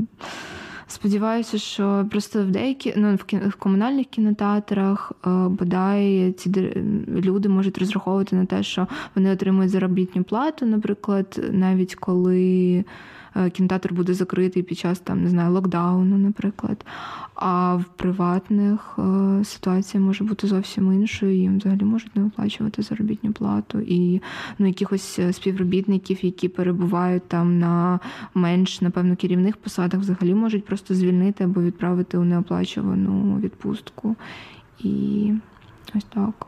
Сподіваюся, 0.90 1.58
що 1.58 2.06
просто 2.12 2.44
в 2.44 2.52
деякі 2.52 2.94
ну 2.98 3.16
в 3.16 3.24
кін, 3.24 3.40
в 3.40 3.56
комунальних 3.56 4.06
кінотеатрах 4.06 5.12
е, 5.26 5.30
бодай 5.30 6.32
ці 6.32 6.74
люди 7.10 7.50
можуть 7.50 7.78
розраховувати 7.78 8.36
на 8.36 8.46
те, 8.46 8.64
що 8.64 8.88
вони 9.16 9.32
отримують 9.32 9.72
заробітну 9.72 10.24
плату, 10.24 10.66
наприклад, 10.66 11.50
навіть 11.52 11.96
коли 11.96 12.84
кінотеатр 13.54 13.94
буде 13.94 14.14
закритий 14.14 14.64
під 14.64 14.78
час 14.78 15.00
там 15.00 15.24
не 15.24 15.30
знаю 15.30 15.52
локдауну, 15.52 16.18
наприклад. 16.18 16.86
А 17.36 17.76
в 17.76 17.84
приватних 17.84 19.00
ситуація 19.44 20.04
може 20.04 20.24
бути 20.24 20.48
зовсім 20.48 20.94
іншою. 20.94 21.36
Їм 21.36 21.58
взагалі 21.58 21.84
можуть 21.84 22.16
не 22.16 22.24
виплачувати 22.24 22.82
заробітну 22.82 23.32
плату 23.32 23.80
і 23.80 24.22
ну 24.60 24.68
якихось 24.68 25.20
співробітників, 25.32 26.26
які 26.26 26.48
перебувають 26.50 27.28
там 27.28 27.60
на 27.60 28.00
менш 28.34 28.82
напевно 28.82 29.16
керівних 29.16 29.58
посадах, 29.58 30.00
взагалі 30.00 30.34
можуть 30.34 30.66
просто 30.66 30.96
звільнити 30.96 31.44
або 31.44 31.62
відправити 31.62 32.18
у 32.18 32.24
неоплачувану 32.24 33.38
відпустку. 33.38 34.16
І 34.80 35.34
ось 35.96 36.04
так. 36.04 36.48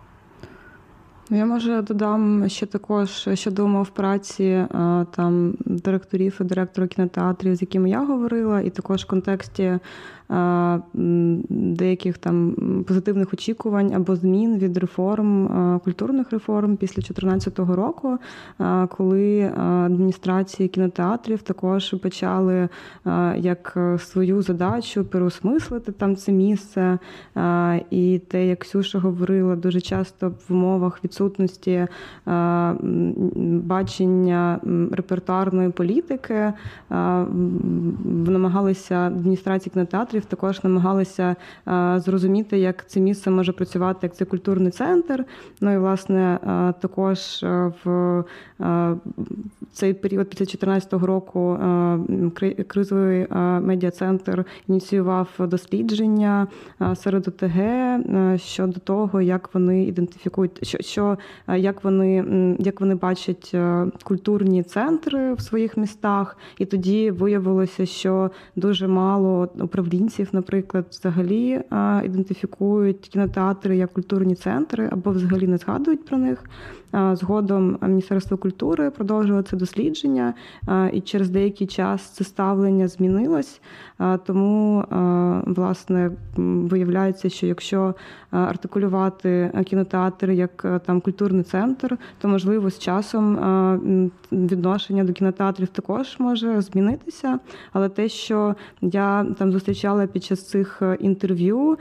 Я 1.32 1.46
може 1.46 1.82
додам 1.82 2.50
ще 2.50 2.66
також 2.66 3.30
щодо 3.34 3.66
умов 3.66 3.90
праці 3.90 4.44
е, 4.44 4.68
там 5.16 5.54
директорів 5.66 6.38
і 6.42 6.44
директора 6.44 6.88
кінотеатрів, 6.88 7.56
з 7.56 7.62
якими 7.62 7.90
я 7.90 8.06
говорила, 8.06 8.62
і 8.62 8.70
також 8.70 9.04
в 9.04 9.08
контексті 9.08 9.80
деяких 11.50 12.18
там 12.18 12.56
позитивних 12.88 13.34
очікувань 13.34 13.94
або 13.94 14.16
змін 14.16 14.58
від 14.58 14.78
реформ, 14.78 15.50
культурних 15.84 16.32
реформ 16.32 16.78
після 16.78 17.02
2014 17.02 17.60
року, 17.60 18.18
коли 18.90 19.52
адміністрації 19.86 20.70
кінотеатрів 20.70 21.42
також 21.42 21.94
почали 21.94 22.70
як 23.38 23.78
свою 24.00 24.42
задачу 24.42 25.06
переосмислити 25.06 25.92
там 25.92 26.16
це 26.16 26.32
місце. 26.32 27.00
І 27.90 28.22
те, 28.28 28.48
як 28.48 28.60
Ксюша 28.60 29.00
говорила, 29.00 29.56
дуже 29.56 29.82
часто 29.82 30.30
в 30.30 30.54
умовах 30.54 31.04
відсутності 31.04 31.88
бачення 33.64 34.60
репертуарної 34.92 35.70
політики 35.70 36.54
намагалися 38.30 38.96
адміністрації 38.96 39.74
кінотеатрів 39.74 40.19
кураторів 40.20 40.26
також 40.26 40.64
намагалися 40.64 41.36
зрозуміти, 42.00 42.60
як 42.60 42.88
це 42.88 43.00
місце 43.00 43.32
може 43.32 43.52
працювати, 43.52 44.00
як 44.04 44.16
це 44.16 44.26
культурний 44.26 44.72
центр. 44.72 45.26
Ну 45.62 45.74
і 45.74 45.78
власне 45.78 46.40
також 46.82 47.44
в 47.86 48.24
цей 49.72 49.94
період 49.94 50.30
після 50.30 50.46
2014 50.46 50.94
року 50.94 51.58
кризовий 52.68 53.28
медіа-центр 53.62 54.46
ініціював 54.68 55.28
дослідження 55.40 56.48
серед 56.96 57.28
ОТГ 57.28 57.60
щодо 58.38 58.80
того, 58.80 59.22
як 59.22 59.50
вони 59.54 59.84
ідентифікують, 59.84 60.68
що 60.68 60.78
що 60.82 61.18
як 61.48 61.84
вони 61.84 62.26
як 62.60 62.82
вони 62.82 62.96
бачать 62.96 63.56
культурні 64.04 64.64
центри 64.64 65.34
в 65.34 65.42
своїх 65.42 65.78
містах, 65.78 66.38
і 66.58 66.66
тоді 66.66 67.12
виявилося, 67.12 67.86
що 67.86 68.32
дуже 68.56 68.88
мало 68.88 69.50
управлінь 69.60 70.09
українців, 70.10 70.30
наприклад, 70.32 70.86
взагалі 70.92 71.62
ідентифікують 72.06 73.00
кінотеатри 73.00 73.78
як 73.78 73.94
культурні 73.94 74.36
центри 74.36 74.90
або 74.92 75.12
взагалі 75.12 75.48
не 75.48 75.58
згадують 75.58 76.06
про 76.06 76.18
них. 76.18 76.44
Згодом 77.14 77.78
Міністерство 77.82 78.38
культури 78.38 78.90
продовжило 78.90 79.42
це 79.42 79.58
дослідження, 79.58 80.34
і 80.94 81.02
через 81.02 81.30
деякий 81.30 81.68
час 81.68 82.02
це 82.02 82.24
ставлення 82.24 82.88
змінилось. 82.88 83.62
Тому, 84.26 84.86
власне, 85.46 86.12
виявляється, 86.38 87.30
що 87.30 87.48
якщо 87.48 87.96
артикулювати 88.32 89.52
кінотеатр 89.66 90.32
як 90.32 90.82
там 90.86 91.02
культурний 91.02 91.44
центр, 91.44 91.98
то 92.22 92.28
можливо 92.28 92.70
з 92.70 92.80
часом 92.80 93.40
відношення 94.32 95.04
до 95.04 95.14
кінотеатрів 95.14 95.68
також 95.68 96.16
може 96.20 96.62
змінитися. 96.62 97.40
Але 97.74 97.90
те, 97.90 98.10
що 98.10 98.56
я 98.82 99.26
там 99.38 99.52
зустрічала 99.52 100.08
під 100.08 100.24
час 100.24 100.50
цих 100.50 100.82
інтерв'ю, 101.00 101.78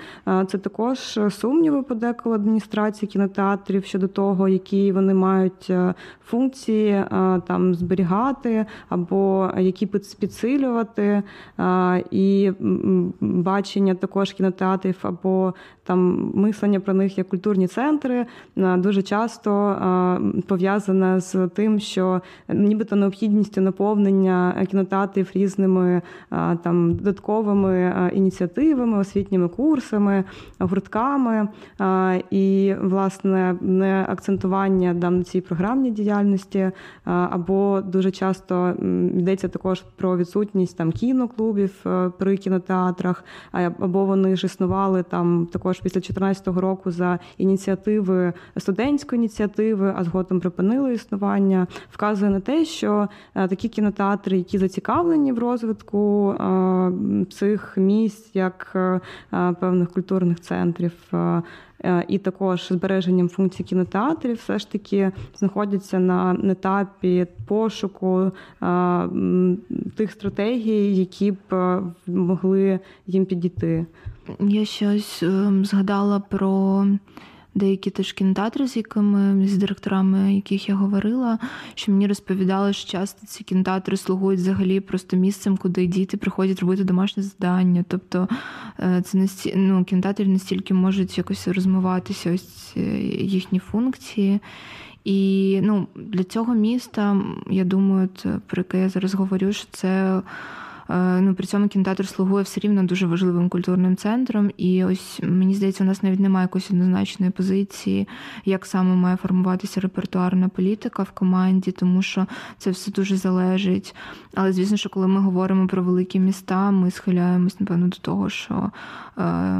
це 0.46 0.58
також 0.58 1.18
сумніви 1.30 1.82
подеколи 1.82 2.34
адміністрації 2.34 3.08
кінотеатрів 3.08 3.84
щодо 3.84 4.08
того, 4.08 4.48
які 4.48 4.92
вони 4.98 5.14
мають 5.14 5.66
е, 5.70 5.94
функції 6.24 6.90
е, 6.90 7.06
там 7.46 7.74
зберігати 7.74 8.66
або 8.88 9.50
які 9.58 9.86
підсилювати, 10.20 11.22
е, 11.58 12.04
і 12.10 12.52
бачення 13.20 13.94
також 13.94 14.32
кінотеатрів 14.32 14.98
або 15.02 15.54
там 15.84 16.30
мислення 16.34 16.80
про 16.80 16.94
них 16.94 17.18
як 17.18 17.28
культурні 17.28 17.66
центри 17.66 18.26
дуже 18.56 19.02
часто 19.02 19.76
пов'язане 20.46 21.20
з 21.20 21.48
тим, 21.48 21.80
що 21.80 22.20
нібито 22.48 22.96
необхідністю 22.96 23.60
наповнення 23.60 24.66
кінотеатрів 24.70 25.30
різними 25.34 26.02
там 26.62 26.94
додатковими 26.94 28.10
ініціативами, 28.14 28.98
освітніми 28.98 29.48
курсами, 29.48 30.24
гуртками 30.58 31.48
і 32.30 32.74
власне 32.80 33.56
не 33.60 34.06
акцентування 34.08 34.87
там 34.94 35.18
на 35.18 35.24
цій 35.24 35.40
програмній 35.40 35.90
діяльності, 35.90 36.70
або 37.04 37.80
дуже 37.80 38.10
часто 38.10 38.74
йдеться 39.14 39.48
також 39.48 39.82
про 39.96 40.16
відсутність 40.16 40.76
там 40.76 40.92
кіноклубів 40.92 41.74
е, 41.86 42.10
при 42.18 42.36
кінотеатрах, 42.36 43.24
або 43.52 44.04
вони 44.04 44.36
ж 44.36 44.46
існували 44.46 45.02
там 45.02 45.48
також 45.52 45.80
після 45.80 46.00
2014 46.00 46.48
року 46.48 46.90
за 46.90 47.18
ініціативи 47.38 48.32
студентської 48.56 49.18
ініціативи, 49.18 49.94
а 49.96 50.04
згодом 50.04 50.40
припинили 50.40 50.94
існування, 50.94 51.66
вказує 51.90 52.30
на 52.30 52.40
те, 52.40 52.64
що 52.64 53.08
е, 53.34 53.48
такі 53.48 53.68
кінотеатри, 53.68 54.36
які 54.38 54.58
зацікавлені 54.58 55.32
в 55.32 55.38
розвитку 55.38 56.30
е, 56.30 56.92
цих 57.30 57.76
місць, 57.76 58.30
як 58.34 58.76
певних 59.60 59.90
культурних 59.90 60.40
центрів. 60.40 60.92
Е, 61.84 62.04
і 62.08 62.18
також 62.18 62.68
збереженням 62.68 63.28
функцій 63.28 63.62
кінотеатрів 63.62 64.36
все 64.36 64.58
ж 64.58 64.70
таки 64.70 65.12
знаходяться 65.36 65.98
на 65.98 66.36
етапі 66.44 67.26
пошуку 67.46 68.20
е, 68.20 68.30
тих 69.96 70.12
стратегій, 70.12 70.96
які 70.96 71.32
б 71.32 71.36
е, 71.52 71.82
могли 72.06 72.80
їм 73.06 73.26
підійти. 73.26 73.86
Я 74.40 74.64
щось 74.64 75.22
ем, 75.22 75.64
згадала 75.64 76.20
про 76.20 76.86
деякі 77.58 77.90
теж 77.90 78.12
кінотеатри, 78.12 78.68
з 78.68 78.76
якими 78.76 79.48
з 79.48 79.56
директорами, 79.56 80.34
яких 80.34 80.68
я 80.68 80.74
говорила, 80.74 81.38
що 81.74 81.92
мені 81.92 82.06
розповідали, 82.06 82.72
що 82.72 82.90
часто 82.90 83.26
ці 83.26 83.44
кінотеатри 83.44 83.96
слугують 83.96 84.40
взагалі 84.40 84.80
просто 84.80 85.16
місцем, 85.16 85.56
куди 85.56 85.86
діти 85.86 86.16
приходять 86.16 86.60
робити 86.60 86.84
домашнє 86.84 87.22
завдання. 87.22 87.84
Тобто 87.88 88.28
е, 88.80 89.02
це 89.04 89.18
настільки 89.18 89.58
ну, 89.58 89.84
кінотеатри 89.84 90.26
настільки 90.26 90.74
можуть 90.74 91.18
якось 91.18 91.48
розмиватися 91.48 92.34
ось 92.34 92.72
е, 92.76 92.80
їхні 93.22 93.58
функції. 93.58 94.40
І 95.04 95.60
ну, 95.62 95.86
для 95.96 96.24
цього 96.24 96.54
міста, 96.54 97.16
я 97.50 97.64
думаю, 97.64 98.08
про 98.46 98.60
яке 98.60 98.80
я 98.80 98.88
зараз 98.88 99.14
говорю, 99.14 99.52
що 99.52 99.66
це. 99.70 100.22
Е, 100.90 101.20
ну 101.20 101.34
при 101.34 101.46
цьому 101.46 101.68
кінотеатр 101.68 102.08
слугує 102.08 102.44
все 102.44 102.60
рівно 102.60 102.82
дуже 102.82 103.06
важливим 103.06 103.48
культурним 103.48 103.96
центром. 103.96 104.50
І 104.56 104.84
ось 104.84 105.20
мені 105.22 105.54
здається, 105.54 105.84
у 105.84 105.86
нас 105.86 106.02
навіть 106.02 106.20
немає 106.20 106.44
якоїсь 106.44 106.70
однозначної 106.70 107.32
позиції, 107.32 108.08
як 108.44 108.66
саме 108.66 108.94
має 108.94 109.16
формуватися 109.16 109.80
репертуарна 109.80 110.48
політика 110.48 111.02
в 111.02 111.10
команді, 111.10 111.70
тому 111.72 112.02
що 112.02 112.26
це 112.58 112.70
все 112.70 112.90
дуже 112.90 113.16
залежить. 113.16 113.94
Але 114.34 114.52
звісно, 114.52 114.76
що 114.76 114.88
коли 114.88 115.08
ми 115.08 115.20
говоримо 115.20 115.66
про 115.66 115.82
великі 115.82 116.20
міста, 116.20 116.70
ми 116.70 116.90
схиляємось, 116.90 117.60
напевно, 117.60 117.88
до 117.88 117.96
того, 117.96 118.30
що 118.30 118.70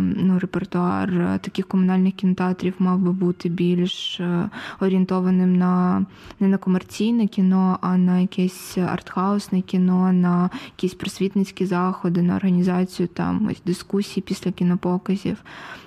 ну, 0.01 0.39
репертуар 0.39 1.39
таких 1.41 1.67
комунальних 1.67 2.15
кінотеатрів 2.15 2.75
мав 2.79 2.99
би 2.99 3.13
бути 3.13 3.49
більш 3.49 4.21
е, 4.21 4.51
орієнтованим 4.81 5.57
на 5.57 6.05
не 6.41 6.49
на 6.49 6.59
комерційне 6.59 7.27
кіно, 7.27 7.79
а 7.81 7.97
на 7.97 8.19
якесь 8.19 8.79
артхаусне 8.79 9.61
кіно, 9.61 10.13
на 10.13 10.51
якісь 10.67 10.95
просвітницькі 10.95 11.67
заходи, 11.67 12.23
на 12.23 12.37
організацію 12.37 13.09
там 13.09 13.49
ось 13.51 13.63
дискусій 13.67 14.21
після 14.21 14.51
кінопоказів 14.51 15.37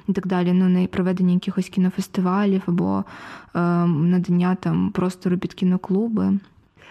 і 0.08 0.14
так 0.14 0.28
далі. 0.28 0.54
Ну, 0.54 0.70
на 0.70 0.88
проведення 0.88 1.34
якихось 1.34 1.70
кінофестивалів 1.70 2.62
або 2.66 3.04
е, 3.56 3.60
надання 3.88 4.56
там 4.56 4.92
простору 4.92 5.38
під 5.38 5.54
кіноклуби. 5.54 6.40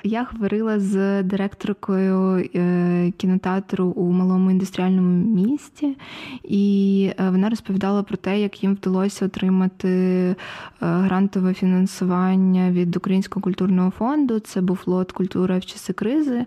Я 0.04 0.26
говорила 0.32 0.80
з 0.80 1.22
директоркою 1.22 2.48
е, 2.54 3.12
кінотеатру 3.16 3.84
у 3.84 4.12
малому 4.12 4.50
індустріальному 4.50 5.24
місті, 5.42 5.96
і 6.44 7.12
е, 7.18 7.30
вона 7.30 7.50
розповідала 7.50 8.02
про 8.02 8.16
те, 8.16 8.40
як 8.40 8.62
їм 8.62 8.74
вдалося 8.74 9.26
отримати 9.26 9.88
е, 9.88 10.34
грантове 10.80 11.54
фінансування 11.54 12.70
від 12.70 12.96
Українського 12.96 13.44
культурного 13.44 13.90
фонду. 13.90 14.38
Це 14.38 14.60
був 14.60 14.82
лот 14.86 15.12
культура 15.12 15.58
в 15.58 15.64
часи 15.64 15.92
кризи. 15.92 16.46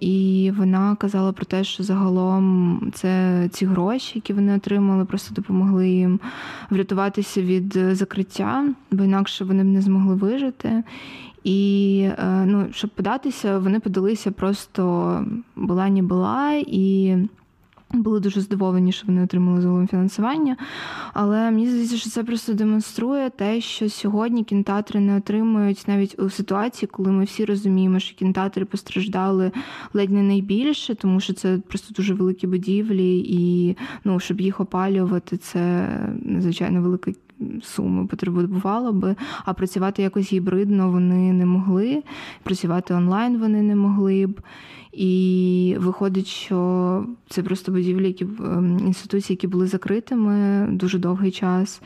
І 0.00 0.52
вона 0.56 0.96
казала 0.96 1.32
про 1.32 1.44
те, 1.44 1.64
що 1.64 1.82
загалом 1.82 2.80
це 2.94 3.48
ці 3.52 3.66
гроші, 3.66 4.12
які 4.14 4.32
вони 4.32 4.56
отримали, 4.56 5.04
просто 5.04 5.34
допомогли 5.34 5.88
їм 5.88 6.20
врятуватися 6.70 7.42
від 7.42 7.78
закриття, 7.92 8.68
бо 8.90 9.04
інакше 9.04 9.44
вони 9.44 9.64
б 9.64 9.66
не 9.66 9.80
змогли 9.80 10.14
вижити. 10.14 10.82
І 11.44 12.00
е, 12.18 12.44
ну, 12.46 12.66
щоб 12.72 12.90
податися, 12.90 13.58
вони 13.58 13.80
подалися 13.80 14.30
просто 14.30 15.24
була 15.56 15.88
ні 15.88 16.02
була 16.02 16.62
і. 16.66 17.16
Були 17.92 18.20
дуже 18.20 18.40
здивовані, 18.40 18.92
що 18.92 19.06
вони 19.06 19.22
отримали 19.24 19.60
загалом 19.60 19.88
фінансування. 19.88 20.56
Але 21.12 21.50
мені 21.50 21.68
здається, 21.68 21.96
що 21.96 22.10
це 22.10 22.24
просто 22.24 22.54
демонструє 22.54 23.30
те, 23.30 23.60
що 23.60 23.88
сьогодні 23.88 24.44
кінотеатри 24.44 25.00
не 25.00 25.16
отримують 25.16 25.84
навіть 25.86 26.18
у 26.18 26.30
ситуації, 26.30 26.88
коли 26.92 27.12
ми 27.12 27.24
всі 27.24 27.44
розуміємо, 27.44 27.98
що 27.98 28.16
кінотеатри 28.16 28.64
постраждали 28.64 29.50
ледь 29.92 30.10
не 30.10 30.22
найбільше, 30.22 30.94
тому 30.94 31.20
що 31.20 31.32
це 31.32 31.58
просто 31.68 31.94
дуже 31.94 32.14
великі 32.14 32.46
будівлі, 32.46 33.18
і 33.18 33.76
ну, 34.04 34.20
щоб 34.20 34.40
їх 34.40 34.60
опалювати, 34.60 35.36
це 35.36 35.88
надзвичайно 36.22 36.82
велика 36.82 37.12
суми 37.62 38.06
потребувало 38.06 38.92
би, 38.92 39.16
а 39.44 39.54
працювати 39.54 40.02
якось 40.02 40.32
гібридно 40.32 40.90
вони 40.90 41.32
не 41.32 41.46
могли, 41.46 42.02
працювати 42.42 42.94
онлайн 42.94 43.38
вони 43.38 43.62
не 43.62 43.76
могли 43.76 44.26
б. 44.26 44.40
І 44.92 45.76
виходить, 45.78 46.26
що 46.26 47.06
це 47.28 47.42
просто 47.42 47.72
будівлі, 47.72 48.06
які 48.06 48.24
ем, 48.24 48.78
інституції, 48.86 49.34
які 49.34 49.46
були 49.46 49.66
закритими 49.66 50.66
дуже 50.70 50.98
довгий 50.98 51.30
час. 51.30 51.82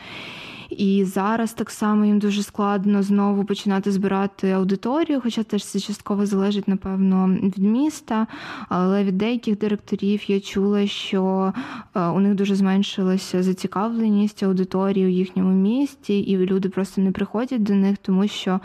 І 0.71 1.05
зараз 1.05 1.53
так 1.53 1.71
само 1.71 2.05
їм 2.05 2.19
дуже 2.19 2.43
складно 2.43 3.03
знову 3.03 3.45
починати 3.45 3.93
збирати 3.93 4.51
аудиторію, 4.51 5.21
хоча 5.21 5.43
теж 5.43 5.65
це 5.65 5.81
частково 5.81 6.27
залежить, 6.27 6.69
напевно, 6.69 7.39
від 7.43 7.59
міста. 7.59 8.27
Але 8.69 9.05
від 9.05 9.19
деяких 9.19 9.59
директорів 9.59 10.31
я 10.31 10.41
чула, 10.41 10.87
що 10.87 11.53
е, 11.95 12.07
у 12.07 12.21
них 12.21 12.35
дуже 12.35 12.55
зменшилася 12.55 13.43
зацікавленість 13.43 14.43
аудиторії 14.43 15.07
у 15.07 15.09
їхньому 15.09 15.53
місті, 15.53 16.21
і 16.21 16.37
люди 16.37 16.69
просто 16.69 17.01
не 17.01 17.13
приходять 17.13 17.63
до 17.63 17.75
них, 17.75 17.99
тому 18.03 18.29
що. 18.29 18.61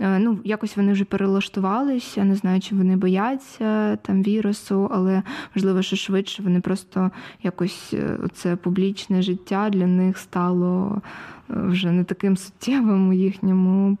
Е, 0.00 0.18
ну, 0.18 0.38
якось 0.44 0.76
вони 0.76 0.92
вже 0.92 1.04
перелаштувалися, 1.04 2.24
не 2.24 2.34
знаю, 2.34 2.60
чи 2.60 2.74
вони 2.74 2.96
бояться 2.96 3.96
там 3.96 4.22
вірусу, 4.22 4.88
але 4.92 5.22
можливо, 5.54 5.82
що 5.82 5.96
швидше 5.96 6.42
вони 6.42 6.60
просто 6.60 7.10
якось 7.42 7.90
е, 7.94 8.18
це 8.34 8.56
публічне 8.56 9.22
життя 9.22 9.70
для 9.70 9.86
них 9.86 10.18
стало 10.18 11.02
е, 11.50 11.54
вже 11.56 11.92
не 11.92 12.04
таким 12.04 12.36
суттєвим 12.36 13.08
у 13.08 13.12
їхньому 13.12 13.96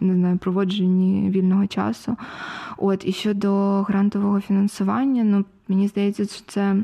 не 0.00 0.14
знаю, 0.14 0.38
проводженні 0.38 1.30
вільного 1.30 1.66
часу. 1.66 2.16
От 2.76 3.06
і 3.06 3.12
щодо 3.12 3.82
грантового 3.82 4.40
фінансування, 4.40 5.24
ну 5.24 5.44
мені 5.68 5.88
здається, 5.88 6.24
що 6.24 6.42
це 6.46 6.76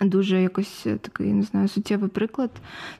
дуже 0.00 0.42
якось 0.42 0.86
е, 0.86 0.96
такий, 0.96 1.32
не 1.32 1.42
знаю, 1.42 1.68
суттєвий 1.68 2.10
приклад 2.10 2.50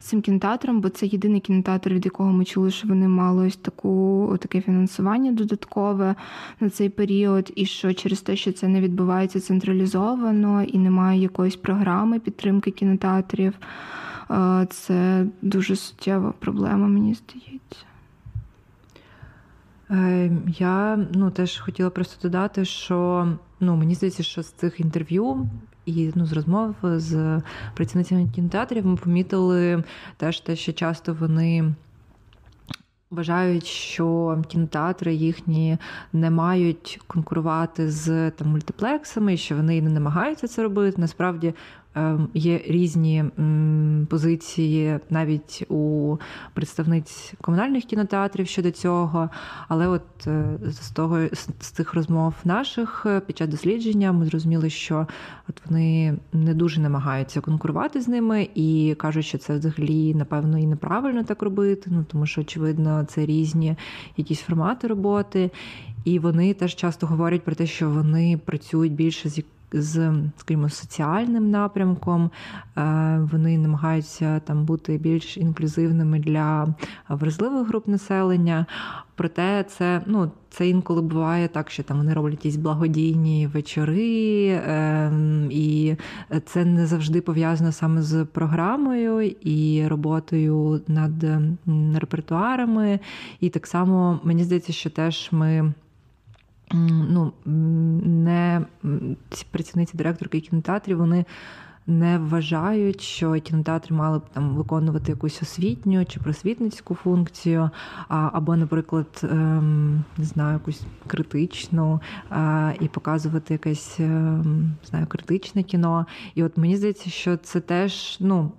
з 0.01 0.05
цим 0.05 0.21
кінотеатром, 0.23 0.81
бо 0.81 0.89
це 0.89 1.07
єдиний 1.07 1.41
кінотеатр, 1.41 1.91
від 1.91 2.05
якого 2.05 2.33
ми 2.33 2.45
чули, 2.45 2.71
що 2.71 2.89
вони 2.89 3.09
мали 3.09 3.47
ось 3.47 3.57
таку 3.57 4.37
таке 4.41 4.61
фінансування 4.61 5.33
додаткове 5.33 6.15
на 6.61 6.71
цей 6.71 6.89
період, 6.89 7.53
і 7.57 7.67
що 7.67 7.95
через 7.95 8.21
те, 8.21 8.37
що 8.37 8.53
це 8.53 8.69
не 8.69 8.81
відбувається 8.81 9.41
централізовано 9.41 10.63
і 10.63 10.79
немає 10.79 11.21
якоїсь 11.21 11.57
програми 11.57 12.19
підтримки 12.19 12.71
кінотеатрів, 12.71 13.55
е, 14.31 14.67
це 14.71 15.27
дуже 15.43 15.77
суттєва 15.77 16.35
проблема, 16.39 16.89
мені 16.89 17.15
здається. 17.15 17.87
Е, 19.91 20.31
я 20.59 21.07
ну 21.15 21.31
теж 21.31 21.59
хотіла 21.59 21.91
просто 21.91 22.29
додати, 22.29 22.65
що 22.65 23.29
ну 23.61 23.77
мені 23.77 23.95
здається, 23.95 24.23
що 24.23 24.43
з 24.43 24.51
цих 24.51 24.81
інтерв'ю 24.81 25.49
і 25.87 26.13
ну, 26.15 26.27
з 26.27 26.33
розмов 26.33 26.75
з 26.83 27.41
працівницями 27.75 28.29
кінотеатрів 28.35 28.87
ми 28.87 28.97
помітили 28.97 29.85
теж 30.17 30.41
те, 30.41 30.57
що 30.57 30.73
часто 30.73 31.15
вони. 31.15 31.75
Вважають, 33.11 33.67
що 33.67 34.39
кінотеатри 34.49 35.15
їхні 35.15 35.79
не 36.13 36.31
мають 36.31 37.01
конкурувати 37.07 37.91
з 37.91 38.31
там 38.31 38.49
мультиплексами, 38.49 39.37
що 39.37 39.57
вони 39.57 39.77
і 39.77 39.83
не 39.83 39.91
намагаються 39.91 40.49
це 40.49 40.63
робити. 40.63 41.01
Насправді 41.01 41.55
є 42.35 42.61
різні 42.67 43.25
позиції 44.11 44.99
навіть 45.11 45.65
у 45.69 46.17
представниць 46.55 47.35
комунальних 47.41 47.85
кінотеатрів 47.85 48.47
щодо 48.47 48.71
цього. 48.71 49.31
Але 49.69 49.89
от 49.89 50.27
е, 50.27 50.59
з 50.71 50.91
того 50.91 51.19
з 51.61 51.71
цих 51.71 51.95
розмов 51.95 52.35
наших 52.45 53.07
е, 53.07 53.21
під 53.21 53.39
час 53.39 53.49
дослідження 53.49 54.13
ми 54.13 54.25
зрозуміли, 54.25 54.71
що 54.71 55.07
от 55.49 55.63
вони 55.67 56.19
не 56.33 56.55
дуже 56.55 56.81
намагаються 56.81 57.41
конкурувати 57.41 58.01
з 58.01 58.09
ними 58.09 58.49
і 58.55 58.95
кажуть, 58.99 59.25
що 59.25 59.39
це 59.39 59.59
взагалі 59.59 60.15
напевно 60.15 60.59
і 60.59 60.67
неправильно 60.67 61.25
так 61.25 61.43
робити. 61.43 61.91
Ну 61.93 62.05
тому 62.13 62.27
що 62.27 62.41
очевидно 62.41 63.05
це 63.05 63.27
різні 63.27 63.77
якісь 64.17 64.41
формати 64.41 64.87
роботи. 64.87 65.51
І 66.05 66.19
вони 66.19 66.55
теж 66.55 66.75
часто 66.75 67.07
говорять 67.07 67.43
про 67.43 67.55
те, 67.55 67.67
що 67.67 67.91
вони 67.91 68.41
працюють 68.45 68.93
більше 68.93 69.29
з 69.29 69.39
з, 69.73 70.15
скажімо, 70.37 70.69
соціальним 70.69 71.51
напрямком. 71.51 72.31
Е, 72.77 73.19
вони 73.33 73.59
намагаються 73.59 74.41
там 74.41 74.65
бути 74.65 74.99
більш 74.99 75.37
інклюзивними 75.37 76.19
для 76.19 76.75
вразливих 77.09 77.69
груп 77.69 77.89
населення. 77.89 78.67
Проте 79.15 79.65
це 79.69 80.03
ну, 80.07 80.31
це 80.51 80.69
інколи 80.69 81.03
буває 81.03 81.49
так, 81.49 81.71
що 81.71 81.83
там 81.83 81.97
вони 81.97 82.15
роблять 82.15 82.33
якісь 82.45 82.57
благодійні 82.57 83.47
вечори, 83.47 84.47
е, 84.47 85.13
і 85.51 85.97
це 86.45 86.65
не 86.65 86.87
завжди 86.87 87.21
пов'язано 87.21 87.73
саме 87.73 88.03
з 88.03 88.25
програмою 88.25 89.31
і 89.41 89.87
роботою 89.89 90.81
над 90.89 91.25
репертуарами. 91.95 93.01
І 93.41 93.49
так 93.49 93.67
само 93.67 94.21
мені 94.25 94.45
здається, 94.45 94.73
що 94.73 94.91
теж 94.91 95.29
ми 95.33 95.73
ну, 96.73 97.33
не 97.45 98.67
ці 99.31 99.47
працівниці 99.51 99.97
директорки 99.97 100.41
кінотеатрів, 100.41 100.99
вони 100.99 101.25
не 101.87 102.19
вважають, 102.19 103.01
що 103.01 103.33
кінотеатри 103.33 103.97
мали 103.97 104.19
б 104.19 104.23
там 104.33 104.49
виконувати 104.49 105.13
якусь 105.13 105.43
освітню 105.43 106.05
чи 106.05 106.21
просвітницьку 106.21 106.95
функцію, 106.95 107.71
або, 108.09 108.57
наприклад, 108.57 109.21
ем, 109.23 110.05
не 110.19 110.25
знаю, 110.25 110.53
якусь 110.53 110.83
критичну 111.07 112.01
і 112.81 112.89
показувати 112.89 113.55
якесь 113.55 114.01
ем, 114.01 114.63
не 114.83 114.89
знаю, 114.89 115.07
критичне 115.07 115.63
кіно. 115.63 116.07
І 116.35 116.45
от 116.45 116.57
мені 116.57 116.77
здається, 116.77 117.11
що 117.11 117.37
це 117.37 117.61
теж 117.61 118.17
ну 118.21 118.51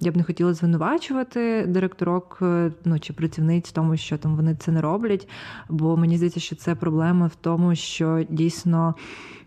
я 0.00 0.12
б 0.12 0.16
не 0.16 0.22
хотіла 0.22 0.54
звинувачувати 0.54 1.66
директорок 1.66 2.38
е, 2.42 2.72
ну, 2.84 2.98
чи 2.98 3.12
працівниць 3.12 3.68
в 3.68 3.72
тому, 3.72 3.96
що 3.96 4.18
там 4.18 4.36
вони 4.36 4.54
це 4.54 4.72
не 4.72 4.80
роблять. 4.80 5.28
Бо 5.68 5.96
мені 5.96 6.16
здається, 6.16 6.40
що 6.40 6.56
це 6.56 6.74
проблема 6.74 7.26
в 7.26 7.34
тому, 7.34 7.74
що 7.74 8.24
дійсно. 8.30 8.94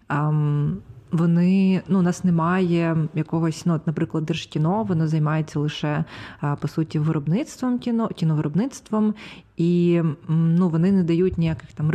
Um, 0.10 0.76
вони 1.14 1.82
ну 1.88 2.00
у 2.00 2.02
нас 2.02 2.24
немає 2.24 2.98
якогось, 3.14 3.66
ну, 3.66 3.82
наприклад, 3.86 4.26
держкіно, 4.26 4.84
воно 4.84 5.08
займається 5.08 5.60
лише 5.60 6.04
по 6.60 6.68
суті 6.68 7.00
виробництвом 7.00 7.80
кіно, 7.80 8.08
кіновиробництвом, 8.08 9.14
і 9.58 10.02
ну, 10.28 10.70
вони 10.70 10.92
не 10.92 11.04
дають 11.04 11.38
ніяких 11.38 11.74
там 11.74 11.92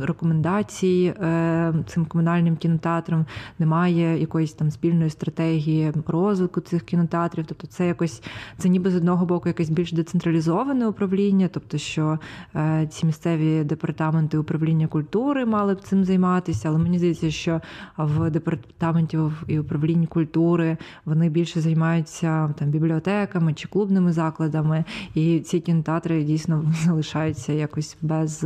рекомендацій 0.00 1.14
е, 1.20 1.74
цим 1.86 2.04
комунальним 2.04 2.56
кінотеатрам, 2.56 3.26
немає 3.58 4.20
якоїсь 4.20 4.52
там 4.52 4.70
спільної 4.70 5.10
стратегії 5.10 5.92
розвитку 6.06 6.60
цих 6.60 6.82
кінотеатрів. 6.82 7.44
Тобто, 7.48 7.66
це 7.66 7.86
якось 7.86 8.22
це 8.58 8.68
ніби 8.68 8.90
з 8.90 8.96
одного 8.96 9.26
боку 9.26 9.48
якесь 9.48 9.70
більш 9.70 9.92
децентралізоване 9.92 10.86
управління, 10.86 11.48
тобто 11.52 11.78
що 11.78 12.18
е, 12.56 12.88
ці 12.90 13.06
місцеві 13.06 13.64
департаменти 13.64 14.38
управління 14.38 14.86
культури 14.86 15.46
мали 15.46 15.74
б 15.74 15.80
цим 15.80 16.04
займатися, 16.04 16.68
але 16.68 16.78
мені 16.78 16.98
здається, 16.98 17.30
що 17.30 17.60
в 17.98 18.30
департаменті 18.30 19.18
і 19.46 19.58
управлінні 19.58 20.06
культури 20.06 20.76
вони 21.04 21.28
більше 21.28 21.60
займаються 21.60 22.54
там 22.58 22.68
бібліотеками 22.68 23.54
чи 23.54 23.68
клубними 23.68 24.12
закладами, 24.12 24.84
і 25.14 25.40
ці 25.40 25.60
кінотеатри 25.60 26.24
дійсно 26.24 26.71
залишаються 26.84 27.52
якось 27.52 27.96
без 28.02 28.44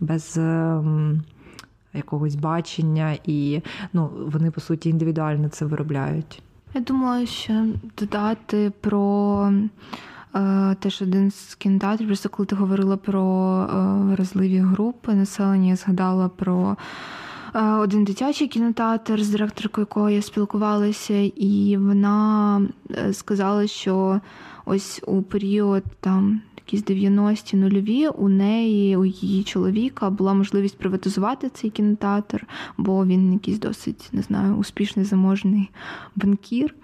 без 0.00 0.36
ем, 0.36 1.22
якогось 1.94 2.34
бачення, 2.34 3.16
і 3.24 3.60
ну, 3.92 4.10
вони, 4.26 4.50
по 4.50 4.60
суті, 4.60 4.88
індивідуально 4.88 5.48
це 5.48 5.64
виробляють. 5.64 6.42
Я 6.74 6.80
думала, 6.80 7.26
що 7.26 7.66
додати 7.98 8.72
про 8.80 9.52
е, 10.34 10.76
теж 10.80 11.02
один 11.02 11.30
з 11.30 11.54
кінотеатрів, 11.54 12.06
просто 12.06 12.28
коли 12.28 12.46
ти 12.46 12.56
говорила 12.56 12.96
про 12.96 13.22
е, 13.62 13.76
вразливі 14.14 14.58
групи 14.58 15.14
населення, 15.14 15.68
я 15.68 15.76
згадала 15.76 16.28
про. 16.28 16.76
Е, 17.54 17.62
один 17.72 18.04
дитячий 18.04 18.48
кінотеатр, 18.48 19.22
з 19.22 19.28
директоркою 19.28 19.82
якого 19.82 20.10
я 20.10 20.22
спілкувалася, 20.22 21.14
і 21.36 21.76
вона 21.76 22.62
сказала, 23.12 23.66
що 23.66 24.20
ось 24.64 25.02
у 25.06 25.22
період 25.22 25.82
там 26.00 26.40
якісь 26.56 26.84
90-ті 26.84 27.56
нульові, 27.56 28.08
у 28.08 28.28
неї, 28.28 28.96
у 28.96 29.04
її 29.04 29.44
чоловіка 29.44 30.10
була 30.10 30.34
можливість 30.34 30.78
приватизувати 30.78 31.48
цей 31.48 31.70
кінотеатр, 31.70 32.46
бо 32.76 33.06
він 33.06 33.32
якийсь 33.32 33.58
досить 33.58 34.08
не 34.12 34.22
знаю, 34.22 34.54
успішний 34.54 35.04
заможний 35.04 35.70
банкір. 36.16 36.74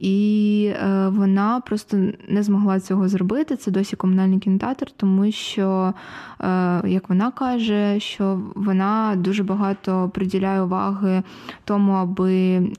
І 0.00 0.72
е, 0.74 1.08
вона 1.08 1.60
просто 1.60 1.96
не 2.28 2.42
змогла 2.42 2.80
цього 2.80 3.08
зробити. 3.08 3.56
Це 3.56 3.70
досі 3.70 3.96
комунальний 3.96 4.38
кінотеатр, 4.38 4.90
тому 4.96 5.32
що, 5.32 5.94
е, 6.40 6.82
як 6.88 7.08
вона 7.08 7.30
каже, 7.30 8.00
що 8.00 8.40
вона 8.54 9.14
дуже 9.16 9.42
багато 9.42 10.10
приділяє 10.14 10.62
уваги 10.62 11.22
тому, 11.64 11.92
аби 11.92 12.32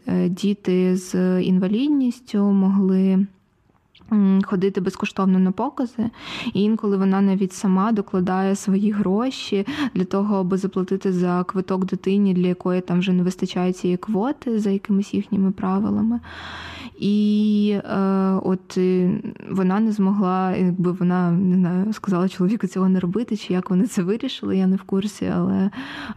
е, 0.07 0.29
діти 0.29 0.95
з 0.97 1.41
інвалідністю 1.41 2.37
могли. 2.37 3.27
Ходити 4.43 4.81
безкоштовно 4.81 5.39
на 5.39 5.51
покази, 5.51 6.09
і 6.53 6.61
інколи 6.61 6.97
вона 6.97 7.21
навіть 7.21 7.53
сама 7.53 7.91
докладає 7.91 8.55
свої 8.55 8.91
гроші 8.91 9.65
для 9.95 10.03
того, 10.03 10.35
аби 10.35 10.57
заплатити 10.57 11.11
за 11.13 11.43
квиток 11.43 11.85
дитині, 11.85 12.33
для 12.33 12.47
якої 12.47 12.81
там 12.81 12.99
вже 12.99 13.13
не 13.13 13.23
вистачає 13.23 13.73
цієї 13.73 13.97
квоти 13.97 14.59
за 14.59 14.69
якимись 14.69 15.13
їхніми 15.13 15.51
правилами. 15.51 16.19
І 16.99 17.79
е, 17.85 17.99
от 18.43 18.77
вона 19.49 19.79
не 19.79 19.91
змогла, 19.91 20.55
якби 20.55 20.91
вона 20.91 21.31
не 21.31 21.55
знаю, 21.55 21.93
сказала 21.93 22.29
чоловіку 22.29 22.67
цього 22.67 22.89
не 22.89 22.99
робити, 22.99 23.37
чи 23.37 23.53
як 23.53 23.69
вони 23.69 23.87
це 23.87 24.03
вирішили, 24.03 24.57
я 24.57 24.67
не 24.67 24.75
в 24.75 24.83
курсі, 24.83 25.31
але 25.35 25.69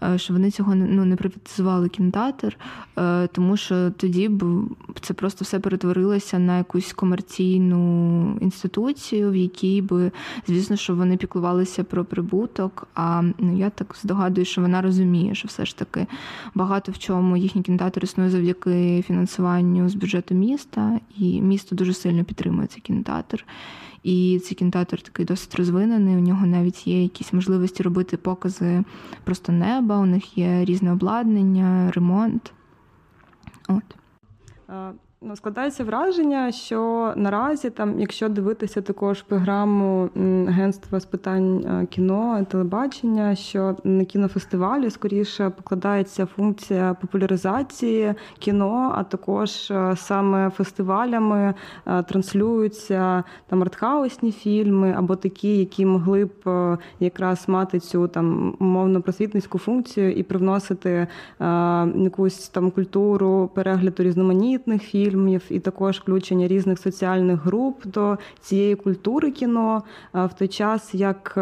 е, 0.03 0.18
що 0.18 0.32
вони 0.32 0.51
цього 0.51 0.74
ну, 0.74 1.05
не 1.05 1.16
приватизували 1.16 1.88
кінотеатр, 1.88 2.57
е, 2.99 3.26
тому 3.26 3.57
що 3.57 3.91
тоді 3.91 4.28
б 4.28 4.43
це 5.01 5.14
просто 5.14 5.45
все 5.45 5.59
перетворилося 5.59 6.38
на 6.38 6.59
якусь 6.59 6.93
комерційну 6.93 7.79
інституцію, 8.40 9.30
в 9.30 9.36
якій 9.36 9.82
би, 9.82 10.12
звісно, 10.46 10.76
що 10.76 10.94
вони 10.94 11.16
піклувалися 11.16 11.84
про 11.84 12.04
прибуток. 12.04 12.88
А 12.94 13.22
ну 13.38 13.56
я 13.56 13.70
так 13.70 13.96
здогадую, 14.02 14.44
що 14.44 14.60
вона 14.60 14.82
розуміє, 14.82 15.34
що 15.34 15.48
все 15.48 15.64
ж 15.64 15.78
таки 15.78 16.06
багато 16.54 16.92
в 16.92 16.98
чому 16.98 17.36
їхній 17.36 17.62
кінотеатр 17.62 18.04
існує 18.04 18.30
завдяки 18.30 19.02
фінансуванню 19.06 19.88
з 19.88 19.94
бюджету 19.94 20.34
міста, 20.34 21.00
і 21.18 21.40
місто 21.40 21.76
дуже 21.76 21.94
сильно 21.94 22.24
підтримує 22.24 22.66
цей 22.66 22.80
кінотеатр. 22.80 23.44
І 24.02 24.40
цей 24.44 24.54
кінотеатр 24.54 25.02
такий 25.02 25.26
досить 25.26 25.54
розвинений. 25.54 26.16
У 26.16 26.20
нього 26.20 26.46
навіть 26.46 26.86
є 26.86 27.02
якісь 27.02 27.32
можливості 27.32 27.82
робити 27.82 28.16
покази 28.16 28.84
просто 29.24 29.52
неба. 29.52 29.98
У 29.98 30.06
них 30.06 30.38
є 30.38 30.64
різне 30.64 30.92
обладнання, 30.92 31.90
ремонт. 31.90 32.52
От. 33.68 33.96
Ну, 35.22 35.36
складається 35.36 35.84
враження, 35.84 36.52
що 36.52 37.12
наразі, 37.16 37.70
там, 37.70 38.00
якщо 38.00 38.28
дивитися 38.28 38.82
також 38.82 39.22
програму 39.22 40.10
Агентства 40.48 41.00
з 41.00 41.04
питань 41.04 41.86
кіно, 41.90 42.46
телебачення, 42.50 43.34
що 43.34 43.76
на 43.84 44.04
кінофестивалі 44.04 44.90
скоріше 44.90 45.50
покладається 45.50 46.26
функція 46.26 46.96
популяризації 47.00 48.14
кіно, 48.38 48.92
а 48.96 49.04
також 49.04 49.72
саме 49.96 50.50
фестивалями 50.50 51.54
транслюються 51.84 53.24
там 53.46 53.62
артхаусні 53.62 54.32
фільми 54.32 54.94
або 54.96 55.16
такі, 55.16 55.58
які 55.58 55.86
могли 55.86 56.24
б 56.24 56.78
якраз 57.00 57.48
мати 57.48 57.80
цю 57.80 58.08
там 58.08 58.56
умовно 58.60 59.02
просвітницьку 59.02 59.58
функцію 59.58 60.12
і 60.12 60.22
привносити 60.22 61.06
якусь 61.96 62.48
там 62.48 62.70
культуру 62.70 63.50
перегляду 63.54 64.02
різноманітних 64.02 64.82
фільмів 64.82 65.09
фільмів, 65.11 65.42
і 65.50 65.61
також 65.61 65.98
включення 65.98 66.48
різних 66.48 66.78
соціальних 66.78 67.44
груп 67.44 67.86
до 67.86 68.18
цієї 68.40 68.74
культури 68.74 69.30
кіно 69.30 69.82
в 70.14 70.30
той 70.38 70.48
час, 70.48 70.94
як 70.94 71.32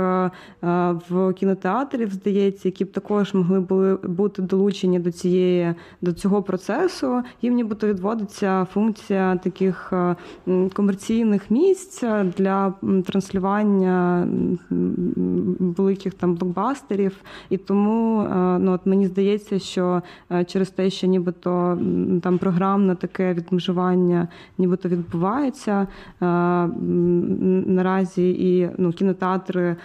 в 1.10 1.32
кінотеатрів 1.36 2.10
здається, 2.12 2.68
які 2.68 2.84
б 2.84 2.92
також 2.92 3.34
могли 3.34 3.60
були 3.60 3.94
бути 3.94 4.42
долучені 4.42 4.98
до 4.98 5.12
цієї 5.12 5.74
до 6.00 6.12
цього 6.12 6.42
процесу. 6.42 7.22
Їм 7.42 7.54
нібито 7.54 7.86
відводиться 7.86 8.66
функція 8.72 9.36
таких 9.36 9.92
комерційних 10.74 11.50
місць 11.50 12.04
для 12.36 12.74
транслювання 13.06 14.28
великих 15.60 16.14
там 16.14 16.34
блокбастерів. 16.34 17.16
І 17.50 17.56
тому 17.56 18.26
ну 18.60 18.72
от 18.72 18.86
мені 18.86 19.06
здається, 19.06 19.58
що 19.58 20.02
через 20.46 20.70
те, 20.70 20.90
що 20.90 21.06
нібито 21.06 21.78
там 22.22 22.38
програмне 22.38 22.94
таке 22.94 23.34
від 23.34 23.52
межування 23.58 24.28
нібито 24.58 24.88
відбувається. 24.88 25.86
Е, 26.22 26.26
наразі 27.66 28.30
і 28.30 28.70
ну, 28.78 28.92
кінотеатри 28.92 29.64
е, 29.66 29.76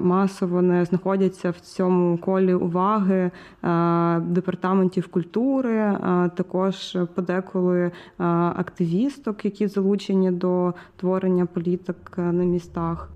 масово 0.00 0.62
не 0.62 0.84
знаходяться 0.84 1.50
в 1.50 1.60
цьому 1.60 2.18
колі 2.18 2.54
уваги 2.54 3.30
е, 3.64 4.20
департаментів 4.20 5.08
культури, 5.08 5.98
також 6.34 6.98
подеколи 7.14 7.90
активісток, 8.56 9.44
які 9.44 9.66
залучені 9.66 10.30
до 10.30 10.74
творення 10.96 11.46
політик 11.46 12.12
на 12.16 12.44
містах. 12.44 13.10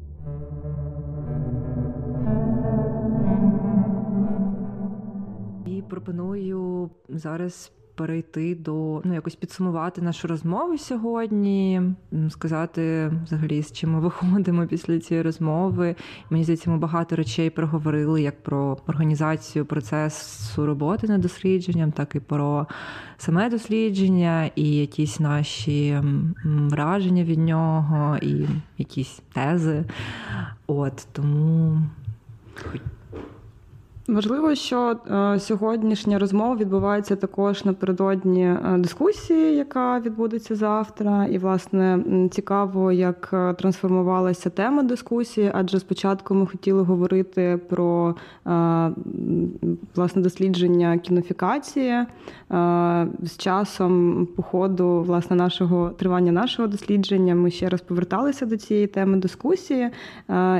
І 5.67 5.83
пропоную 5.89 6.91
зараз 7.09 7.73
перейти 7.97 8.55
до 8.55 9.01
ну 9.05 9.15
якось 9.15 9.35
підсумувати 9.35 10.03
нашу 10.03 10.29
розмову 10.29 10.79
сьогодні, 10.79 11.83
сказати 12.31 13.13
взагалі, 13.25 13.63
з 13.63 13.73
чим 13.73 13.91
ми 13.91 14.01
виходимо 14.01 14.67
після 14.67 14.99
цієї 14.99 15.23
розмови. 15.23 15.97
Мені 16.31 16.45
здається, 16.45 16.71
ми 16.71 16.79
багато 16.79 17.17
речей 17.17 17.51
проговорили 17.51 18.23
як 18.23 18.43
про 18.43 18.79
організацію 18.87 19.67
процесу 19.67 20.67
роботи 20.67 21.07
над 21.07 21.21
дослідженням, 21.21 21.93
так 21.93 22.15
і 22.15 22.21
про 22.21 22.67
саме 23.19 23.51
дослідження, 23.51 24.51
і 24.55 24.77
якісь 24.77 25.21
наші 25.21 26.01
враження 26.45 27.25
від 27.25 27.39
нього, 27.39 28.19
і 28.23 28.47
якісь 28.79 29.21
тези. 29.33 29.85
От 30.67 31.07
тому. 31.13 31.83
Важливо, 34.09 34.55
що 34.55 34.97
е, 35.11 35.41
сьогоднішня 35.41 36.19
розмова 36.19 36.57
відбувається 36.57 37.17
також 37.17 37.65
напередодні 37.65 38.45
е, 38.45 38.77
дискусії, 38.79 39.57
яка 39.57 40.01
відбудеться 40.01 40.55
завтра. 40.55 41.27
І, 41.27 41.39
власне, 41.39 41.99
цікаво, 42.31 42.93
як 42.93 43.31
е, 43.33 43.55
трансформувалася 43.55 44.51
тема 44.51 44.83
дискусії, 44.83 45.51
адже 45.55 45.81
спочатку 45.81 46.35
ми 46.35 46.47
хотіли 46.47 46.83
говорити 46.83 47.61
про 47.69 48.15
власне 49.95 50.23
дослідження 50.23 50.99
кінофікації. 50.99 51.95
З 53.23 53.37
часом 53.37 54.27
по 54.37 54.43
ходу 54.43 55.03
власне 55.03 55.37
нашого 55.37 55.91
тривання 55.91 56.33
нашого 56.33 56.69
дослідження 56.69 57.35
ми 57.35 57.51
ще 57.51 57.69
раз 57.69 57.81
поверталися 57.81 58.47
до 58.47 58.57
цієї 58.57 58.87
теми 58.87 59.17
дискусії, 59.17 59.91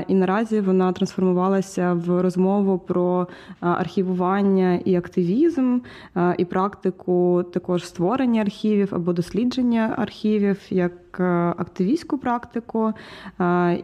і 0.07 0.13
наразі 0.13 0.61
вона 0.61 0.91
трансформувалася 0.91 1.93
в 1.93 2.21
розмову 2.21 2.79
про 2.79 3.27
архівування 3.59 4.79
і 4.85 4.95
активізм, 4.95 5.79
і 6.37 6.45
практику 6.45 7.45
також 7.53 7.85
створення 7.85 8.41
архівів 8.41 8.95
або 8.95 9.13
дослідження 9.13 9.93
архівів 9.97 10.59
як 10.69 11.06
активістську 11.57 12.17
практику. 12.17 12.93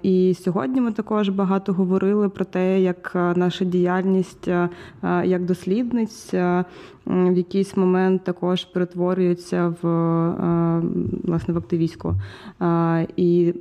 І 0.04 0.36
сьогодні 0.40 0.82
ми 0.82 0.92
також 0.92 1.30
багато 1.30 1.74
говорили 1.74 2.30
про 2.30 2.46
те, 2.46 2.82
як 2.82 3.12
наша 3.36 3.66
діяльність 3.66 4.48
як 5.24 5.46
дослідниць 5.46 6.34
в 7.06 7.38
якийсь 7.38 7.78
момент 7.78 8.24
також 8.24 8.66
перетворюється 8.66 9.74
в 9.82 9.88
власне 11.24 11.54
в 11.54 11.58
активістську. 11.58 12.14
І 13.16 13.54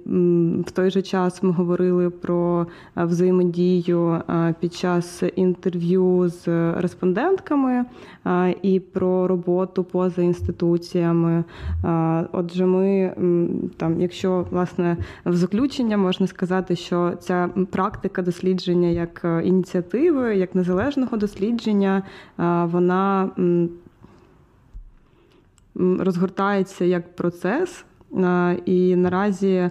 в 0.66 0.70
той 0.70 0.90
же 0.90 1.02
час 1.02 1.42
ми 1.42 1.50
говорили 1.50 2.10
про 2.10 2.66
взаємодію 2.96 4.22
під 4.60 4.74
час 4.74 5.22
інтерв'ю 5.36 6.28
з 6.28 6.72
респондентками 6.72 7.84
і 8.62 8.80
про 8.80 9.28
роботу 9.28 9.84
поза 9.84 10.22
інституціями. 10.22 11.44
Отже, 12.32 12.66
ми 12.66 13.14
там, 13.76 14.00
якщо 14.00 14.46
власне 14.50 14.96
в 15.24 15.36
заключення 15.36 15.96
можна 15.96 16.26
сказати, 16.26 16.76
що 16.76 17.12
ця 17.20 17.50
практика 17.70 18.22
дослідження 18.22 18.88
як 18.88 19.26
ініціативи, 19.44 20.36
як 20.36 20.54
незалежного 20.54 21.16
дослідження, 21.16 22.02
вона 22.64 23.30
розгортається 25.74 26.84
як 26.84 27.16
процес 27.16 27.84
І 28.64 28.96
наразі 28.96 29.70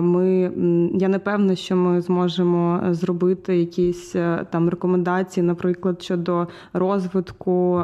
ми 0.00 0.52
я 0.94 1.08
не 1.08 1.18
певна, 1.18 1.56
що 1.56 1.76
ми 1.76 2.00
зможемо 2.00 2.80
зробити 2.90 3.58
якісь 3.58 4.12
там 4.50 4.68
рекомендації, 4.68 5.46
наприклад, 5.46 6.02
щодо 6.02 6.46
розвитку 6.72 7.82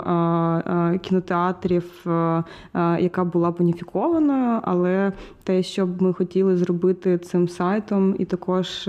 кінотеатрів, 1.00 2.06
яка 2.98 3.24
була 3.24 3.50
б 3.50 3.56
уніфікованою, 3.58 4.60
але 4.62 5.12
те, 5.44 5.62
що 5.62 5.86
б 5.86 6.02
ми 6.02 6.12
хотіли 6.12 6.56
зробити 6.56 7.18
цим 7.18 7.48
сайтом, 7.48 8.14
і 8.18 8.24
також 8.24 8.88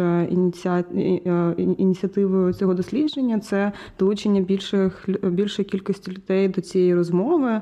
ініціативою 1.77 2.53
цього 2.53 2.73
дослідження, 2.73 3.39
це 3.39 3.71
долучення 3.99 4.41
більших 4.41 5.09
більшої 5.23 5.65
кількості 5.65 6.11
людей 6.11 6.47
до 6.47 6.61
цієї 6.61 6.95
розмови, 6.95 7.61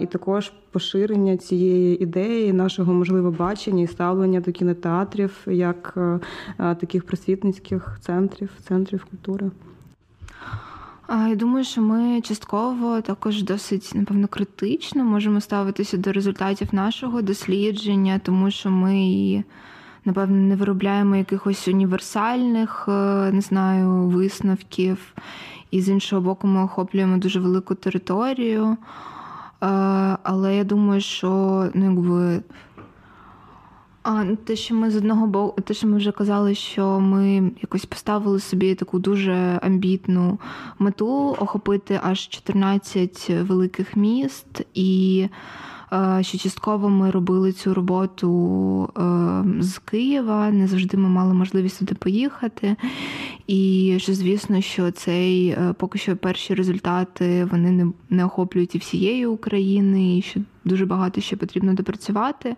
і 0.00 0.06
також 0.06 0.52
поширення 0.74 1.36
цієї 1.36 2.02
ідеї, 2.02 2.52
нашого 2.52 2.94
можливо 2.94 3.30
бачення 3.30 3.82
і 3.82 3.86
ставлення 3.86 4.40
до 4.40 4.52
кінотеатрів 4.52 5.38
як 5.46 5.94
е, 5.96 6.20
е, 6.58 6.74
таких 6.74 7.04
просвітницьких 7.04 7.98
центрів, 8.00 8.50
центрів 8.68 9.04
культури. 9.10 9.50
Я 11.08 11.34
думаю, 11.34 11.64
що 11.64 11.82
ми 11.82 12.20
частково 12.20 13.00
також 13.00 13.42
досить 13.42 13.92
напевно 13.94 14.28
критично 14.28 15.04
можемо 15.04 15.40
ставитися 15.40 15.96
до 15.96 16.12
результатів 16.12 16.68
нашого 16.72 17.22
дослідження, 17.22 18.20
тому 18.24 18.50
що 18.50 18.70
ми 18.70 19.44
напевно 20.04 20.36
не 20.36 20.56
виробляємо 20.56 21.16
якихось 21.16 21.68
універсальних, 21.68 22.84
е, 22.88 23.30
не 23.32 23.40
знаю, 23.40 23.90
висновків. 23.90 25.14
І 25.70 25.80
з 25.80 25.88
іншого 25.88 26.22
боку, 26.22 26.46
ми 26.46 26.64
охоплюємо 26.64 27.18
дуже 27.18 27.40
велику 27.40 27.74
територію. 27.74 28.76
Але 30.22 30.56
я 30.56 30.64
думаю, 30.64 31.00
що 31.00 31.28
ну, 31.74 31.84
якби. 31.84 32.42
А 34.02 34.24
ну, 34.24 34.36
те, 34.36 34.56
що 34.56 34.74
ми 34.74 34.90
з 34.90 34.96
одного 34.96 35.26
боку, 35.26 35.60
те, 35.60 35.74
що 35.74 35.86
ми 35.86 35.96
вже 35.96 36.12
казали, 36.12 36.54
що 36.54 37.00
ми 37.00 37.50
якось 37.62 37.84
поставили 37.84 38.40
собі 38.40 38.74
таку 38.74 38.98
дуже 38.98 39.58
амбітну 39.62 40.38
мету 40.78 41.36
охопити 41.38 42.00
аж 42.02 42.28
14 42.28 43.30
великих 43.30 43.96
міст 43.96 44.62
і 44.74 45.28
що 46.20 46.38
частково 46.38 46.88
ми 46.88 47.10
робили 47.10 47.52
цю 47.52 47.74
роботу 47.74 48.90
е, 48.98 49.62
з 49.62 49.78
Києва, 49.78 50.50
не 50.50 50.66
завжди 50.66 50.96
ми 50.96 51.08
мали 51.08 51.34
можливість 51.34 51.78
туди 51.78 51.94
поїхати. 51.94 52.76
І 53.46 53.94
що, 53.98 54.14
звісно, 54.14 54.60
що 54.60 54.90
цей 54.90 55.48
е, 55.48 55.74
поки 55.78 55.98
що 55.98 56.16
перші 56.16 56.54
результати 56.54 57.44
вони 57.44 57.92
не 58.10 58.24
охоплюють 58.24 58.74
і 58.74 58.78
всієї 58.78 59.26
України, 59.26 60.18
і 60.18 60.22
що 60.22 60.40
дуже 60.64 60.86
багато 60.86 61.20
ще 61.20 61.36
потрібно 61.36 61.74
допрацювати. 61.74 62.56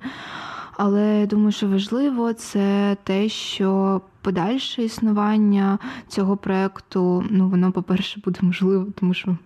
Але 0.76 1.20
я 1.20 1.26
думаю, 1.26 1.52
що 1.52 1.68
важливо 1.68 2.32
це 2.32 2.96
те, 3.04 3.28
що 3.28 4.00
подальше 4.26 4.82
існування 4.82 5.78
цього 6.08 6.36
проекту, 6.36 7.24
ну 7.30 7.48
воно, 7.48 7.72
по-перше, 7.72 8.20
буде 8.24 8.38
можливо, 8.42 8.86
тому 9.00 9.14
що 9.14 9.36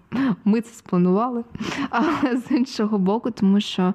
ми 0.44 0.60
це 0.60 0.74
спланували. 0.74 1.44
А 1.90 2.02
з 2.36 2.50
іншого 2.50 2.98
боку, 2.98 3.30
тому 3.30 3.60
що. 3.60 3.94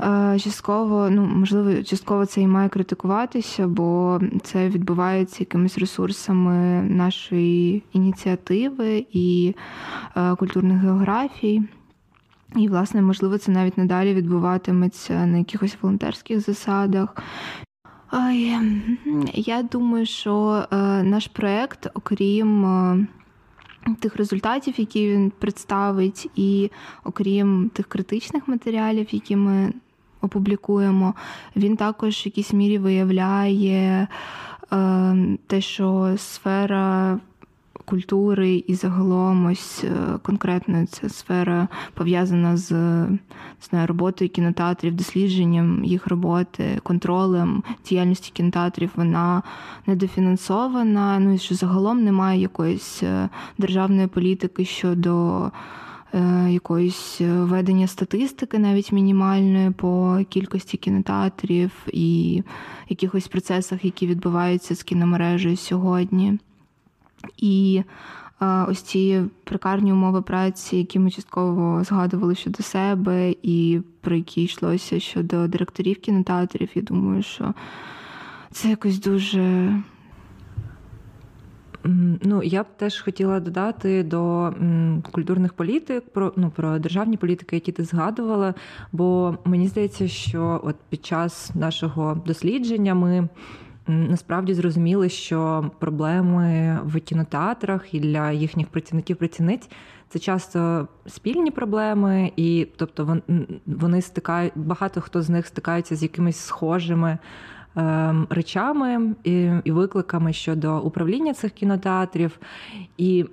Е, 0.00 0.38
частково, 0.38 1.10
ну 1.10 1.26
можливо, 1.26 1.82
частково 1.82 2.26
це 2.26 2.40
і 2.40 2.46
має 2.46 2.68
критикуватися, 2.68 3.68
бо 3.68 4.20
це 4.42 4.68
відбувається 4.68 5.36
якимись 5.40 5.78
ресурсами 5.78 6.82
нашої 6.82 7.82
ініціативи 7.92 9.06
і 9.12 9.54
е, 10.16 10.34
культурних 10.34 10.78
географій. 10.78 11.62
І, 12.56 12.68
власне, 12.68 13.02
можливо, 13.02 13.38
це 13.38 13.52
навіть 13.52 13.78
надалі 13.78 14.14
відбуватиметься 14.14 15.26
на 15.26 15.38
якихось 15.38 15.76
волонтерських 15.82 16.40
засадах. 16.40 17.16
Ой, 18.12 18.56
Я 19.34 19.62
думаю, 19.62 20.06
що 20.06 20.64
е, 20.72 20.76
наш 21.02 21.26
проєкт, 21.26 21.86
окрім 21.94 22.64
е, 22.64 23.06
тих 24.00 24.16
результатів, 24.16 24.74
які 24.76 25.08
він 25.08 25.32
представить, 25.38 26.30
і 26.36 26.70
окрім 27.04 27.70
тих 27.74 27.86
критичних 27.86 28.48
матеріалів, 28.48 29.06
які 29.10 29.36
ми 29.36 29.72
опублікуємо, 30.20 31.14
він 31.56 31.76
також 31.76 32.14
в 32.16 32.26
якійсь 32.26 32.52
мірі 32.52 32.78
виявляє 32.78 34.08
е, 34.72 35.16
те, 35.46 35.60
що 35.60 36.14
сфера 36.16 37.20
культури 37.88 38.64
і 38.66 38.74
загалом 38.74 39.46
ось 39.46 39.84
е, 39.84 40.18
конкретно 40.22 40.86
ця 40.86 41.08
сфера 41.08 41.68
пов'язана 41.94 42.56
з 42.56 42.70
знаю, 43.70 43.86
роботою 43.86 44.30
кінотеатрів, 44.30 44.94
дослідженням 44.94 45.84
їх 45.84 46.06
роботи, 46.06 46.80
контролем 46.82 47.62
діяльності 47.88 48.30
кінотеатрів, 48.34 48.90
вона 48.96 49.42
недофінансована. 49.86 51.18
Ну 51.18 51.34
і 51.34 51.38
що 51.38 51.54
загалом 51.54 52.04
немає 52.04 52.40
якоїсь 52.40 53.02
е, 53.02 53.28
державної 53.58 54.06
політики 54.06 54.64
щодо. 54.64 55.50
Е, 56.14 56.50
якоїсь 56.50 57.20
ведення 57.20 57.86
статистики, 57.86 58.58
навіть 58.58 58.92
мінімальної 58.92 59.70
по 59.70 60.20
кількості 60.28 60.76
кінотеатрів 60.76 61.70
і 61.92 62.42
якихось 62.88 63.28
процесах, 63.28 63.84
які 63.84 64.06
відбуваються 64.06 64.74
з 64.74 64.82
кіномережею 64.82 65.56
сьогодні. 65.56 66.38
І 67.36 67.82
ось 68.40 68.82
ці 68.82 69.22
прикарні 69.44 69.92
умови 69.92 70.22
праці, 70.22 70.76
які 70.76 70.98
ми 70.98 71.10
частково 71.10 71.84
згадували 71.84 72.34
щодо 72.34 72.62
себе, 72.62 73.34
і 73.42 73.80
про 74.00 74.16
які 74.16 74.42
йшлося 74.42 75.00
щодо 75.00 75.48
директорів 75.48 76.00
кінотеатрів, 76.00 76.68
я 76.74 76.82
думаю, 76.82 77.22
що 77.22 77.54
це 78.50 78.68
якось 78.68 79.00
дуже. 79.00 79.72
Ну, 82.22 82.42
я 82.42 82.62
б 82.62 82.66
теж 82.76 83.00
хотіла 83.00 83.40
додати 83.40 84.02
до 84.02 84.52
культурних 85.12 85.52
політик, 85.52 86.12
про 86.12 86.32
ну 86.36 86.50
про 86.56 86.78
державні 86.78 87.16
політики, 87.16 87.56
які 87.56 87.72
ти 87.72 87.84
згадувала. 87.84 88.54
Бо 88.92 89.38
мені 89.44 89.68
здається, 89.68 90.08
що 90.08 90.60
от 90.64 90.76
під 90.88 91.06
час 91.06 91.50
нашого 91.54 92.22
дослідження 92.26 92.94
ми 92.94 93.28
насправді 93.88 94.54
зрозуміли, 94.54 95.08
що 95.08 95.70
проблеми 95.78 96.78
в 96.84 97.00
кінотеатрах 97.00 97.94
і 97.94 98.00
для 98.00 98.32
їхніх 98.32 98.68
працівників-працівниць 98.68 99.70
це 100.08 100.18
часто 100.18 100.88
спільні 101.06 101.50
проблеми, 101.50 102.32
і 102.36 102.68
тобто 102.76 103.18
вони 103.66 104.02
стикають, 104.02 104.52
багато 104.56 105.00
хто 105.00 105.22
з 105.22 105.28
них 105.28 105.46
стикаються 105.46 105.96
з 105.96 106.02
якимись 106.02 106.38
схожими. 106.38 107.18
Ем, 107.76 108.26
речами 108.30 109.14
і 109.64 109.72
викликами 109.72 110.32
щодо 110.32 110.80
управління 110.80 111.34
цих 111.34 111.52
кінотеатрів, 111.52 112.38
і 112.96 113.26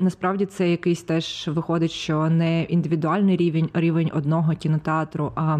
насправді 0.00 0.46
це 0.46 0.70
якийсь 0.70 1.02
теж 1.02 1.48
виходить, 1.52 1.90
що 1.90 2.30
не 2.30 2.62
індивідуальний 2.62 3.36
рівень 3.36 3.70
рівень 3.74 4.10
одного 4.14 4.52
кінотеатру, 4.52 5.32
а 5.34 5.58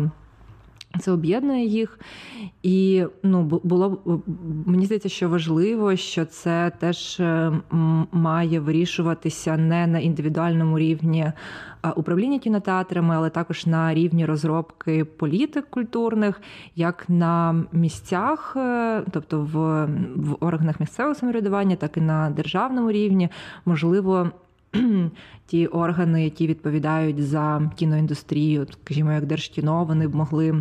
це 1.00 1.12
об'єднує 1.12 1.64
їх, 1.64 1.98
і 2.62 3.04
ну 3.22 3.42
було 3.42 4.02
мені 4.66 4.86
здається, 4.86 5.08
що 5.08 5.28
важливо, 5.28 5.96
що 5.96 6.24
це 6.24 6.72
теж 6.78 7.20
е, 7.20 7.52
має 8.12 8.60
вирішуватися 8.60 9.56
не 9.56 9.86
на 9.86 9.98
індивідуальному 9.98 10.78
рівні 10.78 11.32
управління 11.96 12.38
кінотеатрами, 12.38 13.14
але 13.16 13.30
також 13.30 13.66
на 13.66 13.94
рівні 13.94 14.26
розробки 14.26 15.04
політик 15.04 15.70
культурних, 15.70 16.40
як 16.76 17.04
на 17.08 17.64
місцях, 17.72 18.52
е, 18.56 19.02
тобто 19.10 19.40
в, 19.40 19.84
в 20.16 20.36
органах 20.40 20.80
місцевого 20.80 21.14
самоврядування, 21.14 21.76
так 21.76 21.96
і 21.96 22.00
на 22.00 22.30
державному 22.30 22.92
рівні, 22.92 23.28
можливо. 23.64 24.30
Ті 25.46 25.66
органи, 25.66 26.24
які 26.24 26.46
відповідають 26.46 27.26
за 27.26 27.70
кіноіндустрію, 27.76 28.66
скажімо, 28.84 29.12
як 29.12 29.26
Держкіно, 29.26 29.84
вони 29.84 30.08
б 30.08 30.14
могли 30.14 30.54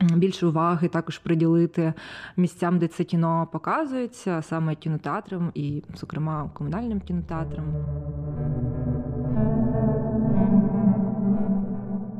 Більше 0.00 0.46
уваги 0.46 0.88
також 0.88 1.18
приділити 1.18 1.92
місцям, 2.36 2.78
де 2.78 2.88
це 2.88 3.04
кіно 3.04 3.48
показується, 3.52 4.42
саме 4.42 4.74
кінотеатрам 4.74 5.50
і, 5.54 5.82
зокрема, 5.96 6.50
комунальним 6.54 7.00
кінотеатрам. 7.00 7.64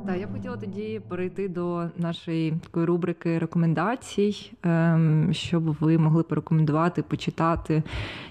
Так, 0.07 0.21
я 0.21 0.27
б 0.27 0.33
хотіла 0.33 0.57
тоді 0.57 1.01
перейти 1.09 1.49
до 1.49 1.85
нашої 1.97 2.53
такої 2.53 2.87
рубрики 2.87 3.39
рекомендацій, 3.39 4.53
ем, 4.63 5.29
щоб 5.33 5.77
ви 5.81 5.99
могли 5.99 6.23
порекомендувати, 6.23 7.03
почитати, 7.03 7.83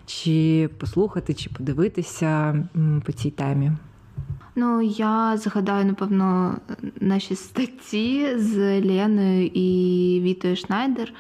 чи 0.06 0.70
послухати, 0.78 1.34
чи 1.34 1.50
подивитися 1.50 2.64
по 3.06 3.12
цій 3.12 3.32
темі. 3.32 3.72
Ну, 4.58 4.82
я 4.82 5.38
згадаю, 5.38 5.86
напевно, 5.86 6.58
наші 7.00 7.36
статті 7.36 8.38
з 8.38 8.82
Леною 8.82 9.46
і 9.54 10.20
Вітою 10.24 10.56
Шнайдер. 10.56 11.14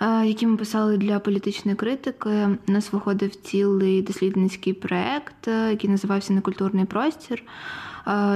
Які 0.00 0.46
ми 0.46 0.56
писали 0.56 0.96
для 0.96 1.18
політичної 1.18 1.76
критики. 1.76 2.48
У 2.68 2.72
нас 2.72 2.92
виходив 2.92 3.34
цілий 3.34 4.02
дослідницький 4.02 4.72
проєкт, 4.72 5.48
який 5.70 5.90
називався 5.90 6.32
Некультурний 6.32 6.84
простір. 6.84 7.42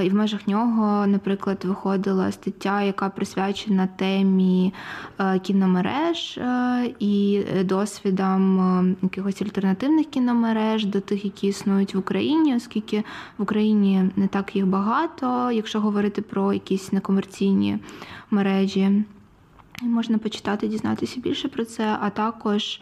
І 0.03 0.09
в 0.09 0.13
межах 0.13 0.47
нього, 0.47 1.07
наприклад, 1.07 1.65
виходила 1.65 2.31
стаття, 2.31 2.81
яка 2.81 3.09
присвячена 3.09 3.87
темі 3.95 4.73
кіномереж 5.41 6.39
і 6.99 7.43
досвідам 7.63 8.95
якихось 9.01 9.41
альтернативних 9.41 10.09
кіномереж 10.09 10.85
до 10.85 10.99
тих, 10.99 11.25
які 11.25 11.47
існують 11.47 11.95
в 11.95 11.97
Україні, 11.97 12.55
оскільки 12.55 13.03
в 13.37 13.41
Україні 13.41 14.09
не 14.15 14.27
так 14.27 14.55
їх 14.55 14.67
багато, 14.67 15.51
якщо 15.51 15.81
говорити 15.81 16.21
про 16.21 16.53
якісь 16.53 16.91
некомерційні 16.91 17.79
мережі. 18.31 19.03
Можна 19.83 20.17
почитати, 20.17 20.67
дізнатися 20.67 21.19
більше 21.19 21.47
про 21.47 21.65
це, 21.65 21.97
а 22.01 22.09
також 22.09 22.81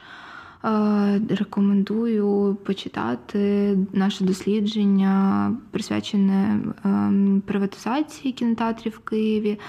е, 0.66 1.22
рекомендую 1.30 2.58
почитати 2.66 3.78
наше 3.94 4.24
дослідження, 4.24 5.52
присвячене 5.72 6.60
е, 6.86 7.42
приватизації 7.46 8.34
кінотеатрів 8.34 8.94
в 8.94 9.00
Києві 9.00 9.60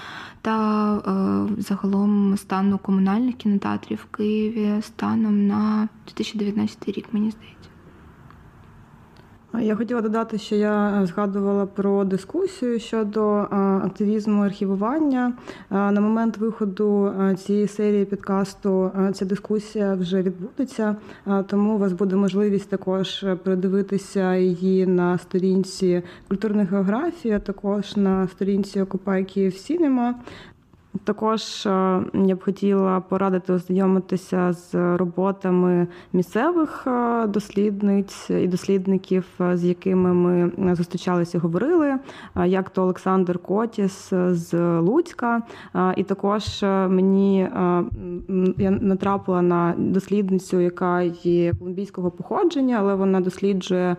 та 0.41 0.95
е, 0.97 1.61
загалом 1.61 2.37
стану 2.37 2.77
комунальних 2.77 3.35
кінотеатрів 3.35 3.97
в 3.97 4.15
Києві 4.15 4.81
станом 4.81 5.47
на 5.47 5.89
2019 6.07 6.89
рік, 6.89 7.05
мені 7.11 7.31
здається. 7.31 7.60
Я 9.59 9.75
хотіла 9.75 10.01
додати, 10.01 10.37
що 10.37 10.55
я 10.55 11.05
згадувала 11.05 11.65
про 11.65 12.03
дискусію 12.03 12.79
щодо 12.79 13.23
активізму 13.83 14.43
архівування. 14.43 15.33
На 15.69 16.01
момент 16.01 16.37
виходу 16.37 17.13
цієї 17.37 17.67
серії 17.67 18.05
підкасту 18.05 18.91
ця 19.13 19.25
дискусія 19.25 19.93
вже 19.93 20.21
відбудеться, 20.21 20.95
тому 21.47 21.75
у 21.75 21.77
вас 21.77 21.93
буде 21.93 22.15
можливість 22.15 22.69
також 22.69 23.25
передивитися 23.43 24.35
її 24.35 24.87
на 24.87 25.17
сторінці 25.17 26.03
культурної 26.27 26.67
географії, 26.67 27.33
а 27.33 27.39
також 27.39 27.97
на 27.97 28.27
сторінці 28.27 28.81
Occupy 28.81 29.23
Kyiv 29.23 29.53
Cinema. 29.53 30.15
Також 31.03 31.65
е, 31.65 31.69
я 32.13 32.35
б 32.35 32.43
хотіла 32.43 32.99
порадити 32.99 33.53
ознайомитися 33.53 34.53
з 34.53 34.97
роботами 34.97 35.87
місцевих 36.13 36.87
е, 36.87 37.27
дослідниць 37.27 38.29
і 38.29 38.47
дослідників, 38.47 39.25
е, 39.41 39.57
з 39.57 39.65
якими 39.65 40.13
ми 40.13 40.75
зустрічалися 40.75 41.39
говорили, 41.39 41.95
як 42.45 42.69
то 42.69 42.83
Олександр 42.83 43.39
Котіс 43.39 44.09
з 44.29 44.79
Луцька. 44.79 45.41
І 45.97 46.03
також 46.03 46.63
мені 46.63 47.39
я 48.57 48.71
натрапила 48.71 49.41
на 49.41 49.73
дослідницю, 49.77 50.59
яка 50.59 51.01
є 51.23 51.53
колумбійського 51.53 52.11
походження, 52.11 52.77
але 52.79 52.95
вона 52.95 53.21
досліджує 53.21 53.95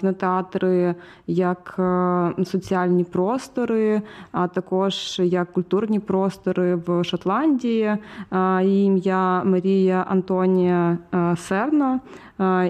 кінотеатри 0.00 0.94
як 1.26 1.74
соціальні 2.44 3.04
простори, 3.04 4.02
а 4.32 4.48
також 4.48 5.18
як 5.24 5.52
культурні 5.52 6.00
простори 6.00 6.11
простори 6.12 6.74
в 6.74 7.04
Шотландії. 7.04 7.96
Її 8.62 8.86
ім'я 8.86 9.44
Марія 9.44 10.06
Антонія 10.08 10.98
Серна. 11.36 12.00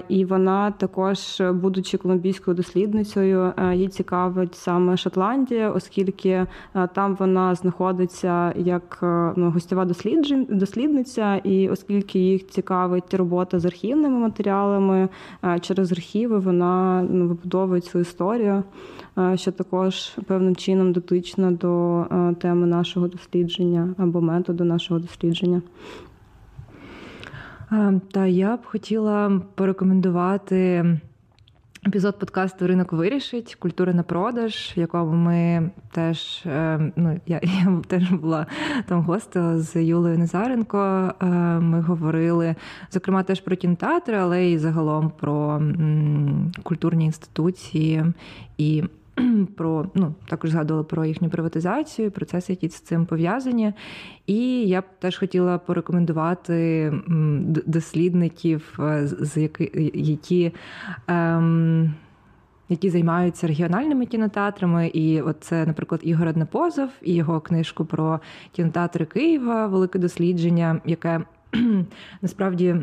І 0.09 0.25
вона 0.25 0.71
також, 0.71 1.41
будучи 1.53 1.97
колумбійською 1.97 2.57
дослідницею, 2.57 3.53
їй 3.73 3.87
цікавить 3.87 4.55
саме 4.55 4.97
Шотландія, 4.97 5.71
оскільки 5.71 6.45
там 6.93 7.15
вона 7.15 7.55
знаходиться 7.55 8.53
як 8.57 8.99
ну, 9.35 9.51
гостьова 9.51 9.85
дослідниця, 10.49 11.35
і 11.35 11.69
оскільки 11.69 12.19
їх 12.19 12.47
цікавить 12.47 13.13
робота 13.13 13.59
з 13.59 13.65
архівними 13.65 14.19
матеріалами, 14.19 15.09
через 15.61 15.91
архіви 15.91 16.39
вона 16.39 17.07
ну, 17.09 17.27
вибудовує 17.27 17.81
цю 17.81 17.99
історію, 17.99 18.63
що 19.35 19.51
також 19.51 20.09
певним 20.27 20.55
чином 20.55 20.93
дотична 20.93 21.51
до 21.51 22.05
теми 22.39 22.67
нашого 22.67 23.07
дослідження 23.07 23.95
або 23.97 24.21
методу 24.21 24.63
нашого 24.63 24.99
дослідження. 24.99 25.61
Та 28.11 28.25
я 28.25 28.57
б 28.57 28.65
хотіла 28.65 29.41
порекомендувати 29.55 30.85
епізод 31.87 32.19
подкасту 32.19 32.67
Ринок 32.67 32.93
вирішить 32.93 33.55
культура 33.55 33.93
на 33.93 34.03
продаж, 34.03 34.73
в 34.77 34.79
якому 34.79 35.11
ми 35.11 35.71
теж 35.91 36.43
е, 36.45 36.91
ну 36.95 37.19
я 37.27 37.39
я 37.43 37.81
теж 37.87 38.11
була 38.11 38.47
там 38.87 39.01
гостила 39.01 39.59
з 39.59 39.83
Юлею 39.83 40.17
Назаренко. 40.17 41.13
Е, 41.21 41.25
ми 41.59 41.81
говорили 41.81 42.55
зокрема 42.91 43.23
теж 43.23 43.41
про 43.41 43.55
кінотеатри, 43.55 44.17
але 44.17 44.43
й 44.43 44.57
загалом 44.57 45.11
про 45.19 45.61
культурні 46.63 47.05
інституції 47.05 48.03
і. 48.57 48.83
Про 49.55 49.85
ну 49.95 50.15
також 50.27 50.49
згадували 50.49 50.83
про 50.83 51.05
їхню 51.05 51.29
приватизацію, 51.29 52.11
процеси, 52.11 52.53
які 52.53 52.69
з 52.69 52.79
цим 52.79 53.05
пов'язані. 53.05 53.73
І 54.27 54.67
я 54.67 54.81
б 54.81 54.83
теж 54.99 55.17
хотіла 55.17 55.57
порекомендувати 55.57 56.93
дослідників, 57.65 58.79
е, 58.79 59.07
з 59.07 59.41
які 59.41 59.71
які, 59.93 60.51
ем, 61.07 61.93
які 62.69 62.89
займаються 62.89 63.47
регіональними 63.47 64.05
кінотеатрами. 64.05 64.87
І 64.87 65.21
от 65.21 65.37
це, 65.39 65.65
наприклад, 65.65 66.01
Ігор 66.03 66.27
Однопозов 66.27 66.89
і 67.01 67.13
його 67.15 67.41
книжку 67.41 67.85
про 67.85 68.19
кінотеатри 68.51 69.05
Києва, 69.05 69.67
велике 69.67 69.99
дослідження, 69.99 70.81
яке 70.85 71.21
насправді. 72.21 72.75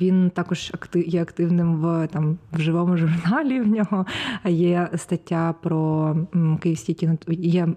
Він 0.00 0.30
також 0.30 0.72
є 1.06 1.22
активним 1.22 1.76
в 1.76 2.06
там 2.06 2.38
в 2.52 2.60
живому 2.60 2.96
журналі. 2.96 3.60
В 3.60 3.68
нього 3.68 4.06
є 4.44 4.88
стаття 4.96 5.54
про 5.62 6.16
київські 6.60 6.94
кінотеатри. 6.94 7.34
Є 7.34 7.68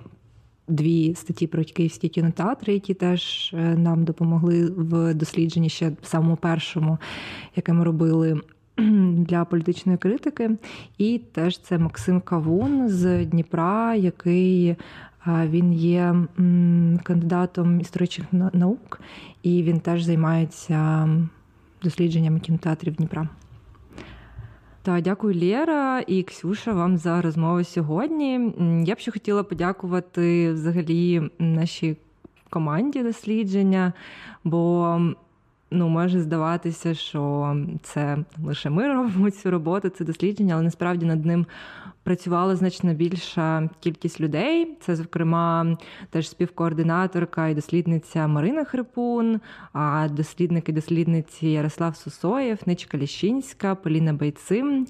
дві 0.67 1.15
статті 1.15 1.47
про 1.47 1.63
київські 1.63 2.09
кінотеатри, 2.09 2.73
які 2.73 2.93
теж 2.93 3.51
е, 3.53 3.77
нам 3.77 4.03
допомогли 4.03 4.65
в 4.65 5.13
дослідженні 5.13 5.69
ще 5.69 5.89
в 6.01 6.05
самому 6.05 6.35
першому, 6.35 6.97
яке 7.55 7.73
ми 7.73 7.83
робили. 7.83 8.41
Для 9.17 9.45
політичної 9.45 9.97
критики, 9.97 10.51
і 10.97 11.21
теж 11.31 11.59
це 11.59 11.77
Максим 11.77 12.21
Кавун 12.21 12.89
з 12.89 13.25
Дніпра, 13.25 13.95
який 13.95 14.75
він 15.27 15.73
є 15.73 16.15
кандидатом 17.03 17.81
історичних 17.81 18.27
наук, 18.33 19.01
і 19.43 19.63
він 19.63 19.79
теж 19.79 20.03
займається 20.03 21.09
дослідженнями 21.83 22.39
кінотеатрів 22.39 22.95
Дніпра. 22.95 23.29
Та 24.81 25.01
дякую, 25.01 25.39
Лєра 25.41 26.03
і 26.07 26.23
Ксюша, 26.23 26.73
вам 26.73 26.97
за 26.97 27.21
розмову 27.21 27.63
сьогодні. 27.63 28.53
Я 28.85 28.95
б 28.95 28.99
ще 28.99 29.11
хотіла 29.11 29.43
подякувати 29.43 30.53
взагалі 30.53 31.29
нашій 31.39 31.97
команді 32.49 33.03
дослідження, 33.03 33.93
бо 34.43 34.99
ну, 35.71 35.89
може 35.89 36.21
здаватися, 36.21 36.93
що 36.93 37.55
це 37.81 38.17
лише 38.43 38.69
ми 38.69 38.87
робимо 38.87 39.31
цю 39.31 39.51
роботу, 39.51 39.89
це 39.89 40.05
дослідження, 40.05 40.53
але 40.53 40.63
насправді 40.63 41.05
над 41.05 41.25
ним 41.25 41.45
працювала 42.05 42.55
значно 42.55 42.93
більша 42.93 43.69
кількість 43.79 44.21
людей. 44.21 44.77
Це, 44.79 44.95
зокрема, 44.95 45.77
теж 46.09 46.29
співкоординаторка 46.29 47.47
і 47.47 47.55
дослідниця 47.55 48.27
Марина 48.27 48.63
Хрипун, 48.63 49.39
а 49.73 50.07
дослідники 50.11 50.73
дослідниці 50.73 51.47
Ярослав 51.47 51.95
Сусоєв, 51.95 52.59
Ничка 52.65 52.97
Ліщинська, 52.97 53.75
Поліна 53.75 54.13
Байцим, 54.13 54.87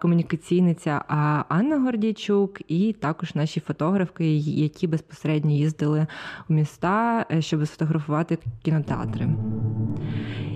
комунікаційниця 0.00 1.04
Анна 1.48 1.80
Гордійчук, 1.80 2.60
і 2.68 2.92
також 2.92 3.34
наші 3.34 3.60
фотографки, 3.60 4.36
які 4.36 4.86
безпосередньо 4.86 5.50
їздили 5.50 6.06
у 6.48 6.52
міста, 6.52 7.26
е, 7.30 7.42
щоб 7.42 7.66
сфотографувати 7.66 8.38
кінотеатри. 8.62 9.28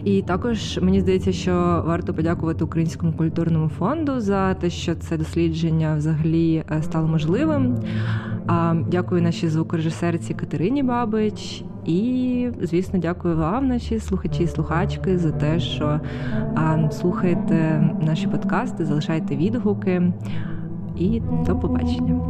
І 0.05 0.23
також 0.23 0.79
мені 0.83 1.01
здається, 1.01 1.33
що 1.33 1.85
варто 1.87 2.15
подякувати 2.15 2.65
Українському 2.65 3.13
культурному 3.13 3.69
фонду 3.69 4.21
за 4.21 4.55
те, 4.55 4.71
що 4.71 4.95
це 4.95 5.17
дослідження 5.17 5.80
взагалі 5.97 6.65
е, 6.71 6.83
стало 6.83 7.09
можливим. 7.09 7.77
Дякую 8.91 9.23
нашій 9.23 9.49
звукорежисерці 9.49 10.35
Катерині 10.35 10.83
Бабич. 10.83 11.65
І, 11.87 12.49
звісно, 12.63 12.99
дякую 12.99 13.37
вам, 13.37 13.69
наші 13.69 13.99
слухачі 13.99 14.43
і 14.43 14.47
слухачки, 14.47 15.19
за 15.19 15.31
те, 15.31 15.61
що 15.61 16.01
слухаєте 16.91 17.89
наші 18.03 18.27
подкасти, 18.27 18.85
залишайте 18.85 19.37
відгуки. 19.37 20.13
І 20.99 21.23
до 21.47 21.57
побачення. 21.57 22.21